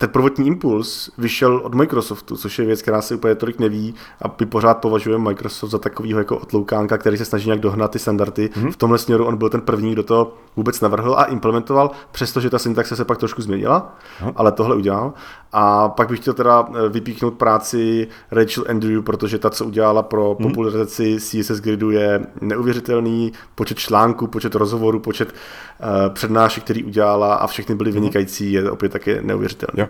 ten 0.00 0.08
prvotní 0.08 0.46
impuls 0.46 1.10
vyšel 1.18 1.60
od 1.64 1.74
Microsoftu, 1.74 2.36
což 2.36 2.58
je 2.58 2.64
věc, 2.64 2.82
která 2.82 3.02
se 3.02 3.14
úplně 3.14 3.34
tolik 3.34 3.58
neví 3.58 3.94
a 4.22 4.34
my 4.40 4.46
pořád 4.46 4.74
považujeme 4.74 5.24
Microsoft 5.24 5.70
za 5.70 5.78
takovýho 5.78 6.18
jako 6.18 6.38
otloukánka, 6.38 6.98
který 6.98 7.16
se 7.16 7.24
snaží 7.24 7.46
nějak 7.46 7.60
dohnat 7.60 7.90
ty 7.90 7.98
standardy. 7.98 8.50
Mm-hmm. 8.52 8.70
V 8.70 8.76
tomhle 8.76 8.98
směru 8.98 9.24
on 9.26 9.36
byl 9.36 9.48
ten 9.48 9.60
první, 9.60 9.92
kdo 9.92 10.02
to 10.02 10.34
vůbec 10.56 10.80
navrhl 10.80 11.14
a 11.18 11.24
implementoval, 11.24 11.90
přestože 12.12 12.50
ta 12.50 12.58
syntaxe 12.58 12.96
se 12.96 13.04
pak 13.04 13.18
trošku 13.18 13.42
změnila, 13.42 13.96
mm-hmm. 14.22 14.32
ale 14.36 14.52
tohle 14.52 14.76
udělal. 14.76 15.12
A 15.52 15.88
pak 15.88 16.08
bych 16.08 16.20
chtěl 16.20 16.34
teda 16.34 16.68
eh, 16.68 16.88
vypíchnout 16.88 17.34
práci 17.34 18.08
Rachel 18.30 18.64
Andrew, 18.68 19.02
protože 19.02 19.38
ta, 19.38 19.50
co 19.50 19.64
udělala 19.64 20.02
pro 20.02 20.32
mm-hmm. 20.32 20.42
popularizaci 20.42 21.16
CSS 21.20 21.60
Gridu, 21.60 21.90
je 21.90 22.26
neuvěřitelný. 22.40 23.32
Počet 23.54 23.78
článků, 23.78 24.26
počet 24.26 24.54
rozhovorů, 24.54 25.00
počet 25.00 25.28
uh, 25.28 26.14
přednášek, 26.14 26.64
který 26.64 26.84
udělala 26.84 27.34
a 27.34 27.46
všechny 27.46 27.74
byly 27.74 27.90
mhm. 27.90 28.00
vynikající, 28.00 28.52
je 28.52 28.70
opět 28.70 28.92
také 28.92 29.22
neuvěřitelný. 29.22 29.80
Jo. 29.80 29.89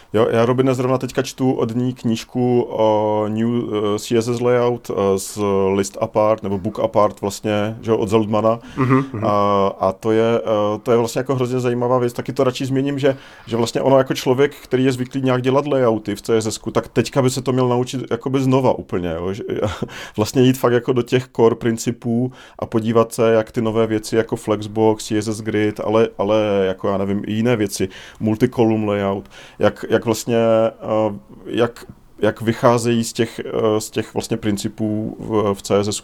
Jo, 0.13 0.27
já 0.31 0.45
Robin 0.45 0.73
zrovna 0.73 0.97
teďka 0.97 1.21
čtu 1.21 1.51
od 1.51 1.75
ní 1.75 1.93
knížku 1.93 2.61
o 2.69 3.25
New 3.27 3.47
uh, 3.47 3.97
CSS 3.97 4.39
Layout 4.41 4.89
uh, 4.89 4.95
z 5.15 5.39
List 5.75 5.97
Apart, 6.01 6.43
nebo 6.43 6.57
Book 6.57 6.79
Apart 6.79 7.21
vlastně, 7.21 7.77
že 7.81 7.91
od 7.91 8.09
Zeldmana. 8.09 8.59
Mm-hmm. 8.77 9.27
A, 9.27 9.67
a 9.79 9.91
to, 9.91 10.11
je, 10.11 10.41
uh, 10.41 10.79
to 10.83 10.91
je 10.91 10.97
vlastně 10.97 11.19
jako 11.19 11.35
hrozně 11.35 11.59
zajímavá 11.59 11.99
věc. 11.99 12.13
Taky 12.13 12.33
to 12.33 12.43
radši 12.43 12.65
změním, 12.65 12.99
že, 12.99 13.17
že 13.47 13.57
vlastně 13.57 13.81
ono 13.81 13.97
jako 13.97 14.13
člověk, 14.13 14.55
který 14.55 14.85
je 14.85 14.91
zvyklý 14.91 15.21
nějak 15.21 15.41
dělat 15.41 15.67
layouty 15.67 16.15
v 16.15 16.21
CSS, 16.21 16.59
tak 16.71 16.87
teďka 16.87 17.21
by 17.21 17.29
se 17.29 17.41
to 17.41 17.51
měl 17.51 17.67
naučit 17.67 18.11
jakoby 18.11 18.41
znova 18.41 18.73
úplně. 18.73 19.09
Jo? 19.09 19.33
Že, 19.33 19.43
vlastně 20.17 20.41
jít 20.41 20.57
fakt 20.57 20.73
jako 20.73 20.93
do 20.93 21.01
těch 21.01 21.27
core 21.35 21.55
principů 21.55 22.31
a 22.59 22.65
podívat 22.65 23.13
se, 23.13 23.31
jak 23.31 23.51
ty 23.51 23.61
nové 23.61 23.87
věci 23.87 24.15
jako 24.15 24.35
Flexbox, 24.35 25.03
CSS 25.03 25.41
Grid, 25.41 25.79
ale, 25.79 26.09
ale 26.17 26.63
jako 26.67 26.87
já 26.87 26.97
nevím, 26.97 27.23
i 27.27 27.33
jiné 27.33 27.55
věci, 27.55 27.89
multicolumn 28.19 28.89
layout, 28.89 29.29
jak, 29.59 29.85
jak 29.89 30.00
vlastně, 30.05 30.37
eh, 30.37 31.19
jak, 31.45 31.85
jak 32.19 32.41
vycházejí 32.41 33.03
z 33.03 33.13
těch, 33.13 33.39
eh, 33.39 33.81
z 33.81 33.89
těch 33.89 34.13
vlastně 34.13 34.37
principů 34.37 35.17
v, 35.19 35.53
v 35.53 35.61
CSS 35.61 36.03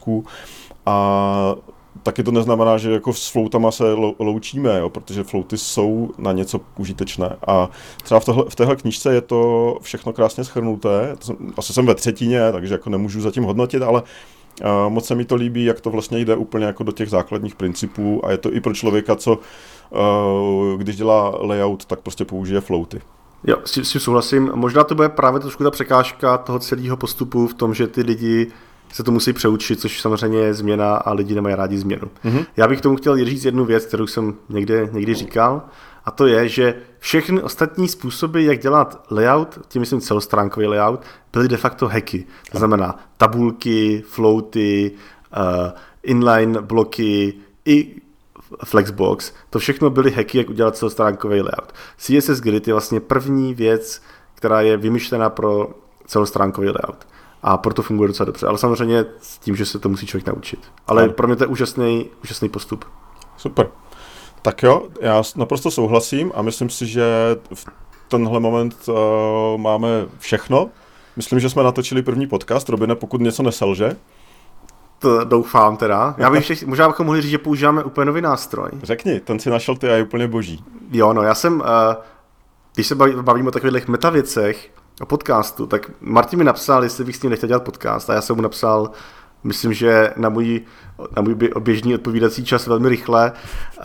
a 0.86 1.56
taky 2.04 2.24
to 2.24 2.32
neznamená, 2.32 2.78
že 2.78 2.92
jako 2.92 3.14
s 3.14 3.28
floutama 3.28 3.72
se 3.72 3.94
loučíme, 4.20 4.80
jo, 4.80 4.90
protože 4.90 5.24
flouty 5.24 5.58
jsou 5.58 6.12
na 6.18 6.32
něco 6.32 6.60
užitečné. 6.78 7.36
A 7.48 7.70
třeba 8.04 8.20
v, 8.20 8.26
tohle, 8.26 8.46
v 8.50 8.56
téhle 8.56 8.76
knižce 8.76 9.14
je 9.14 9.22
to 9.22 9.78
všechno 9.82 10.14
krásně 10.14 10.44
schrnuté. 10.44 11.16
Asi 11.58 11.74
jsem 11.74 11.86
ve 11.86 11.96
třetině, 11.96 12.52
takže 12.52 12.74
jako 12.74 12.90
nemůžu 12.90 13.22
zatím 13.22 13.44
hodnotit, 13.44 13.82
ale 13.82 14.02
uh, 14.02 14.94
moc 14.94 15.06
se 15.06 15.16
mi 15.16 15.26
to 15.26 15.36
líbí, 15.36 15.66
jak 15.66 15.82
to 15.82 15.90
vlastně 15.90 16.20
jde 16.20 16.36
úplně 16.36 16.66
jako 16.66 16.84
do 16.84 16.92
těch 16.92 17.10
základních 17.10 17.56
principů 17.56 18.26
a 18.26 18.32
je 18.32 18.38
to 18.38 18.54
i 18.54 18.62
pro 18.62 18.74
člověka, 18.74 19.16
co 19.16 19.40
uh, 19.90 20.78
když 20.78 20.96
dělá 20.96 21.38
layout, 21.42 21.86
tak 21.86 22.00
prostě 22.00 22.26
použije 22.26 22.62
flouty. 22.62 23.02
Jo, 23.44 23.58
s 23.66 23.72
tím, 23.72 23.86
s 23.86 23.92
tím 23.92 24.02
souhlasím. 24.02 24.52
Možná 24.54 24.84
to 24.84 24.96
bude 24.96 25.10
právě 25.10 25.40
trošku 25.40 25.64
ta 25.64 25.72
překážka 25.72 26.38
toho 26.38 26.60
celého 26.60 26.98
postupu 26.98 27.48
v 27.48 27.54
tom, 27.54 27.74
že 27.74 27.88
ty 27.88 28.02
lidi 28.02 28.52
se 28.94 29.04
to 29.04 29.12
musí 29.12 29.34
přeučit, 29.34 29.80
což 29.80 30.02
samozřejmě 30.02 30.40
je 30.40 30.54
změna 30.54 30.96
a 30.96 31.14
lidi 31.14 31.36
nemají 31.36 31.56
rádi 31.56 31.78
změnu. 31.78 32.08
Mm-hmm. 32.26 32.46
Já 32.58 32.68
bych 32.68 32.82
tomu 32.82 32.96
chtěl 32.96 33.26
říct 33.26 33.46
jednu 33.46 33.66
věc, 33.66 33.86
kterou 33.86 34.08
jsem 34.08 34.34
někde, 34.50 34.90
někdy 34.92 35.14
říkal, 35.14 35.62
a 36.06 36.12
to 36.12 36.28
je, 36.28 36.50
že 36.50 36.76
všechny 37.00 37.42
ostatní 37.42 37.88
způsoby, 37.88 38.46
jak 38.46 38.60
dělat 38.60 39.06
layout, 39.12 39.60
tím 39.68 39.80
myslím 39.80 40.02
celostránkový 40.02 40.68
layout, 40.68 41.02
byly 41.34 41.48
de 41.48 41.58
facto 41.58 41.88
hacky. 41.88 42.26
To 42.52 42.58
znamená 42.58 43.00
tabulky, 43.18 44.04
floaty, 44.08 44.92
uh, 45.38 45.72
inline 46.04 46.62
bloky, 46.62 47.34
i 47.66 48.02
Flexbox, 48.66 49.34
to 49.50 49.60
všechno 49.60 49.90
byly 49.90 50.12
hacky, 50.12 50.38
jak 50.38 50.50
udělat 50.50 50.78
celostránkový 50.78 51.42
layout. 51.42 51.74
CSS 51.98 52.40
Grid 52.40 52.68
je 52.68 52.74
vlastně 52.74 53.00
první 53.00 53.54
věc, 53.54 54.02
která 54.36 54.62
je 54.62 54.78
vymyšlená 54.78 55.30
pro 55.30 55.70
celostránkový 56.06 56.68
layout. 56.68 57.08
A 57.44 57.58
proto 57.58 57.82
funguje 57.82 58.08
docela 58.08 58.26
dobře. 58.26 58.48
Ale 58.48 58.58
samozřejmě 58.58 59.06
s 59.22 59.38
tím, 59.38 59.56
že 59.56 59.66
se 59.66 59.80
to 59.80 59.90
musí 59.90 60.06
člověk 60.06 60.28
naučit. 60.28 60.60
Ale 60.88 61.04
ano. 61.04 61.14
pro 61.14 61.28
mě 61.28 61.36
to 61.36 61.44
je 61.44 61.48
úžasný, 61.48 62.10
úžasný 62.24 62.50
postup. 62.50 62.86
Super. 63.38 63.70
Tak 64.42 64.64
jo, 64.64 64.88
já 65.02 65.24
naprosto 65.36 65.72
souhlasím 65.72 66.32
a 66.36 66.42
myslím 66.42 66.70
si, 66.70 66.88
že 66.88 67.06
v 67.54 67.66
tenhle 68.08 68.40
moment 68.40 68.76
uh, 68.88 68.96
máme 69.58 70.06
všechno. 70.20 70.70
Myslím, 71.16 71.40
že 71.40 71.50
jsme 71.50 71.64
natočili 71.64 72.02
první 72.02 72.28
podcast. 72.28 72.70
Robine, 72.70 72.96
pokud 72.96 73.22
něco 73.22 73.44
neselže. 73.44 73.96
To 75.00 75.24
doufám 75.24 75.78
teda. 75.78 76.16
Já 76.18 76.30
bych 76.30 76.50
ještě, 76.50 76.66
možná 76.66 76.88
bychom 76.88 77.06
mohli 77.06 77.22
říct, 77.22 77.32
že 77.32 77.38
používáme 77.38 77.84
úplně 77.84 78.06
nový 78.06 78.22
nástroj. 78.22 78.70
Řekni, 78.84 79.20
ten 79.20 79.40
si 79.40 79.50
našel 79.50 79.76
ty 79.76 79.90
a 79.90 79.96
je 79.96 80.04
úplně 80.04 80.28
boží. 80.28 80.64
Jo, 80.92 81.14
no 81.14 81.22
já 81.22 81.36
jsem, 81.36 81.60
uh, 81.60 81.66
když 82.76 82.88
se 82.88 82.96
bavíme 82.96 83.48
o 83.48 83.52
takových 83.52 83.88
metavěcech, 83.88 84.72
o 85.02 85.06
podcastu, 85.06 85.68
tak 85.68 85.92
Martin 86.02 86.40
mi 86.40 86.46
napsal, 86.46 86.84
jestli 86.84 87.04
bych 87.04 87.16
s 87.16 87.24
ním 87.24 87.30
nechtěl 87.30 87.48
dělat 87.48 87.64
podcast 87.64 88.10
a 88.10 88.14
já 88.14 88.22
jsem 88.22 88.36
mu 88.36 88.42
napsal, 88.42 88.92
myslím, 89.44 89.74
že 89.74 90.14
na 90.18 90.30
můj, 90.30 90.62
na 91.16 91.22
můj 91.22 91.36
běžný 91.60 91.96
odpovídací 91.96 92.46
čas 92.46 92.68
velmi 92.68 92.90
rychle, 92.90 93.32
uh, 93.78 93.84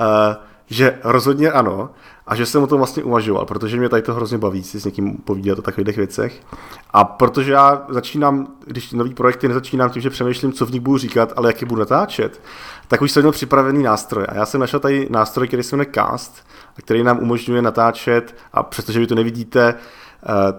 že 0.66 0.98
rozhodně 1.04 1.52
ano 1.52 1.90
a 2.27 2.37
že 2.37 2.47
jsem 2.47 2.62
o 2.62 2.66
tom 2.66 2.79
vlastně 2.79 3.05
uvažoval, 3.05 3.47
protože 3.47 3.77
mě 3.77 3.89
tady 3.89 4.03
to 4.03 4.14
hrozně 4.14 4.39
baví 4.39 4.62
si 4.62 4.81
s 4.81 4.85
někým 4.85 5.16
povídat 5.16 5.59
o 5.59 5.62
takových 5.62 5.97
věcech. 5.97 6.43
A 6.91 7.05
protože 7.05 7.53
já 7.53 7.87
začínám, 7.89 8.47
když 8.66 8.93
nový 8.93 9.14
projekty 9.14 9.49
nezačínám 9.49 9.91
tím, 9.91 10.03
že 10.03 10.11
přemýšlím, 10.11 10.53
co 10.53 10.66
v 10.66 10.70
nich 10.70 10.81
budu 10.81 10.99
říkat, 10.99 11.33
ale 11.37 11.49
jak 11.49 11.61
je 11.61 11.66
budu 11.66 11.79
natáčet, 11.79 12.41
tak 12.89 13.03
už 13.03 13.11
jsem 13.11 13.23
měl 13.23 13.33
připravený 13.33 13.83
nástroj. 13.83 14.27
A 14.29 14.35
já 14.35 14.47
jsem 14.47 14.61
našel 14.61 14.81
tady 14.81 15.09
nástroj, 15.11 15.49
který 15.49 15.62
se 15.62 15.77
jmenuje 15.77 15.93
Cast, 15.95 16.47
který 16.77 17.03
nám 17.03 17.18
umožňuje 17.18 17.62
natáčet, 17.62 18.37
a 18.53 18.62
přestože 18.62 18.99
vy 18.99 19.07
to 19.07 19.14
nevidíte, 19.14 19.75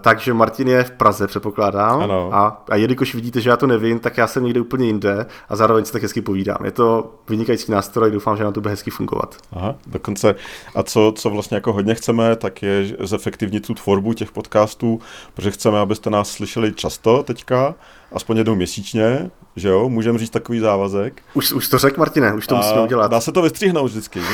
takže 0.00 0.34
Martin 0.34 0.68
je 0.68 0.84
v 0.84 0.90
Praze, 0.90 1.26
předpokládám. 1.26 2.02
Ano. 2.02 2.34
A, 2.34 2.64
a 2.68 2.76
jelikož 2.76 3.14
vidíte, 3.14 3.40
že 3.40 3.50
já 3.50 3.56
to 3.56 3.66
nevím, 3.66 3.98
tak 3.98 4.18
já 4.18 4.26
jsem 4.26 4.44
někde 4.44 4.60
úplně 4.60 4.86
jinde 4.86 5.26
a 5.48 5.56
zároveň 5.56 5.84
se 5.84 5.92
tak 5.92 6.02
hezky 6.02 6.20
povídám. 6.20 6.58
Je 6.64 6.70
to 6.70 7.14
vynikající 7.28 7.72
nástroj, 7.72 8.10
doufám, 8.10 8.36
že 8.36 8.44
na 8.44 8.52
to 8.52 8.60
bude 8.60 8.70
hezky 8.70 8.90
fungovat. 8.90 9.36
Aha, 9.52 9.74
dokonce. 9.86 10.34
A 10.74 10.82
co, 10.82 11.12
co 11.16 11.30
vlastně 11.30 11.54
jako 11.54 11.72
hodně 11.72 11.94
chceme, 11.94 12.36
tak 12.36 12.62
je 12.62 12.96
zefektivnit 13.00 13.66
tu 13.66 13.74
tvorbu 13.74 14.12
těch 14.12 14.32
podcastů, 14.32 15.00
protože 15.34 15.50
chceme, 15.50 15.78
abyste 15.78 16.10
nás 16.10 16.30
slyšeli 16.30 16.72
často 16.72 17.22
teďka, 17.22 17.74
aspoň 18.12 18.36
jednou 18.36 18.54
měsíčně, 18.54 19.30
že 19.56 19.68
jo, 19.68 19.88
můžeme 19.88 20.18
říct 20.18 20.30
takový 20.30 20.58
závazek. 20.60 21.22
Už, 21.34 21.52
už 21.52 21.68
to 21.68 21.78
řekl, 21.78 21.98
Martine, 21.98 22.34
už 22.34 22.46
to 22.46 22.54
a 22.54 22.58
musíme 22.58 22.82
udělat. 22.82 23.10
Dá 23.10 23.20
se 23.20 23.32
to 23.32 23.42
vystříhnout 23.42 23.90
vždycky, 23.90 24.20
že 24.20 24.26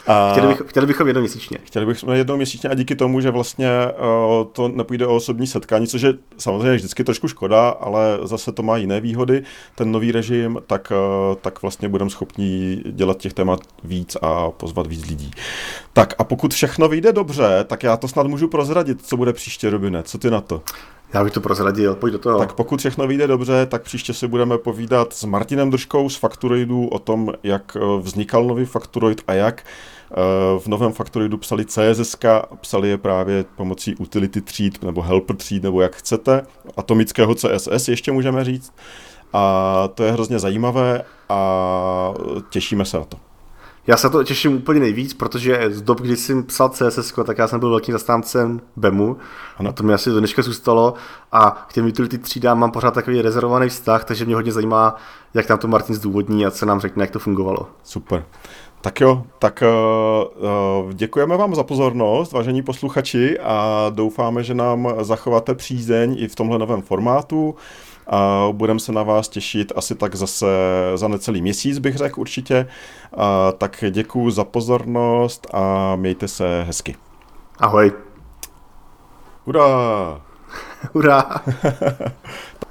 A 0.08 0.32
chtěli, 0.32 0.48
bych, 0.48 0.62
chtěli 0.66 0.86
bychom 0.86 1.06
jednou 1.06 1.20
měsíčně. 1.20 1.58
Chtěli 1.64 1.86
bychom 1.86 2.12
jednou 2.12 2.36
měsíčně 2.36 2.70
a 2.70 2.74
díky 2.74 2.96
tomu, 2.96 3.20
že 3.20 3.30
vlastně 3.30 3.68
uh, 3.86 4.46
to 4.52 4.68
nepůjde 4.68 5.06
o 5.06 5.16
osobní 5.16 5.46
setkání, 5.46 5.86
což 5.86 6.02
je 6.02 6.14
samozřejmě 6.38 6.76
vždycky 6.76 7.04
trošku 7.04 7.28
škoda, 7.28 7.68
ale 7.68 8.18
zase 8.22 8.52
to 8.52 8.62
má 8.62 8.76
jiné 8.76 9.00
výhody, 9.00 9.42
ten 9.74 9.92
nový 9.92 10.12
režim, 10.12 10.58
tak, 10.66 10.92
uh, 11.30 11.36
tak 11.40 11.62
vlastně 11.62 11.88
budeme 11.88 12.10
schopni 12.10 12.82
dělat 12.84 13.18
těch 13.18 13.32
témat 13.32 13.60
víc 13.84 14.16
a 14.22 14.50
pozvat 14.50 14.86
víc 14.86 15.06
lidí. 15.06 15.30
Tak 15.92 16.14
a 16.18 16.24
pokud 16.24 16.54
všechno 16.54 16.88
vyjde 16.88 17.12
dobře, 17.12 17.64
tak 17.66 17.82
já 17.82 17.96
to 17.96 18.08
snad 18.08 18.26
můžu 18.26 18.48
prozradit, 18.48 19.06
co 19.06 19.16
bude 19.16 19.32
příště, 19.32 19.70
Robine. 19.70 20.02
Co 20.02 20.18
ty 20.18 20.30
na 20.30 20.40
to? 20.40 20.62
Já 21.14 21.24
bych 21.24 21.32
to 21.32 21.40
prozradil, 21.40 21.94
pojď 21.94 22.12
do 22.12 22.18
toho. 22.18 22.38
Tak 22.38 22.52
pokud 22.52 22.80
všechno 22.80 23.06
vyjde 23.06 23.26
dobře, 23.26 23.66
tak 23.66 23.82
příště 23.82 24.14
si 24.14 24.26
budeme 24.28 24.58
povídat 24.58 25.12
s 25.12 25.24
Martinem 25.24 25.70
Držkou 25.70 26.08
z 26.08 26.16
Factoroidu 26.16 26.88
o 26.88 26.98
tom, 26.98 27.32
jak 27.42 27.76
vznikal 28.00 28.44
nový 28.44 28.64
Factoroid 28.64 29.22
a 29.26 29.32
jak 29.32 29.62
v 30.58 30.66
novém 30.66 30.92
Factoroidu 30.92 31.38
psali 31.38 31.64
CSS, 31.64 32.16
psali 32.60 32.88
je 32.88 32.98
právě 32.98 33.44
pomocí 33.56 33.96
utility 33.96 34.40
tříd 34.40 34.84
nebo 34.84 35.02
helper 35.02 35.36
tříd, 35.36 35.62
nebo 35.62 35.80
jak 35.80 35.96
chcete, 35.96 36.42
atomického 36.76 37.34
CSS 37.34 37.88
ještě 37.88 38.12
můžeme 38.12 38.44
říct. 38.44 38.72
A 39.32 39.88
to 39.94 40.04
je 40.04 40.12
hrozně 40.12 40.38
zajímavé 40.38 41.02
a 41.28 42.14
těšíme 42.50 42.84
se 42.84 42.96
na 42.96 43.04
to. 43.04 43.16
Já 43.86 43.96
se 43.96 44.10
to 44.10 44.24
těším 44.24 44.56
úplně 44.56 44.80
nejvíc, 44.80 45.14
protože 45.14 45.70
z 45.70 45.82
dob, 45.82 46.00
kdy 46.00 46.16
jsem 46.16 46.42
psal 46.42 46.68
CSS, 46.68 47.14
tak 47.26 47.38
já 47.38 47.48
jsem 47.48 47.60
byl 47.60 47.70
velkým 47.70 47.92
zastáncem 47.92 48.60
BEMu 48.76 49.16
ano. 49.56 49.70
a 49.70 49.72
to 49.72 49.82
mi 49.82 49.94
asi 49.94 50.10
do 50.10 50.18
dneška 50.18 50.42
zůstalo 50.42 50.94
a 51.32 51.66
k 51.68 51.72
těm 51.72 51.86
utility 51.86 52.18
třídám 52.18 52.58
mám 52.58 52.70
pořád 52.70 52.94
takový 52.94 53.22
rezervovaný 53.22 53.68
vztah, 53.68 54.04
takže 54.04 54.24
mě 54.24 54.34
hodně 54.34 54.52
zajímá, 54.52 54.96
jak 55.34 55.48
nám 55.48 55.58
to 55.58 55.68
Martin 55.68 55.94
zdůvodní 55.94 56.46
a 56.46 56.50
co 56.50 56.66
nám 56.66 56.80
řekne, 56.80 57.02
jak 57.02 57.10
to 57.10 57.18
fungovalo. 57.18 57.68
Super. 57.82 58.24
Tak 58.80 59.00
jo, 59.00 59.22
tak 59.38 59.62
uh, 59.62 60.92
děkujeme 60.92 61.36
vám 61.36 61.54
za 61.54 61.62
pozornost, 61.62 62.32
vážení 62.32 62.62
posluchači, 62.62 63.38
a 63.38 63.86
doufáme, 63.90 64.42
že 64.42 64.54
nám 64.54 64.94
zachováte 65.00 65.54
přízeň 65.54 66.16
i 66.18 66.28
v 66.28 66.34
tomhle 66.34 66.58
novém 66.58 66.82
formátu. 66.82 67.54
A 68.06 68.48
budeme 68.52 68.80
se 68.80 68.92
na 68.92 69.02
vás 69.02 69.28
těšit 69.28 69.72
asi 69.76 69.94
tak 69.94 70.14
zase 70.14 70.46
za 70.94 71.08
necelý 71.08 71.42
měsíc, 71.42 71.78
bych 71.78 71.96
řekl 71.96 72.20
určitě. 72.20 72.66
A 73.16 73.52
tak 73.52 73.84
děkuji 73.90 74.30
za 74.30 74.44
pozornost 74.44 75.46
a 75.52 75.96
mějte 75.96 76.28
se 76.28 76.62
hezky. 76.66 76.96
Ahoj. 77.58 77.92
Hurá! 79.44 80.20
Hurá! 80.94 81.24